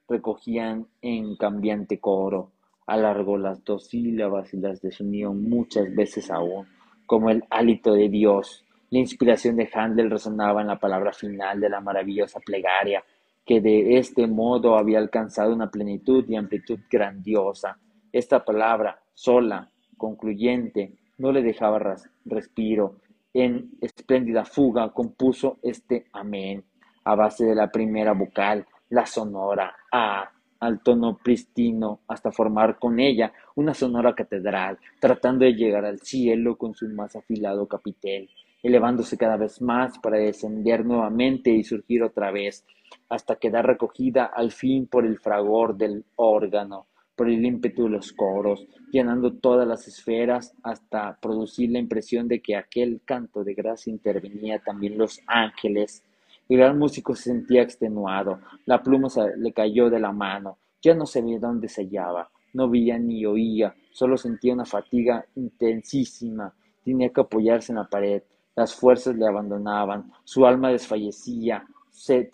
recogían 0.09 0.88
en 1.01 1.38
cambiante 1.38 1.99
coro. 1.99 2.51
Alargó 2.85 3.38
las 3.38 3.63
dos 3.63 3.88
sílabas 3.88 4.53
y 4.53 4.57
las 4.57 4.81
desunió 4.81 5.33
muchas 5.33 5.93
veces 5.95 6.29
aún, 6.29 6.67
como 7.05 7.29
el 7.29 7.45
hálito 7.49 7.93
de 7.93 8.09
Dios 8.09 8.65
la 8.89 8.99
inspiración 8.99 9.57
de 9.57 9.69
Handel 9.73 10.09
resonaba 10.09 10.61
en 10.61 10.67
la 10.67 10.79
palabra 10.79 11.11
final 11.11 11.59
de 11.59 11.69
la 11.69 11.81
maravillosa 11.81 12.39
plegaria, 12.39 13.03
que 13.47 13.61
de 13.61 13.97
este 13.97 14.27
modo 14.27 14.77
había 14.77 14.99
alcanzado 14.99 15.53
una 15.53 15.71
plenitud 15.71 16.25
y 16.27 16.35
amplitud 16.35 16.79
grandiosa. 16.91 17.79
Esta 18.11 18.43
palabra, 18.43 18.99
sola, 19.13 19.71
concluyente, 19.95 20.97
no 21.17 21.31
le 21.31 21.41
dejaba 21.41 21.95
respiro. 22.25 22.97
En 23.33 23.71
espléndida 23.79 24.43
fuga 24.43 24.91
compuso 24.91 25.59
este 25.63 26.07
amén, 26.11 26.65
a 27.05 27.15
base 27.15 27.45
de 27.45 27.55
la 27.55 27.71
primera 27.71 28.11
vocal, 28.11 28.65
la 28.89 29.05
sonora 29.05 29.73
A, 29.93 30.29
al 30.59 30.81
tono 30.83 31.17
pristino, 31.17 32.01
hasta 32.07 32.33
formar 32.33 32.77
con 32.77 32.99
ella 32.99 33.31
una 33.55 33.73
sonora 33.73 34.13
catedral, 34.13 34.77
tratando 34.99 35.45
de 35.45 35.53
llegar 35.53 35.85
al 35.85 35.99
cielo 36.01 36.57
con 36.57 36.75
su 36.75 36.89
más 36.89 37.15
afilado 37.15 37.65
capitel 37.65 38.29
elevándose 38.63 39.17
cada 39.17 39.37
vez 39.37 39.61
más 39.61 39.97
para 39.99 40.17
descender 40.17 40.85
nuevamente 40.85 41.51
y 41.51 41.63
surgir 41.63 42.03
otra 42.03 42.31
vez, 42.31 42.65
hasta 43.09 43.38
quedar 43.38 43.65
recogida 43.65 44.25
al 44.25 44.51
fin 44.51 44.88
por 44.88 45.05
el 45.05 45.17
fragor 45.17 45.77
del 45.77 46.05
órgano, 46.15 46.88
por 47.15 47.29
el 47.29 47.43
ímpetu 47.43 47.85
de 47.85 47.89
los 47.89 48.13
coros, 48.13 48.67
llenando 48.91 49.33
todas 49.33 49.67
las 49.67 49.88
esferas 49.88 50.53
hasta 50.61 51.17
producir 51.19 51.71
la 51.71 51.79
impresión 51.79 52.27
de 52.27 52.41
que 52.41 52.55
aquel 52.55 53.01
canto 53.03 53.43
de 53.43 53.55
gracia 53.55 53.91
intervenía 53.91 54.59
también 54.59 54.97
los 54.97 55.19
ángeles. 55.25 56.03
El 56.47 56.57
gran 56.57 56.77
músico 56.77 57.15
se 57.15 57.23
sentía 57.23 57.63
extenuado, 57.63 58.39
la 58.65 58.83
pluma 58.83 59.09
se 59.09 59.35
le 59.35 59.51
cayó 59.51 59.89
de 59.89 59.99
la 59.99 60.11
mano, 60.11 60.59
ya 60.81 60.93
no 60.93 61.05
sabía 61.05 61.39
dónde 61.39 61.67
se 61.67 61.83
hallaba, 61.83 62.29
no 62.53 62.69
veía 62.69 62.97
ni 62.99 63.25
oía, 63.25 63.75
solo 63.91 64.15
sentía 64.15 64.53
una 64.53 64.65
fatiga 64.65 65.25
intensísima, 65.35 66.53
tenía 66.83 67.09
que 67.09 67.21
apoyarse 67.21 67.71
en 67.71 67.79
la 67.79 67.89
pared, 67.89 68.21
las 68.55 68.75
fuerzas 68.75 69.15
le 69.15 69.27
abandonaban, 69.27 70.11
su 70.23 70.45
alma 70.45 70.71
desfallecía, 70.71 71.65
se, 71.97 72.29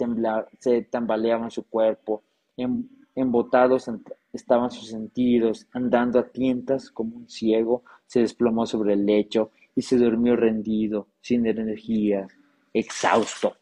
se 0.59 0.81
tambaleaba 0.83 1.45
en 1.45 1.51
su 1.51 1.63
cuerpo, 1.63 2.23
em, 2.57 2.87
embotados 3.15 3.89
estaban 4.33 4.71
sus 4.71 4.89
sentidos, 4.89 5.67
andando 5.71 6.19
a 6.19 6.27
tientas 6.27 6.91
como 6.91 7.15
un 7.15 7.29
ciego, 7.29 7.83
se 8.05 8.19
desplomó 8.19 8.65
sobre 8.65 8.93
el 8.93 9.05
lecho 9.05 9.51
y 9.75 9.81
se 9.81 9.97
durmió 9.97 10.35
rendido, 10.35 11.07
sin 11.21 11.45
energías, 11.45 12.31
exhausto. 12.73 13.55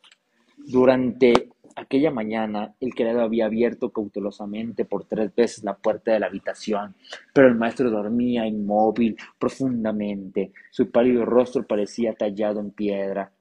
Durante 0.57 1.51
Aquella 1.75 2.11
mañana 2.11 2.75
el 2.79 2.93
criado 2.93 3.21
había 3.21 3.45
abierto 3.45 3.91
cautelosamente 3.91 4.85
por 4.85 5.05
tres 5.05 5.33
veces 5.33 5.63
la 5.63 5.75
puerta 5.75 6.11
de 6.11 6.19
la 6.19 6.27
habitación, 6.27 6.95
pero 7.33 7.47
el 7.47 7.55
maestro 7.55 7.89
dormía 7.89 8.45
inmóvil 8.45 9.17
profundamente. 9.39 10.51
Su 10.69 10.91
pálido 10.91 11.25
rostro 11.25 11.65
parecía 11.65 12.13
tallado 12.13 12.59
en 12.59 12.71
piedra. 12.71 13.31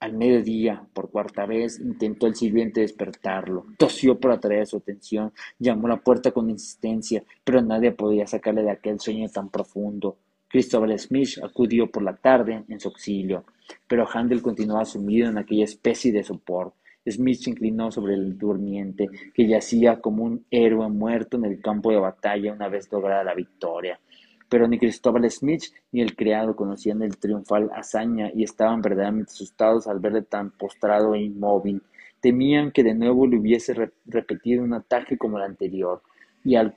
Al 0.00 0.14
mediodía, 0.14 0.86
por 0.94 1.10
cuarta 1.10 1.44
vez, 1.44 1.78
intentó 1.78 2.26
el 2.26 2.34
sirviente 2.34 2.80
despertarlo. 2.80 3.66
Tosió 3.76 4.18
para 4.18 4.36
atraer 4.36 4.66
su 4.66 4.78
atención, 4.78 5.30
llamó 5.58 5.88
a 5.88 5.90
la 5.90 5.96
puerta 5.98 6.32
con 6.32 6.48
insistencia, 6.48 7.22
pero 7.44 7.60
nadie 7.60 7.92
podía 7.92 8.26
sacarle 8.26 8.62
de 8.62 8.70
aquel 8.70 8.98
sueño 8.98 9.28
tan 9.28 9.50
profundo. 9.50 10.16
Christopher 10.48 10.98
Smith 10.98 11.38
acudió 11.44 11.90
por 11.90 12.02
la 12.02 12.16
tarde 12.16 12.64
en 12.68 12.80
su 12.80 12.88
auxilio, 12.88 13.44
pero 13.86 14.08
Handel 14.10 14.40
continuaba 14.40 14.86
sumido 14.86 15.28
en 15.28 15.36
aquella 15.36 15.64
especie 15.64 16.10
de 16.12 16.24
sopor. 16.24 16.72
Smith 17.06 17.40
se 17.40 17.50
inclinó 17.50 17.92
sobre 17.92 18.14
el 18.14 18.38
durmiente, 18.38 19.08
que 19.34 19.46
yacía 19.46 20.00
como 20.00 20.24
un 20.24 20.46
héroe 20.50 20.88
muerto 20.88 21.36
en 21.36 21.44
el 21.44 21.60
campo 21.60 21.90
de 21.90 21.98
batalla 21.98 22.54
una 22.54 22.68
vez 22.68 22.90
lograda 22.90 23.22
la 23.22 23.34
victoria. 23.34 24.00
Pero 24.50 24.68
ni 24.68 24.78
Cristóbal 24.78 25.30
Smith 25.30 25.64
ni 25.92 26.02
el 26.02 26.14
criado 26.14 26.54
conocían 26.54 27.00
el 27.02 27.16
triunfal 27.16 27.70
hazaña 27.72 28.30
y 28.34 28.42
estaban 28.42 28.82
verdaderamente 28.82 29.32
asustados 29.32 29.86
al 29.86 30.00
verle 30.00 30.22
tan 30.22 30.50
postrado 30.50 31.14
e 31.14 31.22
inmóvil. 31.22 31.82
Temían 32.20 32.70
que 32.70 32.82
de 32.82 32.94
nuevo 32.94 33.26
le 33.26 33.38
hubiese 33.38 33.72
repetido 34.04 34.62
un 34.62 34.74
ataque 34.74 35.16
como 35.16 35.38
el 35.38 35.44
anterior, 35.44 36.02
y 36.44 36.56
al, 36.56 36.74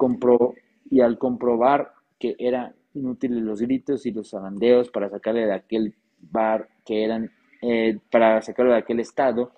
y 0.90 1.02
al 1.02 1.18
comprobar 1.18 1.94
que 2.18 2.38
eran 2.40 2.74
inútiles 2.94 3.44
los 3.44 3.60
gritos 3.60 4.06
y 4.06 4.12
los 4.12 4.30
zarandeos 4.30 4.90
para 4.90 5.10
sacarle 5.10 5.46
de 5.46 5.54
aquel 5.54 5.94
bar 6.22 6.70
que 6.86 7.04
eran 7.04 7.30
eh, 7.62 8.00
para 8.10 8.42
sacarlo 8.42 8.72
de 8.72 8.78
aquel 8.78 9.02
estado, 9.02 9.52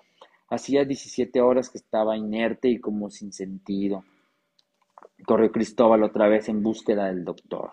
Hacía 0.48 0.84
diecisiete 0.84 1.40
horas 1.40 1.70
que 1.70 1.78
estaba 1.78 2.16
inerte 2.16 2.68
y 2.68 2.78
como 2.78 3.10
sin 3.10 3.32
sentido. 3.32 4.04
Corrió 5.24 5.50
Cristóbal 5.50 6.04
otra 6.04 6.28
vez 6.28 6.48
en 6.48 6.62
búsqueda 6.62 7.06
del 7.06 7.24
doctor, 7.24 7.72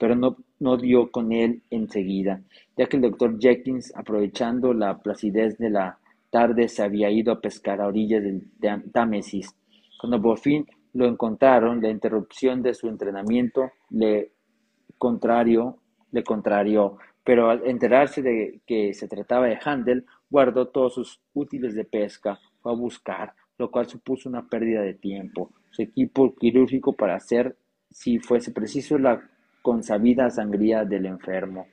pero 0.00 0.16
no, 0.16 0.38
no 0.60 0.78
dio 0.78 1.10
con 1.10 1.30
él 1.30 1.62
enseguida, 1.68 2.40
ya 2.74 2.86
que 2.86 2.96
el 2.96 3.02
doctor 3.02 3.38
Jenkins, 3.38 3.92
aprovechando 3.94 4.72
la 4.72 4.96
placidez 4.96 5.58
de 5.58 5.68
la 5.68 5.98
tarde, 6.30 6.68
se 6.68 6.82
había 6.82 7.10
ido 7.10 7.30
a 7.32 7.40
pescar 7.42 7.82
a 7.82 7.86
orillas 7.86 8.22
del 8.22 8.90
Támesis. 8.92 9.54
Cuando 10.00 10.22
por 10.22 10.38
fin 10.38 10.66
lo 10.94 11.06
encontraron, 11.06 11.82
la 11.82 11.90
interrupción 11.90 12.62
de 12.62 12.72
su 12.72 12.88
entrenamiento 12.88 13.72
le 13.90 14.32
contrario, 14.96 15.76
le 16.12 16.24
contrarió, 16.24 16.96
pero 17.22 17.50
al 17.50 17.66
enterarse 17.66 18.22
de 18.22 18.62
que 18.66 18.94
se 18.94 19.06
trataba 19.06 19.48
de 19.48 19.58
Handel, 19.62 20.06
guardó 20.30 20.68
todos 20.68 20.94
sus 20.94 21.20
útiles 21.34 21.74
de 21.74 21.84
pesca, 21.84 22.38
fue 22.62 22.72
a 22.72 22.74
buscar, 22.74 23.34
lo 23.58 23.70
cual 23.70 23.86
supuso 23.86 24.30
una 24.30 24.48
pérdida 24.48 24.80
de 24.80 24.94
tiempo, 24.94 25.50
su 25.72 25.82
equipo 25.82 26.34
quirúrgico 26.34 26.94
para 26.94 27.16
hacer, 27.16 27.54
si 27.90 28.18
fuese 28.18 28.50
preciso, 28.50 28.96
la 28.96 29.20
consabida 29.62 30.30
sangría 30.30 30.84
del 30.84 31.06
enfermo. 31.06 31.66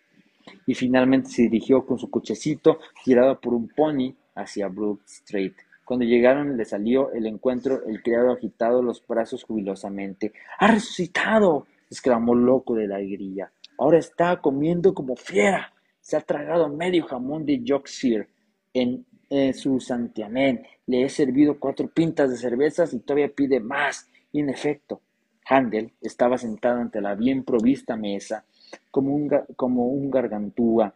Y 0.66 0.74
finalmente 0.74 1.30
se 1.30 1.44
dirigió 1.44 1.86
con 1.86 2.00
su 2.00 2.10
cochecito 2.10 2.80
tirado 3.04 3.40
por 3.40 3.54
un 3.54 3.68
pony 3.68 4.14
hacia 4.36 4.68
Brook 4.68 5.02
Street, 5.06 5.54
Cuando 5.84 6.06
llegaron 6.06 6.58
le 6.58 6.66
salió 6.66 7.12
el 7.14 7.26
encuentro 7.26 7.86
el 7.86 8.04
criado 8.04 8.32
agitado 8.34 8.82
los 8.82 9.06
brazos 9.08 9.44
jubilosamente. 9.44 10.34
¡Ha 10.60 10.68
resucitado! 10.68 11.66
exclamó 11.90 12.36
loco 12.36 12.76
de 12.76 12.88
la 12.88 12.98
alegría. 12.98 13.52
Ahora 13.78 13.98
está 13.98 14.42
comiendo 14.42 14.94
como 14.94 15.16
fiera. 15.16 15.74
Se 16.02 16.18
ha 16.18 16.22
tragado 16.22 16.68
medio 16.70 17.06
jamón 17.06 17.46
de 17.46 17.64
Yorkshire 17.64 18.28
en, 18.74 19.06
su 19.54 19.80
santiamén. 19.80 20.66
Le 20.86 21.04
he 21.04 21.10
servido 21.10 21.60
cuatro 21.60 21.88
pintas 21.90 22.30
de 22.30 22.38
cervezas 22.38 22.94
y 22.94 23.00
todavía 23.00 23.30
pide 23.30 23.60
más. 23.60 24.10
Y 24.32 24.40
en 24.40 24.50
efecto, 24.50 25.02
Handel 25.50 25.92
estaba 26.02 26.38
sentado 26.38 26.82
ante 26.82 27.02
la 27.02 27.16
bien 27.16 27.44
provista 27.44 27.96
mesa, 27.96 28.44
como 28.92 29.16
un, 29.16 29.30
como 29.56 29.88
un 29.88 30.12
gargantúa, 30.12 30.94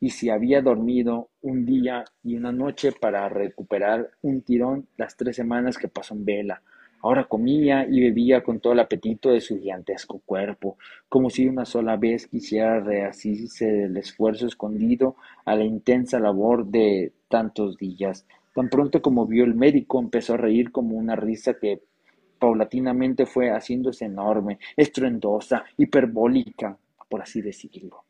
y 0.00 0.10
si 0.10 0.28
había 0.28 0.60
dormido 0.60 1.30
un 1.40 1.64
día 1.64 2.04
y 2.22 2.36
una 2.36 2.52
noche 2.52 2.92
para 2.92 3.28
recuperar 3.28 4.10
un 4.22 4.42
tirón 4.42 4.86
las 4.96 5.16
tres 5.16 5.36
semanas 5.36 5.78
que 5.78 5.88
pasó 5.88 6.14
en 6.14 6.24
vela. 6.24 6.62
Ahora 7.00 7.24
comía 7.24 7.86
y 7.86 8.00
bebía 8.00 8.42
con 8.42 8.60
todo 8.60 8.72
el 8.72 8.80
apetito 8.80 9.30
de 9.30 9.40
su 9.40 9.58
gigantesco 9.58 10.20
cuerpo, 10.24 10.78
como 11.08 11.28
si 11.30 11.46
una 11.46 11.64
sola 11.64 11.96
vez 11.96 12.26
quisiera 12.26 12.80
reasirse 12.80 13.66
del 13.66 13.96
esfuerzo 13.96 14.46
escondido 14.46 15.16
a 15.44 15.54
la 15.54 15.64
intensa 15.64 16.18
labor 16.18 16.66
de 16.66 17.12
tantos 17.28 17.76
días. 17.76 18.26
Tan 18.54 18.68
pronto 18.68 19.02
como 19.02 19.26
vio 19.26 19.44
el 19.44 19.54
médico, 19.54 19.98
empezó 19.98 20.34
a 20.34 20.38
reír 20.38 20.72
como 20.72 20.96
una 20.96 21.14
risa 21.14 21.54
que 21.54 21.82
paulatinamente 22.44 23.24
fue 23.24 23.48
haciéndose 23.48 24.04
enorme, 24.04 24.58
estruendosa, 24.76 25.64
hiperbólica, 25.78 26.76
por 27.08 27.22
así 27.22 27.40
decirlo. 27.40 28.04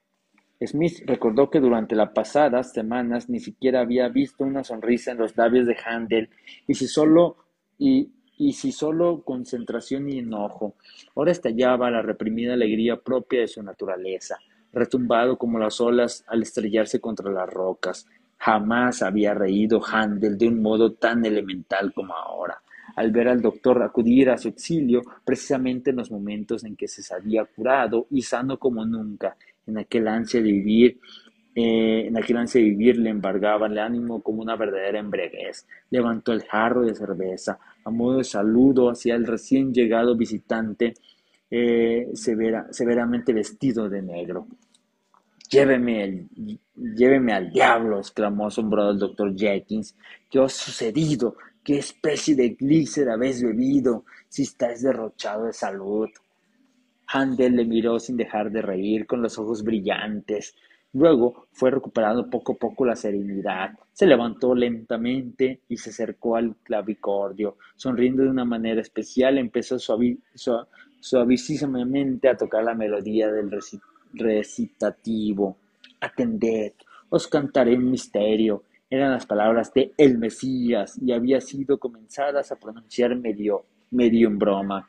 Smith 0.60 1.04
recordó 1.06 1.50
que 1.50 1.60
durante 1.60 1.94
las 1.94 2.10
pasadas 2.10 2.72
semanas 2.72 3.28
ni 3.28 3.38
siquiera 3.38 3.80
había 3.80 4.08
visto 4.08 4.42
una 4.42 4.64
sonrisa 4.64 5.12
en 5.12 5.18
los 5.18 5.36
labios 5.36 5.68
de 5.68 5.76
Handel, 5.86 6.30
y 6.66 6.74
si 6.74 6.88
solo 6.88 7.36
y, 7.78 8.10
si 8.52 8.72
solo 8.72 9.22
concentración 9.22 10.10
y 10.10 10.18
enojo. 10.18 10.74
Ahora 11.14 11.30
estallaba 11.30 11.88
la 11.92 12.02
reprimida 12.02 12.54
alegría 12.54 12.96
propia 12.96 13.38
de 13.38 13.46
su 13.46 13.62
naturaleza, 13.62 14.38
retumbado 14.72 15.38
como 15.38 15.60
las 15.60 15.80
olas 15.80 16.24
al 16.26 16.42
estrellarse 16.42 17.00
contra 17.00 17.30
las 17.30 17.48
rocas. 17.48 18.08
Jamás 18.38 19.00
había 19.00 19.32
reído 19.32 19.80
Handel 19.86 20.36
de 20.36 20.48
un 20.48 20.60
modo 20.60 20.94
tan 20.94 21.24
elemental 21.24 21.92
como 21.94 22.14
ahora 22.14 22.63
al 22.96 23.10
ver 23.10 23.28
al 23.28 23.42
doctor 23.42 23.82
acudir 23.82 24.30
a 24.30 24.38
su 24.38 24.48
auxilio 24.48 25.02
precisamente 25.24 25.90
en 25.90 25.96
los 25.96 26.10
momentos 26.10 26.64
en 26.64 26.76
que 26.76 26.88
se 26.88 27.14
había 27.14 27.44
curado 27.44 28.06
y 28.10 28.22
sano 28.22 28.58
como 28.58 28.84
nunca, 28.84 29.36
en 29.66 29.78
aquel 29.78 30.08
ansia 30.08 30.40
de 30.40 30.52
vivir, 30.52 31.00
eh, 31.54 32.06
en 32.06 32.16
aquel 32.16 32.36
ansia 32.38 32.60
de 32.60 32.68
vivir 32.68 32.98
le 32.98 33.10
embargaba 33.10 33.66
el 33.66 33.78
ánimo 33.78 34.22
como 34.22 34.42
una 34.42 34.56
verdadera 34.56 34.98
embriaguez. 34.98 35.66
Levantó 35.90 36.32
el 36.32 36.42
jarro 36.42 36.82
de 36.82 36.94
cerveza 36.94 37.58
a 37.84 37.90
modo 37.90 38.18
de 38.18 38.24
saludo 38.24 38.90
hacia 38.90 39.14
el 39.14 39.26
recién 39.26 39.72
llegado 39.72 40.16
visitante 40.16 40.94
eh, 41.50 42.10
severamente 42.14 43.32
vestido 43.32 43.88
de 43.88 44.02
negro. 44.02 44.46
Lléveme, 45.50 46.26
lléveme 46.74 47.32
al 47.32 47.50
diablo, 47.50 47.98
exclamó 47.98 48.46
asombrado 48.46 48.90
el 48.90 48.98
doctor 48.98 49.36
Jenkins. 49.36 49.96
¿Qué 50.28 50.40
ha 50.40 50.48
sucedido? 50.48 51.36
¿Qué 51.64 51.78
especie 51.78 52.36
de 52.36 52.50
glícer 52.50 53.08
habéis 53.08 53.42
bebido 53.42 54.04
si 54.28 54.42
estáis 54.42 54.82
derrochado 54.82 55.46
de 55.46 55.54
salud? 55.54 56.10
Handel 57.06 57.56
le 57.56 57.64
miró 57.64 57.98
sin 57.98 58.18
dejar 58.18 58.50
de 58.50 58.60
reír, 58.60 59.06
con 59.06 59.22
los 59.22 59.38
ojos 59.38 59.64
brillantes. 59.64 60.54
Luego 60.92 61.46
fue 61.52 61.70
recuperando 61.70 62.28
poco 62.28 62.52
a 62.52 62.56
poco 62.56 62.84
la 62.84 62.96
serenidad. 62.96 63.78
Se 63.94 64.04
levantó 64.04 64.54
lentamente 64.54 65.60
y 65.66 65.78
se 65.78 65.88
acercó 65.88 66.36
al 66.36 66.54
clavicordio. 66.56 67.56
Sonriendo 67.76 68.24
de 68.24 68.28
una 68.28 68.44
manera 68.44 68.82
especial, 68.82 69.38
empezó 69.38 69.78
suavísimamente 71.00 72.28
a 72.28 72.36
tocar 72.36 72.62
la 72.62 72.74
melodía 72.74 73.32
del 73.32 73.50
recitativo. 74.12 75.56
Atended, 75.98 76.74
os 77.08 77.26
cantaré 77.26 77.74
un 77.74 77.90
misterio 77.90 78.64
eran 78.94 79.12
las 79.12 79.26
palabras 79.26 79.72
de 79.74 79.92
el 79.96 80.18
Mesías 80.18 80.98
y 81.00 81.12
había 81.12 81.40
sido 81.40 81.78
comenzadas 81.78 82.52
a 82.52 82.56
pronunciar 82.56 83.16
medio, 83.16 83.64
medio 83.90 84.28
en 84.28 84.38
broma. 84.38 84.88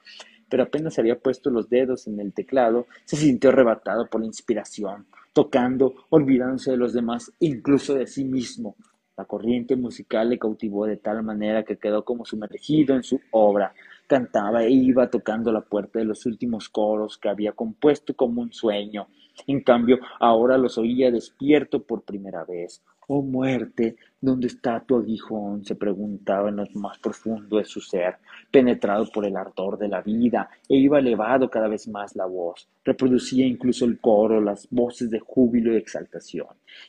Pero 0.49 0.64
apenas 0.64 0.99
había 0.99 1.20
puesto 1.20 1.49
los 1.49 1.70
dedos 1.70 2.08
en 2.08 2.20
el 2.20 2.34
teclado, 2.34 2.88
se 3.06 3.16
sintió 3.18 3.49
arrebatado 3.49 4.08
por 4.08 4.22
la 4.22 4.28
inspiración, 4.28 5.08
tocando, 5.34 5.93
olvidándose 6.10 6.72
de 6.72 6.78
los 6.78 6.93
demás, 6.93 7.32
incluso 7.39 7.95
de 7.95 8.08
sí 8.08 8.24
mismo. 8.24 8.76
La 9.18 9.26
corriente 9.26 9.78
musical 9.78 10.30
le 10.30 10.38
cautivó 10.38 10.86
de 10.86 10.97
tal 10.97 11.24
manera 11.24 11.64
que 11.64 11.78
quedó 11.78 12.03
como 12.03 12.26
sumergido 12.26 12.95
en 12.95 13.03
su 13.03 13.20
obra. 13.32 13.74
Cantaba 14.08 14.64
e 14.64 14.72
iba 14.72 15.10
tocando 15.10 15.53
la 15.53 15.62
puerta 15.62 15.99
de 15.99 16.06
los 16.06 16.26
últimos 16.26 16.68
coros 16.68 17.18
que 17.18 17.30
había 17.30 17.53
compuesto 17.53 18.14
como 18.14 18.41
un 18.41 18.51
sueño. 18.51 19.08
En 19.47 19.62
cambio, 19.62 19.99
ahora 20.20 20.58
los 20.58 20.78
oía 20.78 21.12
despierto 21.12 21.82
por 21.84 22.03
primera 22.03 22.43
vez. 22.43 22.84
Oh 23.08 23.22
muerte, 23.22 23.97
¿dónde 24.20 24.47
está 24.47 24.80
tu 24.80 24.97
aguijón? 24.97 25.64
se 25.64 25.76
preguntaba 25.76 26.49
en 26.49 26.56
lo 26.56 26.66
más 26.74 26.97
profundo 26.97 27.58
de 27.58 27.66
su 27.66 27.80
ser, 27.80 28.16
penetrado 28.49 29.06
por 29.14 29.26
el 29.26 29.38
ardor 29.38 29.78
de 29.78 29.88
la 29.88 30.01
vida, 30.01 30.49
e 30.68 30.78
iba 30.78 30.97
elevado 30.97 31.49
cada 31.49 31.68
vez 31.68 31.88
más 31.88 32.16
la 32.16 32.26
voz, 32.26 32.68
reproducía 32.84 33.45
incluso 33.45 33.86
el 33.86 33.99
coro, 33.99 34.41
las 34.41 34.68
voces 34.72 35.12
de 35.12 35.20
júbilo 35.20 35.72
y 35.72 35.78
exaltación, 35.78 36.47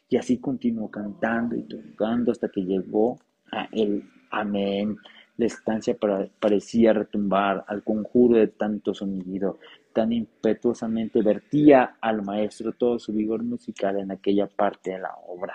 y 0.09 0.17
así 0.17 0.39
continuó 0.39 0.91
cantando 0.91 1.55
y 1.55 1.65
tocando 1.65 2.33
hasta 2.33 2.49
que 2.49 2.63
llegó 2.63 3.19
a 3.53 3.69
el 3.73 4.03
amén. 4.31 4.97
La 5.37 5.45
estancia 5.45 5.95
parecía 6.41 6.95
retumbar 6.95 7.63
al 7.69 7.83
conjuro 7.83 8.39
de 8.39 8.49
tanto 8.49 8.95
sonido, 8.95 9.59
tan 9.93 10.11
impetuosamente 10.13 11.21
vertía 11.21 11.99
al 12.01 12.23
maestro 12.23 12.73
todo 12.73 12.99
su 12.99 13.13
vigor 13.13 13.43
musical 13.43 13.99
en 13.99 14.13
aquella 14.13 14.47
parte 14.47 14.93
de 14.93 14.99
la 15.01 15.15
obra. 15.27 15.55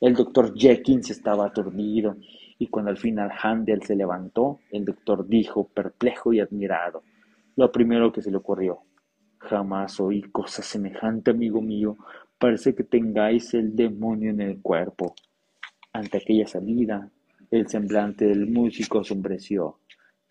El 0.00 0.14
doctor 0.14 0.54
Jenkins 0.56 1.10
estaba 1.10 1.46
aturdido, 1.46 2.16
y 2.58 2.68
cuando 2.68 2.90
al 2.90 2.96
final 2.96 3.30
Handel 3.42 3.82
se 3.82 3.94
levantó, 3.94 4.60
el 4.70 4.86
doctor 4.86 5.26
dijo, 5.28 5.68
perplejo 5.68 6.32
y 6.32 6.40
admirado, 6.40 7.02
lo 7.56 7.70
primero 7.70 8.10
que 8.10 8.22
se 8.22 8.30
le 8.30 8.38
ocurrió. 8.38 8.80
Jamás 9.38 10.00
oí 10.00 10.22
cosa 10.22 10.62
semejante, 10.62 11.30
amigo 11.30 11.60
mío. 11.60 11.96
Parece 12.38 12.74
que 12.74 12.84
tengáis 12.84 13.52
el 13.52 13.76
demonio 13.76 14.30
en 14.30 14.40
el 14.40 14.62
cuerpo. 14.62 15.14
Ante 15.92 16.18
aquella 16.18 16.46
salida, 16.46 17.10
el 17.50 17.68
semblante 17.68 18.26
del 18.26 18.46
músico 18.46 19.00
asombreció. 19.00 19.80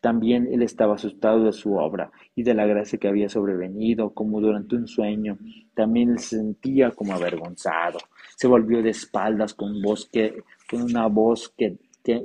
También 0.02 0.48
él 0.50 0.62
estaba 0.62 0.96
asustado 0.96 1.44
de 1.44 1.52
su 1.52 1.76
obra 1.76 2.12
y 2.34 2.44
de 2.44 2.54
la 2.54 2.66
gracia 2.66 2.98
que 2.98 3.10
había 3.10 3.28
sobrevenido, 3.28 4.12
como 4.12 4.40
durante 4.40 4.78
un 4.78 4.88
sueño. 4.88 5.38
También 5.74 6.12
él 6.12 6.20
se 6.20 6.38
sentía 6.38 6.92
como 6.92 7.14
avergonzado. 7.14 8.00
Se 8.38 8.48
volvió 8.48 8.82
de 8.82 8.92
espaldas 8.92 9.54
con, 9.54 9.82
voz 9.82 10.10
con 10.70 10.84
una 10.84 11.08
voz 11.08 11.54
que, 11.58 11.78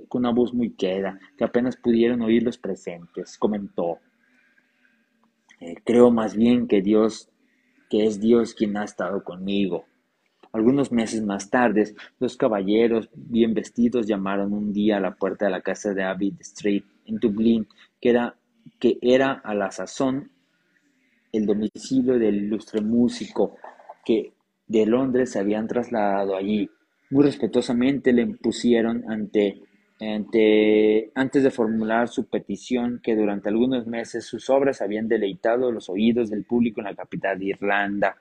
con 0.09 0.21
una 0.21 0.31
voz 0.31 0.55
muy 0.55 0.71
queda, 0.71 1.19
que 1.37 1.45
apenas 1.45 1.77
pudieron 1.77 2.23
oír 2.23 2.45
los 2.45 2.59
presentes. 2.59 3.37
Comentó: 3.39 3.99
eh, 5.61 5.75
Creo 5.85 6.13
más 6.13 6.37
bien 6.37 6.69
que 6.69 6.81
Dios, 6.81 7.29
que 7.91 8.07
es 8.07 8.21
Dios 8.21 8.55
quien 8.55 8.77
ha 8.77 8.85
estado 8.85 9.25
conmigo. 9.25 9.85
Algunos 10.53 10.93
meses 10.93 11.25
más 11.25 11.51
tarde, 11.51 11.97
dos 12.21 12.37
caballeros 12.37 13.11
bien 13.13 13.53
vestidos 13.55 14.07
llamaron 14.07 14.53
un 14.53 14.73
día 14.73 14.99
a 14.99 15.01
la 15.01 15.17
puerta 15.17 15.47
de 15.47 15.51
la 15.51 15.63
casa 15.63 15.93
de 15.93 16.05
Abbey 16.05 16.33
Street 16.39 16.85
en 17.07 17.17
Dublín, 17.17 17.69
que 18.01 18.11
era, 18.11 18.37
que 18.79 18.99
era 19.03 19.33
a 19.33 19.55
la 19.55 19.71
sazón 19.71 20.31
el 21.33 21.47
domicilio 21.47 22.19
del 22.19 22.37
ilustre 22.37 22.81
músico 22.81 23.57
que 24.05 24.35
de 24.67 24.87
Londres 24.87 25.33
se 25.33 25.41
habían 25.41 25.67
trasladado 25.67 26.37
allí. 26.37 26.71
Muy 27.11 27.25
respetuosamente 27.25 28.13
le 28.13 28.23
impusieron 28.23 29.05
ante, 29.11 29.61
ante, 30.01 31.11
antes 31.15 31.43
de 31.43 31.51
formular 31.51 32.09
su 32.09 32.27
petición 32.29 33.01
que 33.03 33.17
durante 33.17 33.49
algunos 33.49 33.87
meses 33.87 34.25
sus 34.25 34.49
obras 34.49 34.81
habían 34.81 35.09
deleitado 35.09 35.73
los 35.73 35.89
oídos 35.89 36.31
del 36.31 36.45
público 36.45 36.81
en 36.81 36.87
la 36.87 36.95
capital 36.95 37.39
de 37.39 37.47
Irlanda 37.47 38.17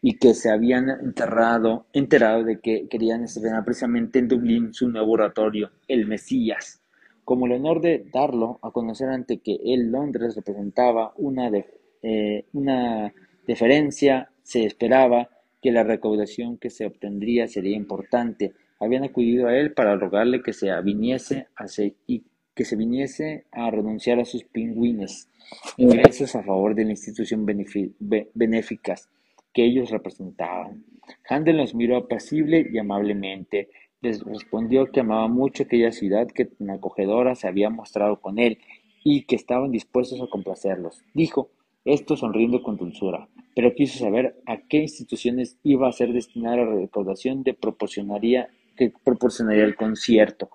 y 0.00 0.18
que 0.18 0.34
se 0.34 0.50
habían 0.50 0.88
enterrado, 0.90 1.86
enterado 1.92 2.42
de 2.44 2.60
que 2.60 2.88
querían 2.88 3.24
estrenar 3.24 3.64
precisamente 3.64 4.18
en 4.18 4.28
Dublín 4.28 4.74
su 4.74 4.88
nuevo 4.88 5.12
oratorio, 5.12 5.70
El 5.86 6.06
Mesías 6.06 6.81
como 7.24 7.46
el 7.46 7.52
honor 7.52 7.80
de 7.80 8.04
darlo 8.12 8.58
a 8.62 8.70
conocer 8.70 9.08
ante 9.08 9.38
que 9.38 9.58
él 9.64 9.90
Londres 9.90 10.34
representaba 10.34 11.12
una, 11.16 11.50
de, 11.50 11.66
eh, 12.02 12.44
una 12.52 13.12
deferencia, 13.46 14.30
se 14.42 14.64
esperaba 14.64 15.28
que 15.60 15.70
la 15.70 15.84
recaudación 15.84 16.58
que 16.58 16.70
se 16.70 16.86
obtendría 16.86 17.46
sería 17.46 17.76
importante. 17.76 18.52
Habían 18.80 19.04
acudido 19.04 19.46
a 19.46 19.56
él 19.56 19.72
para 19.72 19.96
rogarle 19.96 20.42
que 20.42 20.52
se 20.52 20.68
viniese 20.82 21.46
a 21.56 21.66
y 22.06 22.24
que 22.54 22.64
se 22.64 22.76
viniese 22.76 23.44
a 23.52 23.70
renunciar 23.70 24.18
a 24.20 24.24
sus 24.24 24.44
pingüines, 24.44 25.28
ingresos 25.76 26.34
a 26.34 26.42
favor 26.42 26.74
de 26.74 26.84
la 26.84 26.90
institución 26.90 27.46
benéficas 27.46 29.08
que 29.52 29.64
ellos 29.64 29.90
representaban. 29.90 30.84
Handel 31.28 31.58
los 31.58 31.74
miró 31.74 31.96
apacible 31.96 32.66
y 32.70 32.78
amablemente, 32.78 33.68
Les 34.02 34.20
respondió 34.24 34.90
que 34.90 34.98
amaba 34.98 35.28
mucho 35.28 35.62
aquella 35.62 35.92
ciudad 35.92 36.26
que 36.26 36.44
tan 36.44 36.70
acogedora 36.70 37.36
se 37.36 37.46
había 37.46 37.70
mostrado 37.70 38.20
con 38.20 38.40
él 38.40 38.58
y 39.04 39.22
que 39.22 39.36
estaban 39.36 39.70
dispuestos 39.70 40.20
a 40.20 40.26
complacerlos. 40.26 41.04
Dijo 41.14 41.50
esto 41.84 42.16
sonriendo 42.16 42.64
con 42.64 42.76
dulzura, 42.76 43.28
pero 43.54 43.74
quiso 43.74 44.00
saber 44.00 44.40
a 44.46 44.56
qué 44.58 44.78
instituciones 44.78 45.56
iba 45.62 45.88
a 45.88 45.92
ser 45.92 46.12
destinada 46.12 46.56
la 46.56 46.74
recaudación 46.74 47.44
de 47.44 47.54
proporcionaría, 47.54 48.48
que 48.76 48.92
proporcionaría 49.04 49.64
el 49.64 49.76
concierto. 49.76 50.50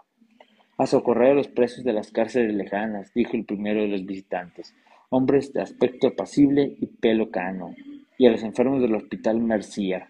A 0.78 0.86
socorrer 0.86 1.32
a 1.32 1.36
los 1.36 1.48
presos 1.48 1.86
de 1.86 1.94
las 1.94 2.12
cárceles 2.12 2.54
lejanas, 2.54 3.14
dijo 3.14 3.38
el 3.38 3.46
primero 3.46 3.82
de 3.82 3.88
los 3.88 4.06
visitantes, 4.06 4.76
hombres 5.10 5.54
de 5.54 5.62
aspecto 5.62 6.08
apacible 6.08 6.76
y 6.82 6.88
pelo 6.88 7.32
cano, 7.32 7.74
y 8.18 8.26
a 8.26 8.32
los 8.32 8.44
enfermos 8.44 8.82
del 8.82 8.96
hospital 8.96 9.40
Mercier. 9.40 10.06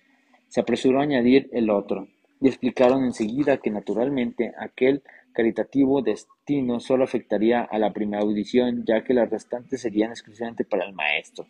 Se 0.48 0.62
apresuró 0.62 1.00
a 1.00 1.04
añadir 1.04 1.50
el 1.52 1.70
otro, 1.70 2.08
y 2.42 2.48
explicaron 2.48 3.04
enseguida 3.04 3.58
que 3.58 3.72
naturalmente 3.72 4.54
aquel 4.58 5.04
caritativo 5.34 6.02
destino 6.02 6.80
solo 6.80 7.04
afectaría 7.04 7.62
a 7.62 7.78
la 7.80 7.94
primera 7.94 8.24
audición, 8.24 8.84
ya 8.86 9.04
que 9.04 9.14
las 9.14 9.30
restantes 9.30 9.82
serían 9.82 10.12
exclusivamente 10.12 10.66
para 10.66 10.86
el 10.86 10.94
maestro. 10.94 11.46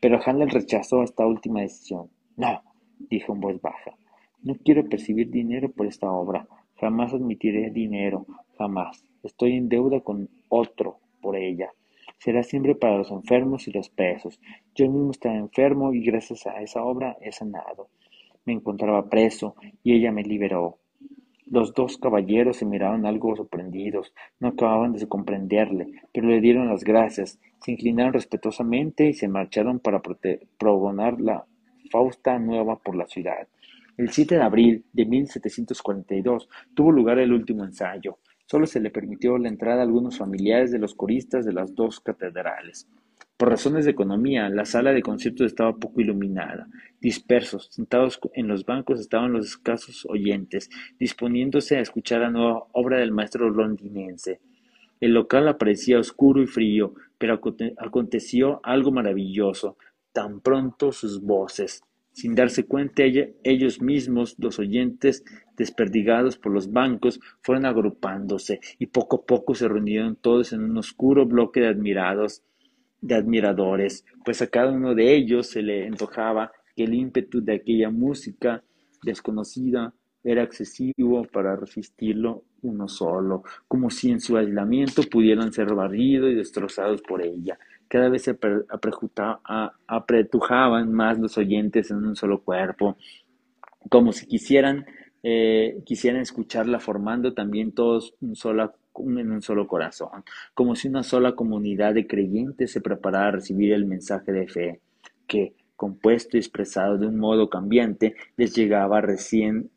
Pero 0.00 0.20
Handel 0.24 0.50
rechazó 0.50 1.02
esta 1.02 1.26
última 1.26 1.60
decisión. 1.60 2.10
No, 2.36 2.62
dijo 2.98 3.32
en 3.32 3.40
voz 3.40 3.60
baja, 3.60 3.96
no 4.42 4.56
quiero 4.56 4.88
percibir 4.88 5.30
dinero 5.30 5.70
por 5.70 5.86
esta 5.86 6.10
obra. 6.10 6.46
Jamás 6.80 7.14
admitiré 7.14 7.70
dinero, 7.70 8.26
jamás. 8.58 9.02
Estoy 9.22 9.56
en 9.56 9.68
deuda 9.68 10.00
con 10.00 10.28
otro 10.48 10.98
por 11.22 11.36
ella. 11.36 11.70
Será 12.18 12.42
siempre 12.42 12.74
para 12.74 12.98
los 12.98 13.10
enfermos 13.10 13.66
y 13.68 13.72
los 13.72 13.88
presos. 13.88 14.38
Yo 14.74 14.90
mismo 14.90 15.10
estaba 15.10 15.36
enfermo 15.36 15.94
y 15.94 16.04
gracias 16.04 16.46
a 16.46 16.60
esa 16.60 16.82
obra 16.84 17.16
he 17.20 17.32
sanado. 17.32 17.88
Me 18.46 18.52
encontraba 18.52 19.08
preso 19.08 19.54
y 19.82 19.94
ella 19.94 20.12
me 20.12 20.22
liberó. 20.22 20.78
Los 21.46 21.74
dos 21.74 21.98
caballeros 21.98 22.56
se 22.56 22.64
miraron 22.64 23.06
algo 23.06 23.36
sorprendidos, 23.36 24.12
no 24.40 24.48
acababan 24.48 24.92
de 24.92 25.06
comprenderle, 25.06 26.02
pero 26.12 26.28
le 26.28 26.40
dieron 26.40 26.68
las 26.68 26.84
gracias, 26.84 27.38
se 27.60 27.72
inclinaron 27.72 28.14
respetuosamente 28.14 29.08
y 29.08 29.14
se 29.14 29.28
marcharon 29.28 29.78
para 29.78 30.02
progonar 30.58 31.20
la 31.20 31.44
Fausta 31.90 32.38
nueva 32.38 32.76
por 32.78 32.96
la 32.96 33.06
ciudad. 33.06 33.46
El 33.96 34.10
7 34.10 34.34
de 34.36 34.42
abril 34.42 34.84
de 34.92 35.04
1742 35.04 36.48
tuvo 36.74 36.90
lugar 36.90 37.18
el 37.18 37.32
último 37.32 37.64
ensayo. 37.64 38.18
Solo 38.46 38.66
se 38.66 38.80
le 38.80 38.90
permitió 38.90 39.38
la 39.38 39.48
entrada 39.48 39.80
a 39.80 39.84
algunos 39.84 40.18
familiares 40.18 40.72
de 40.72 40.78
los 40.78 40.94
coristas 40.94 41.44
de 41.44 41.52
las 41.52 41.74
dos 41.74 42.00
catedrales. 42.00 42.88
Por 43.36 43.48
razones 43.48 43.84
de 43.84 43.90
economía, 43.90 44.48
la 44.48 44.64
sala 44.64 44.92
de 44.92 45.02
conciertos 45.02 45.48
estaba 45.48 45.76
poco 45.76 46.00
iluminada. 46.00 46.68
Dispersos, 47.00 47.66
sentados 47.72 48.20
en 48.32 48.46
los 48.46 48.64
bancos 48.64 49.00
estaban 49.00 49.32
los 49.32 49.46
escasos 49.46 50.06
oyentes, 50.08 50.70
disponiéndose 51.00 51.76
a 51.76 51.80
escuchar 51.80 52.20
la 52.20 52.30
nueva 52.30 52.64
obra 52.70 52.98
del 52.98 53.10
maestro 53.10 53.50
londinense. 53.50 54.40
El 55.00 55.14
local 55.14 55.48
aparecía 55.48 55.98
oscuro 55.98 56.40
y 56.42 56.46
frío, 56.46 56.94
pero 57.18 57.40
aconteció 57.78 58.60
algo 58.62 58.92
maravilloso. 58.92 59.78
Tan 60.12 60.38
pronto 60.38 60.92
sus 60.92 61.20
voces, 61.20 61.82
sin 62.12 62.36
darse 62.36 62.66
cuenta 62.66 63.02
ellos 63.02 63.82
mismos, 63.82 64.36
los 64.38 64.60
oyentes, 64.60 65.24
desperdigados 65.56 66.38
por 66.38 66.52
los 66.52 66.70
bancos, 66.70 67.18
fueron 67.42 67.66
agrupándose 67.66 68.60
y 68.78 68.86
poco 68.86 69.16
a 69.16 69.26
poco 69.26 69.56
se 69.56 69.66
reunieron 69.66 70.14
todos 70.14 70.52
en 70.52 70.62
un 70.62 70.78
oscuro 70.78 71.26
bloque 71.26 71.58
de 71.58 71.66
admirados 71.66 72.44
de 73.04 73.14
admiradores, 73.14 74.02
pues 74.24 74.40
a 74.40 74.46
cada 74.46 74.72
uno 74.72 74.94
de 74.94 75.14
ellos 75.14 75.48
se 75.48 75.60
le 75.60 75.86
antojaba 75.86 76.50
que 76.74 76.84
el 76.84 76.94
ímpetu 76.94 77.44
de 77.44 77.56
aquella 77.56 77.90
música 77.90 78.64
desconocida 79.02 79.92
era 80.22 80.42
excesivo 80.42 81.24
para 81.30 81.54
resistirlo 81.54 82.44
uno 82.62 82.88
solo, 82.88 83.42
como 83.68 83.90
si 83.90 84.10
en 84.10 84.20
su 84.20 84.38
aislamiento 84.38 85.02
pudieran 85.02 85.52
ser 85.52 85.74
barridos 85.74 86.30
y 86.30 86.34
destrozados 86.34 87.02
por 87.02 87.20
ella. 87.20 87.58
Cada 87.88 88.08
vez 88.08 88.22
se 88.22 88.38
apretujaban 89.86 90.90
más 90.90 91.18
los 91.18 91.36
oyentes 91.36 91.90
en 91.90 91.98
un 91.98 92.16
solo 92.16 92.42
cuerpo, 92.42 92.96
como 93.90 94.12
si 94.12 94.26
quisieran, 94.26 94.86
eh, 95.22 95.82
quisieran 95.84 96.22
escucharla 96.22 96.80
formando 96.80 97.34
también 97.34 97.72
todos 97.72 98.14
un 98.22 98.34
solo 98.34 98.72
en 98.98 99.32
un 99.32 99.42
solo 99.42 99.66
corazón, 99.66 100.24
como 100.54 100.74
si 100.74 100.88
una 100.88 101.02
sola 101.02 101.34
comunidad 101.34 101.94
de 101.94 102.06
creyentes 102.06 102.72
se 102.72 102.80
preparara 102.80 103.28
a 103.28 103.32
recibir 103.32 103.72
el 103.72 103.86
mensaje 103.86 104.32
de 104.32 104.46
fe, 104.46 104.80
que, 105.26 105.54
compuesto 105.76 106.36
y 106.36 106.40
expresado 106.40 106.98
de 106.98 107.06
un 107.06 107.18
modo 107.18 107.50
cambiante, 107.50 108.14
les 108.36 108.54
llegaba 108.54 109.00
recién 109.00 109.70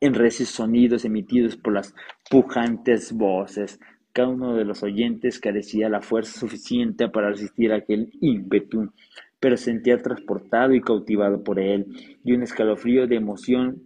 en 0.00 0.14
recios 0.14 0.50
sonidos 0.50 1.04
emitidos 1.04 1.56
por 1.56 1.72
las 1.72 1.94
pujantes 2.30 3.12
voces. 3.12 3.80
Cada 4.12 4.28
uno 4.28 4.54
de 4.54 4.64
los 4.64 4.82
oyentes 4.82 5.40
carecía 5.40 5.88
la 5.88 6.02
fuerza 6.02 6.38
suficiente 6.38 7.08
para 7.08 7.30
resistir 7.30 7.72
aquel 7.72 8.12
ímpetu, 8.20 8.92
pero 9.40 9.56
sentía 9.56 9.98
transportado 9.98 10.72
y 10.74 10.80
cautivado 10.80 11.42
por 11.42 11.58
él, 11.58 11.86
y 12.22 12.32
un 12.32 12.42
escalofrío 12.42 13.06
de 13.06 13.16
emoción 13.16 13.82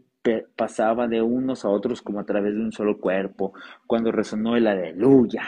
pasaba 0.57 1.09
de 1.09 1.22
unos 1.22 1.64
a 1.64 1.68
otros 1.68 2.03
como 2.03 2.20
a 2.20 2.24
través 2.24 2.55
de 2.55 2.61
un 2.61 2.72
solo 2.72 2.99
cuerpo, 2.99 3.53
cuando 3.87 4.12
resonó 4.12 4.57
el 4.57 4.66
aleluya. 4.66 5.43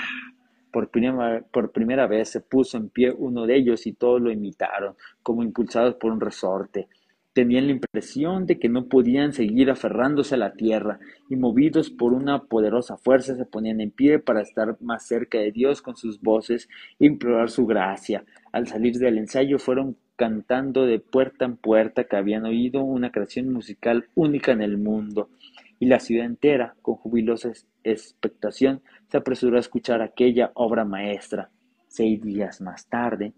Por 0.73 0.89
primera, 0.91 1.45
por 1.53 1.73
primera 1.73 2.07
vez 2.07 2.29
se 2.29 2.41
puso 2.41 2.77
en 2.77 2.89
pie 2.91 3.13
uno 3.13 3.47
de 3.47 3.57
ellos 3.57 3.87
y 3.87 3.93
todos 3.93 4.21
lo 4.21 4.31
imitaron, 4.31 4.95
como 5.23 5.43
impulsados 5.43 5.97
por 5.97 6.13
un 6.13 6.21
resorte. 6.21 6.89
Tenían 7.33 7.67
la 7.67 7.73
impresión 7.73 8.45
de 8.45 8.59
que 8.59 8.69
no 8.69 8.89
podían 8.89 9.33
seguir 9.33 9.71
aferrándose 9.71 10.35
a 10.35 10.39
la 10.39 10.53
tierra 10.53 10.99
y 11.29 11.37
movidos 11.37 11.89
por 11.89 12.13
una 12.13 12.43
poderosa 12.43 12.97
fuerza 12.97 13.37
se 13.37 13.45
ponían 13.45 13.81
en 13.81 13.93
pie 13.93 14.19
para 14.19 14.43
estar 14.43 14.77
más 14.81 15.07
cerca 15.07 15.39
de 15.39 15.53
Dios 15.53 15.81
con 15.81 15.97
sus 15.97 16.21
voces 16.21 16.69
e 16.99 17.07
implorar 17.07 17.49
su 17.49 17.67
gracia. 17.67 18.25
Al 18.51 18.67
salir 18.67 18.99
del 18.99 19.19
ensayo 19.19 19.61
fueron 19.61 19.97
cantando 20.21 20.85
de 20.85 20.99
puerta 20.99 21.47
en 21.47 21.57
puerta 21.57 22.05
que 22.05 22.15
habían 22.15 22.45
oído 22.45 22.83
una 22.83 23.11
creación 23.11 23.51
musical 23.51 24.11
única 24.15 24.53
en 24.53 24.61
el 24.61 24.77
mundo, 24.77 25.31
y 25.79 25.87
la 25.87 25.99
ciudad 25.99 26.27
entera, 26.27 26.75
con 26.83 26.97
jubilosa 26.97 27.53
expectación, 27.85 28.83
se 29.09 29.17
apresuró 29.17 29.57
a 29.57 29.61
escuchar 29.61 30.03
aquella 30.03 30.51
obra 30.57 30.85
maestra. 30.85 31.49
Seis 31.89 32.21
días 32.21 32.61
más 32.61 32.87
tarde, 32.87 33.33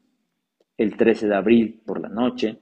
el 0.76 0.96
13 0.96 1.28
de 1.28 1.36
abril, 1.36 1.80
por 1.86 2.00
la 2.00 2.08
noche, 2.08 2.58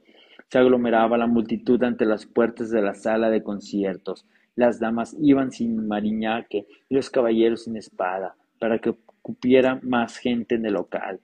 se 0.49 0.59
aglomeraba 0.59 1.17
la 1.17 1.25
multitud 1.25 1.81
ante 1.81 2.05
las 2.05 2.27
puertas 2.27 2.69
de 2.69 2.83
la 2.83 2.93
sala 2.93 3.31
de 3.31 3.41
conciertos. 3.41 4.27
Las 4.55 4.79
damas 4.79 5.17
iban 5.19 5.51
sin 5.51 5.87
mariñaque 5.87 6.67
y 6.89 6.93
los 6.93 7.09
caballeros 7.09 7.63
sin 7.63 7.75
espada, 7.75 8.35
para 8.59 8.77
que 8.77 8.93
cupiera 9.23 9.79
más 9.81 10.17
gente 10.17 10.53
en 10.53 10.67
el 10.67 10.73
local. 10.73 11.21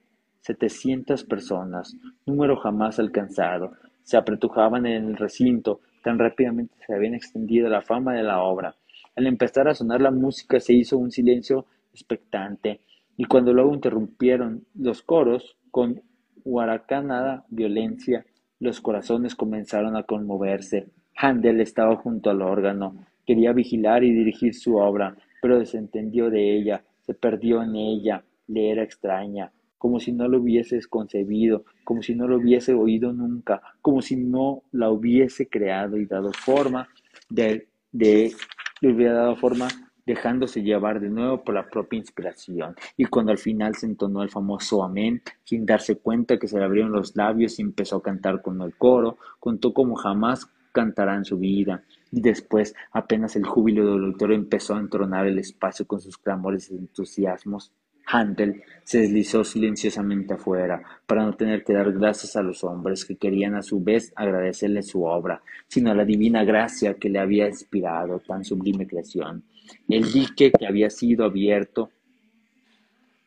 Setecientas 0.48 1.24
personas, 1.24 1.94
número 2.24 2.56
jamás 2.56 2.98
alcanzado, 2.98 3.72
se 4.02 4.16
apretujaban 4.16 4.86
en 4.86 5.04
el 5.04 5.16
recinto, 5.18 5.80
tan 6.02 6.18
rápidamente 6.18 6.74
se 6.86 6.94
había 6.94 7.14
extendido 7.14 7.68
la 7.68 7.82
fama 7.82 8.14
de 8.14 8.22
la 8.22 8.42
obra. 8.42 8.74
Al 9.14 9.26
empezar 9.26 9.68
a 9.68 9.74
sonar 9.74 10.00
la 10.00 10.10
música 10.10 10.58
se 10.58 10.72
hizo 10.72 10.96
un 10.96 11.10
silencio 11.10 11.66
expectante, 11.92 12.80
y 13.18 13.26
cuando 13.26 13.52
luego 13.52 13.74
interrumpieron 13.74 14.64
los 14.74 15.02
coros, 15.02 15.58
con 15.70 16.00
huaracanada 16.46 17.44
violencia, 17.50 18.24
los 18.58 18.80
corazones 18.80 19.34
comenzaron 19.34 19.96
a 19.96 20.04
conmoverse. 20.04 20.86
Handel 21.14 21.60
estaba 21.60 21.96
junto 21.96 22.30
al 22.30 22.40
órgano, 22.40 23.04
quería 23.26 23.52
vigilar 23.52 24.02
y 24.02 24.14
dirigir 24.14 24.54
su 24.54 24.76
obra, 24.78 25.14
pero 25.42 25.58
desentendió 25.58 26.30
de 26.30 26.56
ella, 26.56 26.84
se 27.02 27.12
perdió 27.12 27.62
en 27.62 27.76
ella, 27.76 28.24
le 28.46 28.70
era 28.70 28.82
extraña, 28.82 29.52
como 29.78 30.00
si 30.00 30.12
no 30.12 30.28
lo 30.28 30.40
hubieses 30.40 30.86
concebido, 30.86 31.64
como 31.84 32.02
si 32.02 32.14
no 32.14 32.28
lo 32.28 32.36
hubiese 32.36 32.74
oído 32.74 33.12
nunca, 33.12 33.62
como 33.80 34.02
si 34.02 34.16
no 34.16 34.62
la 34.72 34.90
hubiese 34.90 35.48
creado 35.48 35.96
y 35.96 36.06
dado 36.06 36.32
forma, 36.32 36.88
de, 37.30 37.68
de, 37.92 38.32
le 38.80 38.92
hubiera 38.92 39.14
dado 39.14 39.36
forma 39.36 39.68
dejándose 40.08 40.62
llevar 40.62 41.00
de 41.00 41.10
nuevo 41.10 41.44
por 41.44 41.54
la 41.54 41.68
propia 41.68 41.98
inspiración. 41.98 42.74
Y 42.96 43.04
cuando 43.04 43.30
al 43.30 43.38
final 43.38 43.74
se 43.74 43.86
entonó 43.86 44.22
el 44.22 44.30
famoso 44.30 44.82
amén, 44.82 45.22
sin 45.44 45.66
darse 45.66 45.98
cuenta 45.98 46.38
que 46.38 46.48
se 46.48 46.58
le 46.58 46.64
abrieron 46.64 46.92
los 46.92 47.14
labios 47.14 47.58
y 47.58 47.62
empezó 47.62 47.96
a 47.96 48.02
cantar 48.02 48.40
con 48.40 48.60
el 48.62 48.74
coro, 48.74 49.18
contó 49.38 49.74
como 49.74 49.96
jamás 49.96 50.46
cantará 50.72 51.14
en 51.14 51.26
su 51.26 51.38
vida. 51.38 51.84
Y 52.10 52.22
después, 52.22 52.74
apenas 52.92 53.36
el 53.36 53.44
júbilo 53.44 53.92
del 53.92 54.06
autor 54.06 54.32
empezó 54.32 54.74
a 54.74 54.80
entronar 54.80 55.26
el 55.26 55.38
espacio 55.38 55.86
con 55.86 56.00
sus 56.00 56.16
clamores 56.16 56.70
y 56.70 56.76
entusiasmos, 56.76 57.70
Handel 58.10 58.62
se 58.84 59.00
deslizó 59.00 59.44
silenciosamente 59.44 60.34
afuera, 60.34 60.82
para 61.06 61.24
no 61.24 61.34
tener 61.34 61.62
que 61.62 61.74
dar 61.74 61.92
gracias 61.92 62.36
a 62.36 62.42
los 62.42 62.64
hombres 62.64 63.04
que 63.04 63.16
querían 63.16 63.54
a 63.54 63.62
su 63.62 63.82
vez 63.82 64.12
agradecerle 64.16 64.82
su 64.82 65.04
obra, 65.04 65.42
sino 65.66 65.90
a 65.90 65.94
la 65.94 66.04
divina 66.04 66.42
gracia 66.44 66.94
que 66.94 67.10
le 67.10 67.18
había 67.18 67.48
inspirado 67.48 68.20
tan 68.20 68.44
sublime 68.44 68.86
creación. 68.86 69.42
El 69.88 70.10
dique 70.10 70.50
que 70.58 70.66
había 70.66 70.88
sido 70.88 71.26
abierto 71.26 71.90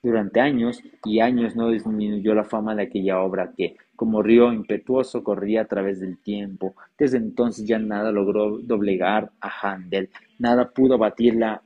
durante 0.02 0.40
años 0.40 0.82
y 1.06 1.20
años 1.20 1.56
no 1.56 1.70
disminuyó 1.70 2.34
la 2.34 2.44
fama 2.44 2.74
de 2.74 2.84
aquella 2.84 3.22
obra 3.22 3.54
que, 3.56 3.76
como 3.96 4.24
río 4.24 4.52
impetuoso 4.52 5.24
corría 5.24 5.62
a 5.62 5.66
través 5.66 6.00
del 6.00 6.18
tiempo. 6.18 6.74
Desde 6.98 7.18
entonces 7.18 7.68
ya 7.68 7.78
nada 7.78 8.12
logró 8.12 8.58
doblegar 8.58 9.32
a 9.40 9.52
Handel, 9.62 10.10
nada 10.40 10.70
pudo 10.70 10.98
batirla 10.98 11.62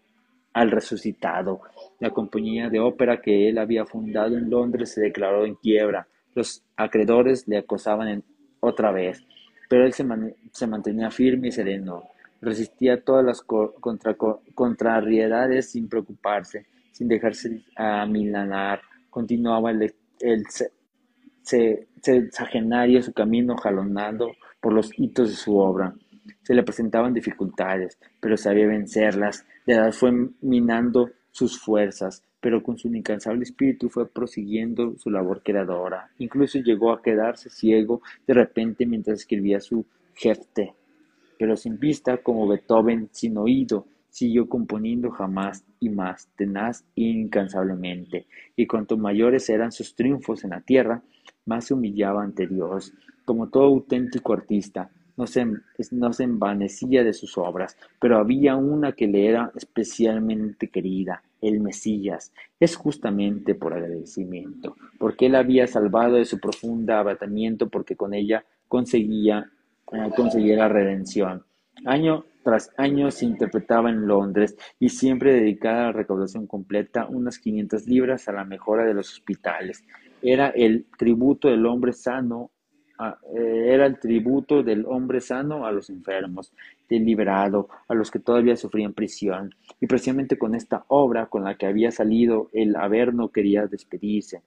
al 0.55 0.71
resucitado. 0.71 1.59
La 1.99 2.11
compañía 2.11 2.69
de 2.69 2.79
ópera 2.79 3.21
que 3.21 3.49
él 3.49 3.57
había 3.57 3.85
fundado 3.85 4.37
en 4.37 4.49
Londres 4.49 4.93
se 4.93 5.01
declaró 5.01 5.45
en 5.45 5.55
quiebra. 5.55 6.07
Los 6.33 6.63
acreedores 6.77 7.45
le 7.47 7.57
acosaban 7.57 8.23
otra 8.61 8.91
vez, 8.91 9.25
pero 9.69 9.85
él 9.85 9.91
se, 9.91 10.05
mantenía 10.67 11.11
firme 11.11 11.49
y 11.49 11.51
sereno. 11.51 12.03
Resistía 12.41 13.01
todas 13.01 13.25
las 13.25 13.41
contrariedades 14.53 15.71
sin 15.71 15.89
preocuparse, 15.89 16.65
sin 16.91 17.09
dejarse 17.09 17.61
amilanar. 17.75 18.79
Continuaba 19.09 19.71
el, 19.71 19.93
el 20.21 20.43
sexagenario 22.01 23.01
su 23.01 23.11
camino 23.11 23.57
jalonando 23.57 24.31
por 24.61 24.71
los 24.71 24.89
hitos 24.97 25.29
de 25.29 25.35
su 25.35 25.57
obra. 25.57 25.93
Se 26.43 26.53
le 26.53 26.63
presentaban 26.63 27.13
dificultades, 27.13 27.99
pero 28.21 28.37
sabía 28.37 28.67
vencerlas. 28.67 29.45
Fue 29.91 30.11
minando 30.41 31.09
sus 31.31 31.59
fuerzas, 31.59 32.23
pero 32.39 32.61
con 32.61 32.77
su 32.77 32.87
incansable 32.87 33.43
espíritu 33.43 33.89
fue 33.89 34.07
prosiguiendo 34.07 34.95
su 34.97 35.09
labor 35.09 35.41
creadora. 35.43 36.11
Incluso 36.19 36.59
llegó 36.59 36.91
a 36.91 37.01
quedarse 37.01 37.49
ciego 37.49 38.01
de 38.27 38.35
repente 38.35 38.85
mientras 38.85 39.21
escribía 39.21 39.59
su 39.59 39.85
jefte. 40.13 40.75
Pero 41.39 41.57
sin 41.57 41.79
vista, 41.79 42.17
como 42.17 42.47
Beethoven, 42.47 43.09
sin 43.11 43.37
oído, 43.37 43.87
siguió 44.09 44.47
componiendo 44.47 45.09
jamás 45.11 45.65
y 45.79 45.89
más, 45.89 46.29
tenaz 46.37 46.85
e 46.95 47.01
incansablemente. 47.01 48.27
Y 48.55 48.67
cuanto 48.67 48.95
mayores 48.97 49.49
eran 49.49 49.71
sus 49.71 49.95
triunfos 49.95 50.43
en 50.43 50.51
la 50.51 50.61
tierra, 50.61 51.01
más 51.45 51.65
se 51.65 51.73
humillaba 51.73 52.23
ante 52.23 52.47
Dios. 52.47 52.93
Como 53.25 53.49
todo 53.49 53.63
auténtico 53.63 54.33
artista, 54.33 54.89
no 55.17 55.27
se, 55.27 55.45
no 55.91 56.13
se 56.13 56.23
envanecía 56.23 57.03
de 57.03 57.13
sus 57.13 57.37
obras, 57.37 57.77
pero 57.99 58.17
había 58.17 58.55
una 58.55 58.91
que 58.91 59.07
le 59.07 59.27
era 59.27 59.51
especialmente 59.55 60.69
querida, 60.69 61.23
el 61.41 61.59
Mesías. 61.59 62.33
Es 62.59 62.75
justamente 62.75 63.55
por 63.55 63.73
agradecimiento, 63.73 64.75
porque 64.99 65.27
él 65.27 65.35
había 65.35 65.67
salvado 65.67 66.15
de 66.15 66.25
su 66.25 66.39
profunda 66.39 66.99
abatamiento, 66.99 67.69
porque 67.69 67.95
con 67.95 68.13
ella 68.13 68.45
conseguía, 68.67 69.49
eh, 69.91 70.09
conseguir 70.15 70.57
la 70.57 70.67
redención. 70.67 71.43
Año 71.85 72.25
tras 72.45 72.71
año 72.77 73.09
se 73.09 73.25
interpretaba 73.25 73.89
en 73.89 74.05
Londres 74.05 74.55
y 74.79 74.89
siempre 74.89 75.33
dedicada 75.33 75.81
a 75.81 75.85
la 75.87 75.91
recaudación 75.93 76.45
completa 76.45 77.07
unas 77.07 77.39
500 77.39 77.87
libras 77.87 78.27
a 78.27 78.33
la 78.33 78.45
mejora 78.45 78.85
de 78.85 78.93
los 78.93 79.11
hospitales. 79.11 79.83
Era 80.21 80.49
el 80.49 80.85
tributo 80.95 81.47
del 81.47 81.65
hombre 81.65 81.91
sano 81.91 82.51
era 83.33 83.85
el 83.85 83.99
tributo 83.99 84.63
del 84.63 84.85
hombre 84.85 85.19
sano 85.21 85.65
a 85.65 85.71
los 85.71 85.89
enfermos, 85.89 86.53
del 86.89 87.05
liberado, 87.05 87.67
a 87.87 87.93
los 87.93 88.09
que 88.11 88.19
todavía 88.19 88.55
sufrían 88.55 88.93
prisión. 88.93 89.53
Y 89.81 89.87
precisamente 89.87 90.37
con 90.37 90.55
esta 90.55 90.85
obra 90.87 91.25
con 91.27 91.43
la 91.43 91.55
que 91.55 91.65
había 91.65 91.91
salido, 91.91 92.49
el 92.53 92.75
Averno 92.75 93.29
quería 93.29 93.67
despedirse. 93.67 94.41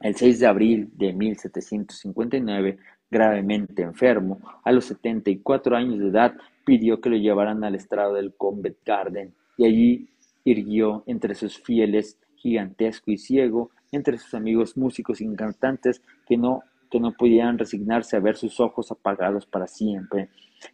El 0.00 0.16
6 0.16 0.40
de 0.40 0.46
abril 0.46 0.90
de 0.94 1.12
1759, 1.12 2.78
gravemente 3.08 3.82
enfermo, 3.82 4.40
a 4.64 4.72
los 4.72 4.86
74 4.86 5.76
años 5.76 6.00
de 6.00 6.08
edad, 6.08 6.34
pidió 6.64 7.00
que 7.00 7.10
lo 7.10 7.16
llevaran 7.16 7.62
al 7.62 7.76
estrado 7.76 8.14
del 8.14 8.34
Covent 8.34 8.78
Garden 8.84 9.32
y 9.56 9.64
allí 9.64 10.08
irguió 10.44 11.04
entre 11.06 11.34
sus 11.34 11.58
fieles, 11.58 12.18
gigantesco 12.34 13.12
y 13.12 13.18
ciego, 13.18 13.70
entre 13.92 14.18
sus 14.18 14.34
amigos 14.34 14.76
músicos 14.76 15.20
y 15.20 15.32
cantantes 15.36 16.02
que 16.26 16.36
no 16.36 16.62
que 16.92 17.00
no 17.00 17.12
pudieran 17.12 17.58
resignarse 17.58 18.18
a 18.18 18.20
ver 18.20 18.36
sus 18.36 18.60
ojos 18.60 18.92
apagados 18.92 19.46
para 19.46 19.66
siempre. 19.66 20.28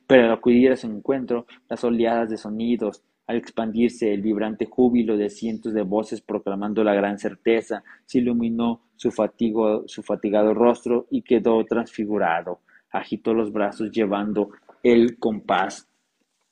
Pero 0.04 0.24
al 0.24 0.32
acudir 0.32 0.72
a 0.72 0.76
su 0.76 0.88
encuentro, 0.88 1.46
las 1.68 1.84
oleadas 1.84 2.28
de 2.28 2.36
sonidos, 2.36 3.04
al 3.28 3.36
expandirse 3.36 4.12
el 4.12 4.20
vibrante 4.20 4.66
júbilo 4.66 5.16
de 5.16 5.30
cientos 5.30 5.72
de 5.74 5.82
voces 5.82 6.20
proclamando 6.20 6.82
la 6.82 6.94
gran 6.94 7.20
certeza, 7.20 7.84
se 8.04 8.18
iluminó 8.18 8.80
su, 8.96 9.12
fatigo, 9.12 9.84
su 9.86 10.02
fatigado 10.02 10.54
rostro 10.54 11.06
y 11.08 11.22
quedó 11.22 11.64
transfigurado. 11.64 12.58
Agitó 12.90 13.32
los 13.32 13.52
brazos 13.52 13.92
llevando 13.92 14.50
el 14.82 15.18
compás. 15.18 15.88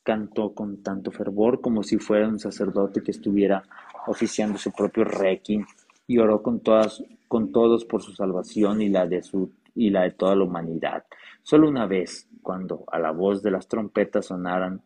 Cantó 0.04 0.54
con 0.54 0.80
tanto 0.84 1.10
fervor 1.10 1.60
como 1.60 1.82
si 1.82 1.98
fuera 1.98 2.28
un 2.28 2.38
sacerdote 2.38 3.02
que 3.02 3.10
estuviera 3.10 3.64
oficiando 4.06 4.58
su 4.58 4.70
propio 4.70 5.02
requiem 5.02 5.64
y 6.06 6.18
oró 6.18 6.42
con, 6.42 6.60
todas, 6.60 7.02
con 7.28 7.52
todos 7.52 7.84
por 7.84 8.02
su 8.02 8.12
salvación 8.12 8.80
y 8.82 8.88
la 8.88 9.06
de 9.06 9.22
su 9.22 9.52
y 9.76 9.90
la 9.90 10.02
de 10.02 10.12
toda 10.12 10.34
la 10.34 10.44
humanidad. 10.44 11.04
Solo 11.42 11.68
una 11.68 11.86
vez, 11.86 12.28
cuando 12.42 12.84
a 12.90 12.98
la 12.98 13.12
voz 13.12 13.42
de 13.42 13.50
las 13.50 13.68
trompetas 13.68 14.26
sonaran, 14.26 14.80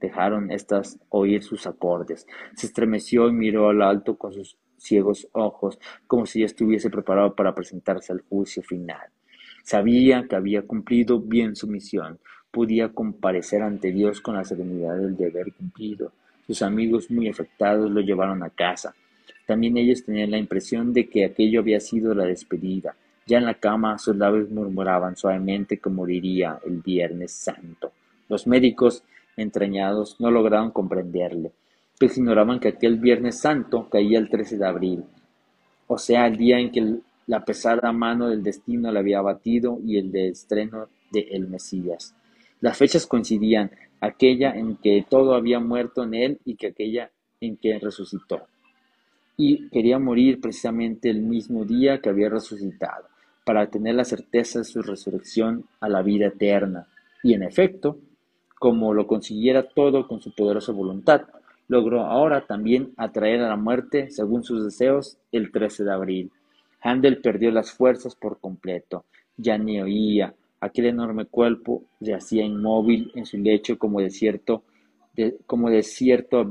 dejaron 0.00 0.50
estas 0.50 1.00
oír 1.08 1.42
sus 1.42 1.66
acordes. 1.66 2.26
Se 2.54 2.66
estremeció 2.66 3.28
y 3.28 3.32
miró 3.32 3.70
al 3.70 3.82
alto 3.82 4.16
con 4.18 4.32
sus 4.32 4.58
ciegos 4.76 5.28
ojos, 5.32 5.78
como 6.06 6.26
si 6.26 6.40
ya 6.40 6.46
estuviese 6.46 6.90
preparado 6.90 7.34
para 7.34 7.54
presentarse 7.54 8.12
al 8.12 8.20
juicio 8.20 8.62
final. 8.62 9.08
Sabía 9.64 10.26
que 10.28 10.36
había 10.36 10.66
cumplido 10.66 11.20
bien 11.20 11.56
su 11.56 11.68
misión, 11.68 12.18
podía 12.50 12.92
comparecer 12.92 13.62
ante 13.62 13.92
Dios 13.92 14.20
con 14.20 14.34
la 14.34 14.44
serenidad 14.44 14.96
del 14.96 15.16
deber 15.16 15.54
cumplido. 15.54 16.12
Sus 16.46 16.62
amigos 16.62 17.10
muy 17.10 17.28
afectados 17.28 17.90
lo 17.90 18.00
llevaron 18.00 18.42
a 18.42 18.50
casa. 18.50 18.94
También 19.52 19.76
ellos 19.76 20.02
tenían 20.06 20.30
la 20.30 20.38
impresión 20.38 20.94
de 20.94 21.10
que 21.10 21.26
aquello 21.26 21.60
había 21.60 21.78
sido 21.78 22.14
la 22.14 22.24
despedida. 22.24 22.96
Ya 23.26 23.36
en 23.36 23.44
la 23.44 23.52
cama 23.52 23.98
sus 23.98 24.16
labios 24.16 24.50
murmuraban 24.50 25.14
suavemente 25.14 25.76
que 25.76 25.90
moriría 25.90 26.58
el 26.64 26.80
Viernes 26.80 27.32
Santo. 27.32 27.92
Los 28.30 28.46
médicos, 28.46 29.04
entrañados, 29.36 30.16
no 30.18 30.30
lograron 30.30 30.70
comprenderle, 30.70 31.52
pues 32.00 32.16
ignoraban 32.16 32.60
que 32.60 32.68
aquel 32.68 32.96
Viernes 32.96 33.40
Santo 33.40 33.90
caía 33.90 34.18
el 34.18 34.30
13 34.30 34.56
de 34.56 34.66
abril, 34.66 35.04
o 35.86 35.98
sea, 35.98 36.26
el 36.28 36.38
día 36.38 36.58
en 36.58 36.72
que 36.72 37.00
la 37.26 37.44
pesada 37.44 37.92
mano 37.92 38.30
del 38.30 38.42
destino 38.42 38.90
le 38.90 39.00
había 39.00 39.20
batido 39.20 39.78
y 39.84 39.98
el 39.98 40.10
de 40.10 40.28
estreno 40.28 40.88
de 41.10 41.28
El 41.30 41.48
Mesías. 41.48 42.14
Las 42.62 42.78
fechas 42.78 43.06
coincidían, 43.06 43.70
aquella 44.00 44.52
en 44.52 44.76
que 44.76 45.04
todo 45.06 45.34
había 45.34 45.60
muerto 45.60 46.04
en 46.04 46.14
él 46.14 46.38
y 46.46 46.54
que 46.54 46.68
aquella 46.68 47.10
en 47.42 47.58
que 47.58 47.78
resucitó 47.78 48.46
y 49.36 49.68
quería 49.68 49.98
morir 49.98 50.40
precisamente 50.40 51.10
el 51.10 51.20
mismo 51.20 51.64
día 51.64 52.00
que 52.00 52.10
había 52.10 52.28
resucitado, 52.28 53.06
para 53.44 53.66
tener 53.68 53.94
la 53.94 54.04
certeza 54.04 54.60
de 54.60 54.64
su 54.64 54.82
resurrección 54.82 55.64
a 55.80 55.88
la 55.88 56.02
vida 56.02 56.26
eterna. 56.26 56.86
Y 57.22 57.34
en 57.34 57.42
efecto, 57.42 57.98
como 58.58 58.94
lo 58.94 59.06
consiguiera 59.06 59.68
todo 59.68 60.06
con 60.06 60.20
su 60.20 60.34
poderosa 60.34 60.72
voluntad, 60.72 61.22
logró 61.68 62.02
ahora 62.02 62.46
también 62.46 62.92
atraer 62.96 63.40
a 63.40 63.48
la 63.48 63.56
muerte, 63.56 64.10
según 64.10 64.44
sus 64.44 64.64
deseos, 64.64 65.18
el 65.32 65.50
13 65.50 65.84
de 65.84 65.92
abril. 65.92 66.30
Handel 66.82 67.20
perdió 67.20 67.50
las 67.50 67.72
fuerzas 67.72 68.14
por 68.14 68.38
completo, 68.40 69.04
ya 69.36 69.56
ni 69.56 69.80
oía, 69.80 70.34
aquel 70.60 70.86
enorme 70.86 71.26
cuerpo 71.26 71.82
yacía 71.98 72.44
inmóvil 72.44 73.10
en 73.14 73.26
su 73.26 73.38
lecho 73.38 73.78
como 73.78 74.00
desierto, 74.00 74.62
de, 75.14 75.36
como 75.46 75.70
desierto 75.70 76.46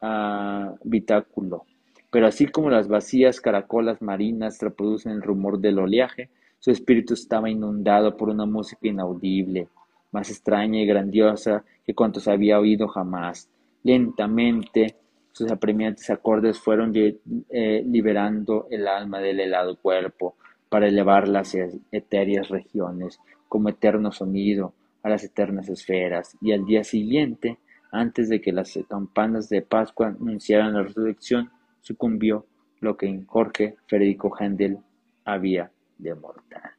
habitáculo. 0.00 1.64
Pero 2.10 2.26
así 2.26 2.46
como 2.46 2.70
las 2.70 2.88
vacías 2.88 3.40
caracolas 3.40 4.00
marinas 4.00 4.60
reproducen 4.60 5.12
el 5.12 5.22
rumor 5.22 5.60
del 5.60 5.78
oleaje, 5.78 6.30
su 6.58 6.70
espíritu 6.70 7.14
estaba 7.14 7.50
inundado 7.50 8.16
por 8.16 8.30
una 8.30 8.46
música 8.46 8.88
inaudible, 8.88 9.68
más 10.10 10.30
extraña 10.30 10.80
y 10.80 10.86
grandiosa 10.86 11.64
que 11.84 11.94
cuantos 11.94 12.26
había 12.28 12.58
oído 12.58 12.88
jamás. 12.88 13.48
Lentamente 13.82 14.96
sus 15.32 15.52
apremiantes 15.52 16.10
acordes 16.10 16.58
fueron 16.58 16.92
eh, 16.96 17.84
liberando 17.86 18.66
el 18.70 18.88
alma 18.88 19.20
del 19.20 19.38
helado 19.38 19.76
cuerpo 19.76 20.34
para 20.68 20.88
elevarla 20.88 21.40
hacia 21.40 21.68
etéreas 21.92 22.48
regiones, 22.48 23.20
como 23.48 23.68
eterno 23.68 24.10
sonido, 24.10 24.74
a 25.02 25.08
las 25.08 25.22
eternas 25.22 25.68
esferas, 25.68 26.36
y 26.40 26.52
al 26.52 26.64
día 26.64 26.82
siguiente, 26.82 27.58
antes 27.92 28.28
de 28.28 28.40
que 28.40 28.52
las 28.52 28.78
campanas 28.88 29.48
de 29.48 29.62
Pascua 29.62 30.08
anunciaran 30.08 30.74
la 30.74 30.82
resurrección, 30.82 31.50
sucumbió 31.88 32.46
lo 32.80 32.96
que 32.98 33.06
en 33.06 33.24
Jorge 33.24 33.76
Federico 33.86 34.30
Händel 34.38 34.78
había 35.24 35.70
de 35.96 36.14
mortal. 36.14 36.70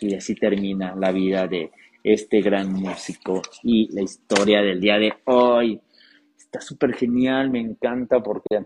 Y 0.00 0.14
así 0.14 0.34
termina 0.34 0.94
la 0.96 1.12
vida 1.12 1.46
de 1.46 1.70
este 2.02 2.40
gran 2.40 2.72
músico 2.72 3.42
y 3.62 3.92
la 3.92 4.02
historia 4.02 4.62
del 4.62 4.80
día 4.80 4.98
de 4.98 5.12
hoy. 5.24 5.78
Está 6.38 6.60
súper 6.60 6.94
genial, 6.94 7.50
me 7.50 7.60
encanta 7.60 8.22
porque 8.22 8.64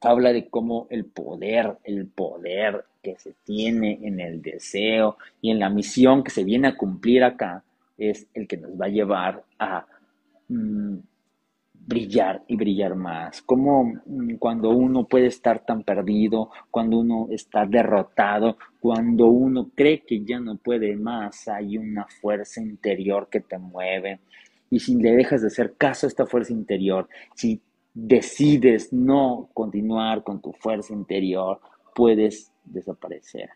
habla 0.00 0.32
de 0.32 0.48
cómo 0.48 0.86
el 0.90 1.06
poder, 1.06 1.78
el 1.82 2.06
poder 2.06 2.84
que 3.02 3.16
se 3.16 3.34
tiene 3.44 3.98
en 4.02 4.20
el 4.20 4.40
deseo 4.40 5.16
y 5.40 5.50
en 5.50 5.58
la 5.58 5.70
misión 5.70 6.22
que 6.22 6.30
se 6.30 6.44
viene 6.44 6.68
a 6.68 6.76
cumplir 6.76 7.24
acá 7.24 7.64
es 7.98 8.28
el 8.32 8.46
que 8.46 8.58
nos 8.58 8.72
va 8.80 8.86
a 8.86 8.90
llevar 8.90 9.44
a 9.58 9.86
mm, 10.48 10.98
brillar 11.86 12.42
y 12.48 12.56
brillar 12.56 12.96
más, 12.96 13.42
como 13.42 13.84
mm, 14.04 14.36
cuando 14.38 14.70
uno 14.70 15.06
puede 15.06 15.26
estar 15.26 15.64
tan 15.64 15.84
perdido, 15.84 16.50
cuando 16.70 16.98
uno 16.98 17.28
está 17.30 17.64
derrotado, 17.64 18.58
cuando 18.80 19.26
uno 19.26 19.70
cree 19.74 20.00
que 20.00 20.24
ya 20.24 20.40
no 20.40 20.56
puede 20.56 20.96
más, 20.96 21.46
hay 21.48 21.78
una 21.78 22.06
fuerza 22.20 22.60
interior 22.60 23.28
que 23.30 23.40
te 23.40 23.56
mueve. 23.58 24.20
Y 24.68 24.80
si 24.80 24.96
le 24.96 25.12
dejas 25.12 25.42
de 25.42 25.46
hacer 25.46 25.74
caso 25.78 26.06
a 26.06 26.08
esta 26.08 26.26
fuerza 26.26 26.52
interior, 26.52 27.08
si 27.34 27.60
decides 27.94 28.92
no 28.92 29.48
continuar 29.54 30.24
con 30.24 30.42
tu 30.42 30.52
fuerza 30.52 30.92
interior, 30.92 31.60
puedes 31.94 32.52
desaparecer. 32.64 33.50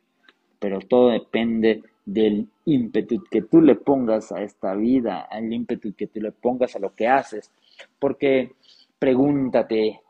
Pero 0.61 0.79
todo 0.79 1.11
depende 1.11 1.83
del 2.05 2.49
ímpetu 2.65 3.23
que 3.31 3.43
tú 3.43 3.61
le 3.61 3.75
pongas 3.75 4.33
a 4.33 4.43
esta 4.43 4.75
vida, 4.75 5.23
al 5.23 5.53
ímpetu 5.53 5.95
que 5.95 6.07
tú 6.07 6.21
le 6.21 6.33
pongas 6.33 6.77
a 6.77 6.79
lo 6.79 6.95
que 6.95 7.09
haces. 7.09 7.51
Porque 7.99 8.53
pregúntate, 8.99 10.01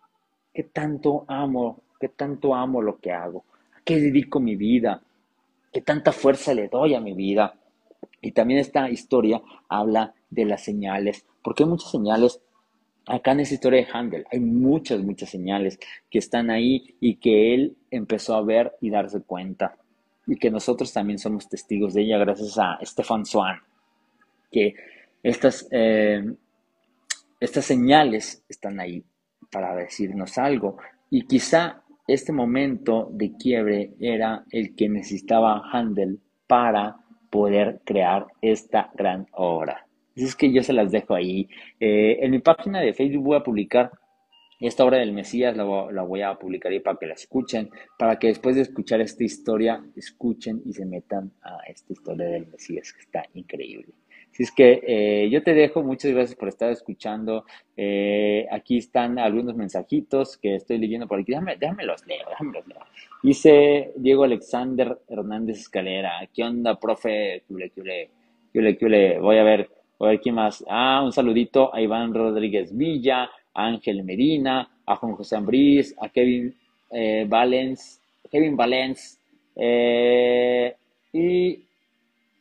¿qué 0.52 0.64
tanto 0.64 1.24
amo? 1.28 1.82
¿Qué 2.00 2.08
tanto 2.08 2.54
amo 2.54 2.82
lo 2.82 2.98
que 2.98 3.12
hago? 3.12 3.44
¿A 3.76 3.80
qué 3.84 3.98
dedico 3.98 4.40
mi 4.40 4.56
vida? 4.56 5.02
¿Qué 5.72 5.82
tanta 5.82 6.12
fuerza 6.12 6.54
le 6.54 6.68
doy 6.68 6.94
a 6.94 7.00
mi 7.00 7.12
vida? 7.12 7.54
Y 8.20 8.32
también 8.32 8.60
esta 8.60 8.90
historia 8.90 9.40
habla 9.68 10.14
de 10.30 10.44
las 10.44 10.64
señales, 10.64 11.24
porque 11.42 11.62
hay 11.62 11.68
muchas 11.68 11.90
señales. 11.90 12.40
Acá 13.06 13.32
en 13.32 13.40
esta 13.40 13.54
historia 13.54 13.80
de 13.80 13.88
Handel 13.92 14.26
hay 14.30 14.40
muchas, 14.40 15.00
muchas 15.02 15.30
señales 15.30 15.78
que 16.10 16.18
están 16.18 16.50
ahí 16.50 16.96
y 17.00 17.16
que 17.16 17.54
él 17.54 17.76
empezó 17.90 18.34
a 18.34 18.42
ver 18.42 18.76
y 18.80 18.90
darse 18.90 19.22
cuenta. 19.22 19.76
Y 20.26 20.36
que 20.36 20.50
nosotros 20.50 20.92
también 20.92 21.18
somos 21.18 21.48
testigos 21.48 21.94
de 21.94 22.02
ella 22.02 22.18
gracias 22.18 22.58
a 22.58 22.78
Stefan 22.82 23.24
Swan. 23.24 23.56
Que 24.52 24.74
estas, 25.22 25.66
eh, 25.70 26.22
estas 27.40 27.64
señales 27.64 28.44
están 28.48 28.78
ahí 28.80 29.02
para 29.50 29.74
decirnos 29.74 30.38
algo. 30.38 30.76
Y 31.10 31.26
quizá 31.26 31.82
este 32.06 32.32
momento 32.32 33.08
de 33.12 33.32
quiebre 33.36 33.94
era 33.98 34.44
el 34.50 34.76
que 34.76 34.88
necesitaba 34.88 35.62
Handel 35.72 36.20
para 36.46 36.96
poder 37.30 37.80
crear 37.84 38.26
esta 38.42 38.90
gran 38.94 39.26
obra. 39.32 39.86
Así 40.14 40.24
es 40.24 40.36
que 40.36 40.52
yo 40.52 40.62
se 40.62 40.72
las 40.72 40.90
dejo 40.90 41.14
ahí. 41.14 41.48
Eh, 41.78 42.18
en 42.20 42.32
mi 42.32 42.40
página 42.40 42.80
de 42.80 42.92
Facebook 42.92 43.24
voy 43.24 43.36
a 43.36 43.44
publicar 43.44 43.90
esta 44.60 44.84
obra 44.84 44.98
del 44.98 45.12
Mesías, 45.12 45.56
la, 45.56 45.64
la, 45.90 46.02
voy 46.02 46.20
a 46.20 46.34
publicar 46.34 46.70
ahí 46.70 46.80
para 46.80 46.98
que 46.98 47.06
la 47.06 47.14
escuchen, 47.14 47.70
para 47.98 48.18
que 48.18 48.26
después 48.26 48.56
de 48.56 48.62
escuchar 48.62 49.00
esta 49.00 49.24
historia, 49.24 49.82
escuchen 49.96 50.60
y 50.66 50.74
se 50.74 50.84
metan 50.84 51.32
a 51.40 51.60
esta 51.66 51.92
historia 51.94 52.26
del 52.26 52.46
Mesías, 52.46 52.92
que 52.92 53.00
está 53.00 53.24
increíble. 53.32 53.94
Así 54.32 54.44
es 54.44 54.52
que 54.52 54.80
eh, 54.86 55.28
yo 55.30 55.42
te 55.42 55.54
dejo, 55.54 55.82
muchas 55.82 56.12
gracias 56.12 56.38
por 56.38 56.48
estar 56.48 56.70
escuchando. 56.70 57.44
Eh, 57.76 58.46
aquí 58.50 58.78
están 58.78 59.18
algunos 59.18 59.56
mensajitos 59.56 60.36
que 60.36 60.54
estoy 60.54 60.78
leyendo 60.78 61.06
por 61.08 61.18
aquí. 61.18 61.32
Déjame, 61.32 61.56
déjame 61.56 61.84
los 61.84 62.06
leo, 62.06 62.28
déjame 62.28 62.52
los 62.52 62.66
leo. 62.66 62.78
Dice 63.22 63.92
Diego 63.96 64.24
Alexander 64.24 64.98
Hernández 65.08 65.58
Escalera. 65.58 66.12
¿Qué 66.32 66.44
onda, 66.44 66.78
profe? 66.78 67.42
Voy 67.48 69.36
a 69.38 69.42
ver, 69.42 69.68
voy 69.98 70.08
a 70.08 70.10
ver 70.12 70.20
quién 70.20 70.34
más. 70.36 70.64
Ah, 70.68 71.02
un 71.04 71.12
saludito 71.12 71.74
a 71.74 71.80
Iván 71.80 72.14
Rodríguez 72.14 72.76
Villa, 72.76 73.24
a 73.54 73.66
Ángel 73.66 74.04
Medina, 74.04 74.70
a 74.86 74.96
Juan 74.96 75.14
José 75.14 75.36
Ambriz, 75.36 75.94
a 76.00 76.08
Kevin 76.08 76.54
eh, 76.90 77.26
Valens, 77.28 78.00
Kevin 78.30 78.56
Valens, 78.56 79.18
eh, 79.56 80.74
y 81.12 81.64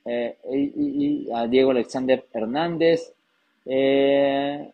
eh, 0.09 0.37
y, 0.51 1.29
a 1.31 1.47
Diego 1.47 1.71
Alexander 1.71 2.25
Hernández. 2.33 3.13
Eh, 3.65 4.71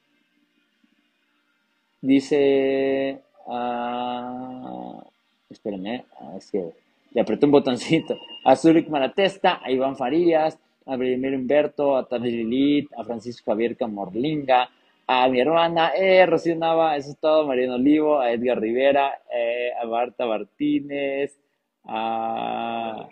dice, 2.02 3.20
uh, 3.48 5.02
espérenme, 5.50 6.06
ah, 6.20 6.36
es 6.38 6.52
que 6.52 6.72
le 7.12 7.22
apreté 7.22 7.46
un 7.46 7.52
botoncito. 7.52 8.18
A 8.46 8.56
Zurich 8.56 8.88
Malatesta, 8.88 9.60
a 9.64 9.72
Iván 9.72 9.98
Farías, 9.98 10.58
a 10.86 10.96
Vladimir 10.96 11.36
Humberto, 11.36 11.98
a 11.98 12.08
Tani 12.08 12.32
Lilith, 12.32 12.92
a 12.98 13.04
Francisco 13.04 13.52
Javier 13.52 13.76
Camorlinga, 13.76 14.70
a 15.08 15.28
mi 15.28 15.40
hermana, 15.40 15.92
eh, 15.96 16.26
Rocío 16.26 16.56
Nava, 16.56 16.96
eso 16.96 17.12
es 17.12 17.18
todo, 17.20 17.46
Mariano 17.46 17.76
Olivo, 17.76 18.20
a 18.20 18.32
Edgar 18.32 18.60
Rivera, 18.60 19.20
eh, 19.34 19.72
a 19.82 19.86
Marta 19.86 20.26
Martínez, 20.26 21.38
a 21.84 23.08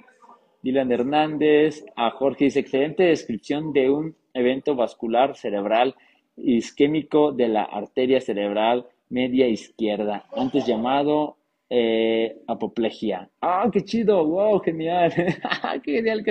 Dylan 0.63 0.91
Hernández, 0.91 1.85
a 1.95 2.09
Jorge 2.11 2.45
dice, 2.45 2.61
excelente 2.61 3.03
descripción 3.03 3.73
de 3.73 3.89
un 3.89 4.15
evento 4.33 4.75
vascular 4.75 5.35
cerebral 5.35 5.95
isquémico 6.37 7.33
de 7.33 7.49
la 7.49 7.63
arteria 7.63 8.21
cerebral 8.21 8.87
media 9.09 9.47
izquierda, 9.47 10.25
antes 10.35 10.65
llamado 10.65 11.37
eh, 11.69 12.37
apoplejía. 12.47 13.29
¡Ah, 13.41 13.69
qué 13.71 13.83
chido! 13.83 14.25
¡Wow, 14.25 14.59
genial! 14.59 15.13
¡Qué 15.83 15.91
genial! 15.91 16.23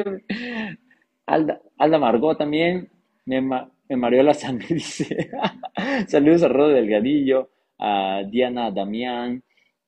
Alda, 1.26 1.60
Alda 1.78 1.98
Margot 1.98 2.38
también, 2.38 2.88
me, 3.26 3.40
me 3.40 3.96
mareó 3.96 4.22
la 4.22 4.34
sangre, 4.34 4.66
dice. 4.74 5.30
Saludos 6.08 6.42
a 6.42 6.48
Rodo 6.48 6.70
Delgadillo, 6.70 7.50
a 7.78 8.22
Diana 8.28 8.70
Damián, 8.70 9.42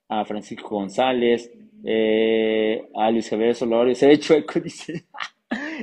a 0.08 0.24
Francisco 0.24 0.68
González, 0.68 1.50
eh, 1.84 2.88
a 2.94 3.10
Luis 3.10 3.28
Javier 3.28 3.54
Solorio, 3.54 3.94
se 3.94 4.06
ve 4.06 4.18
chueco, 4.18 4.60
dice. 4.64 5.06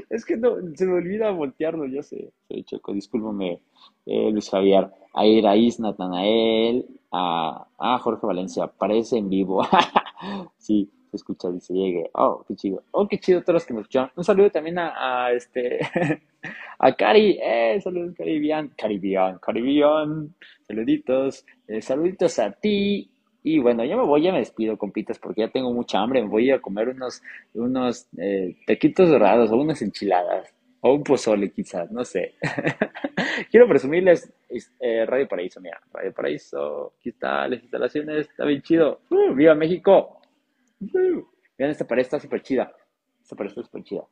es 0.09 0.25
que 0.25 0.35
no, 0.37 0.55
se 0.75 0.85
me 0.85 0.93
olvida 0.93 1.31
voltearlo, 1.31 1.85
yo 1.85 2.01
sé, 2.03 2.31
se 2.47 2.55
ve 2.55 2.63
chueco, 2.63 2.93
discúlpame, 2.93 3.61
eh, 4.05 4.31
Luis 4.31 4.49
Javier. 4.49 4.89
A 5.13 5.25
Iraís 5.25 5.79
Natanael, 5.79 6.85
a, 7.11 7.67
a 7.77 7.99
Jorge 7.99 8.25
Valencia, 8.25 8.63
aparece 8.63 9.17
en 9.17 9.29
vivo. 9.29 9.61
sí, 10.57 10.89
se 11.11 11.17
escucha, 11.17 11.51
dice, 11.51 11.73
llegue. 11.73 12.09
Oh, 12.13 12.45
qué 12.47 12.55
chido. 12.55 12.83
Oh, 12.91 13.07
qué 13.07 13.19
chido 13.19 13.41
todos 13.41 13.55
los 13.55 13.65
que 13.65 13.73
me 13.73 13.81
escuchan. 13.81 14.09
Un 14.15 14.23
saludo 14.23 14.49
también 14.49 14.79
a, 14.79 15.25
a 15.25 15.33
este, 15.33 15.79
a 16.79 16.95
Cari, 16.95 17.37
eh, 17.43 17.79
saludos 17.81 18.15
Caribian, 18.15 18.69
Caribian, 18.77 19.37
Caribian, 19.39 20.33
saluditos, 20.65 21.45
eh, 21.67 21.81
saluditos 21.81 22.39
a 22.39 22.51
ti, 22.51 23.10
y 23.43 23.59
bueno, 23.59 23.83
ya 23.83 23.97
me 23.97 24.03
voy, 24.03 24.21
ya 24.23 24.31
me 24.31 24.39
despido, 24.39 24.77
compitas, 24.77 25.17
porque 25.17 25.41
ya 25.41 25.47
tengo 25.49 25.73
mucha 25.73 25.99
hambre. 25.99 26.21
Me 26.21 26.27
voy 26.27 26.51
a 26.51 26.61
comer 26.61 26.89
unos, 26.89 27.23
unos 27.53 28.07
eh, 28.17 28.55
taquitos 28.67 29.09
dorados 29.09 29.51
o 29.51 29.57
unas 29.57 29.81
enchiladas. 29.81 30.53
O 30.81 30.93
un 30.93 31.03
pozole, 31.03 31.51
quizás, 31.51 31.91
no 31.91 32.03
sé. 32.03 32.35
Quiero 33.51 33.67
presumirles 33.67 34.31
eh, 34.79 35.05
Radio 35.05 35.27
Paraíso, 35.27 35.61
mira, 35.61 35.79
Radio 35.93 36.11
Paraíso, 36.11 36.93
aquí 36.97 37.09
está, 37.09 37.47
las 37.47 37.61
instalaciones, 37.61 38.27
está 38.29 38.45
bien 38.45 38.63
chido. 38.63 39.01
Uh, 39.09 39.33
¡Viva 39.33 39.53
México! 39.53 40.19
Uh, 40.79 41.23
vean, 41.57 41.69
esta 41.69 41.85
pared 41.85 42.01
está 42.01 42.19
súper 42.19 42.41
chida. 42.41 42.73
Esta 43.21 43.35
pared 43.35 43.49
está 43.49 43.61
súper 43.61 43.83
chida. 43.83 44.03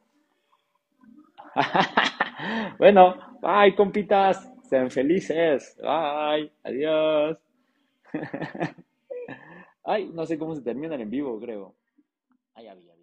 bueno, 2.77 3.15
bye, 3.41 3.75
compitas. 3.75 4.51
Sean 4.69 4.91
felices. 4.91 5.75
Bye. 5.81 6.51
Adiós. 6.63 7.37
Ay, 9.91 10.05
no 10.13 10.23
sé 10.27 10.37
cómo 10.37 10.53
se 10.53 10.61
termina 10.61 10.93
el 10.93 11.01
en 11.01 11.09
vivo, 11.09 11.39
creo. 11.39 11.75
Ay, 12.53 12.67
había. 12.67 12.98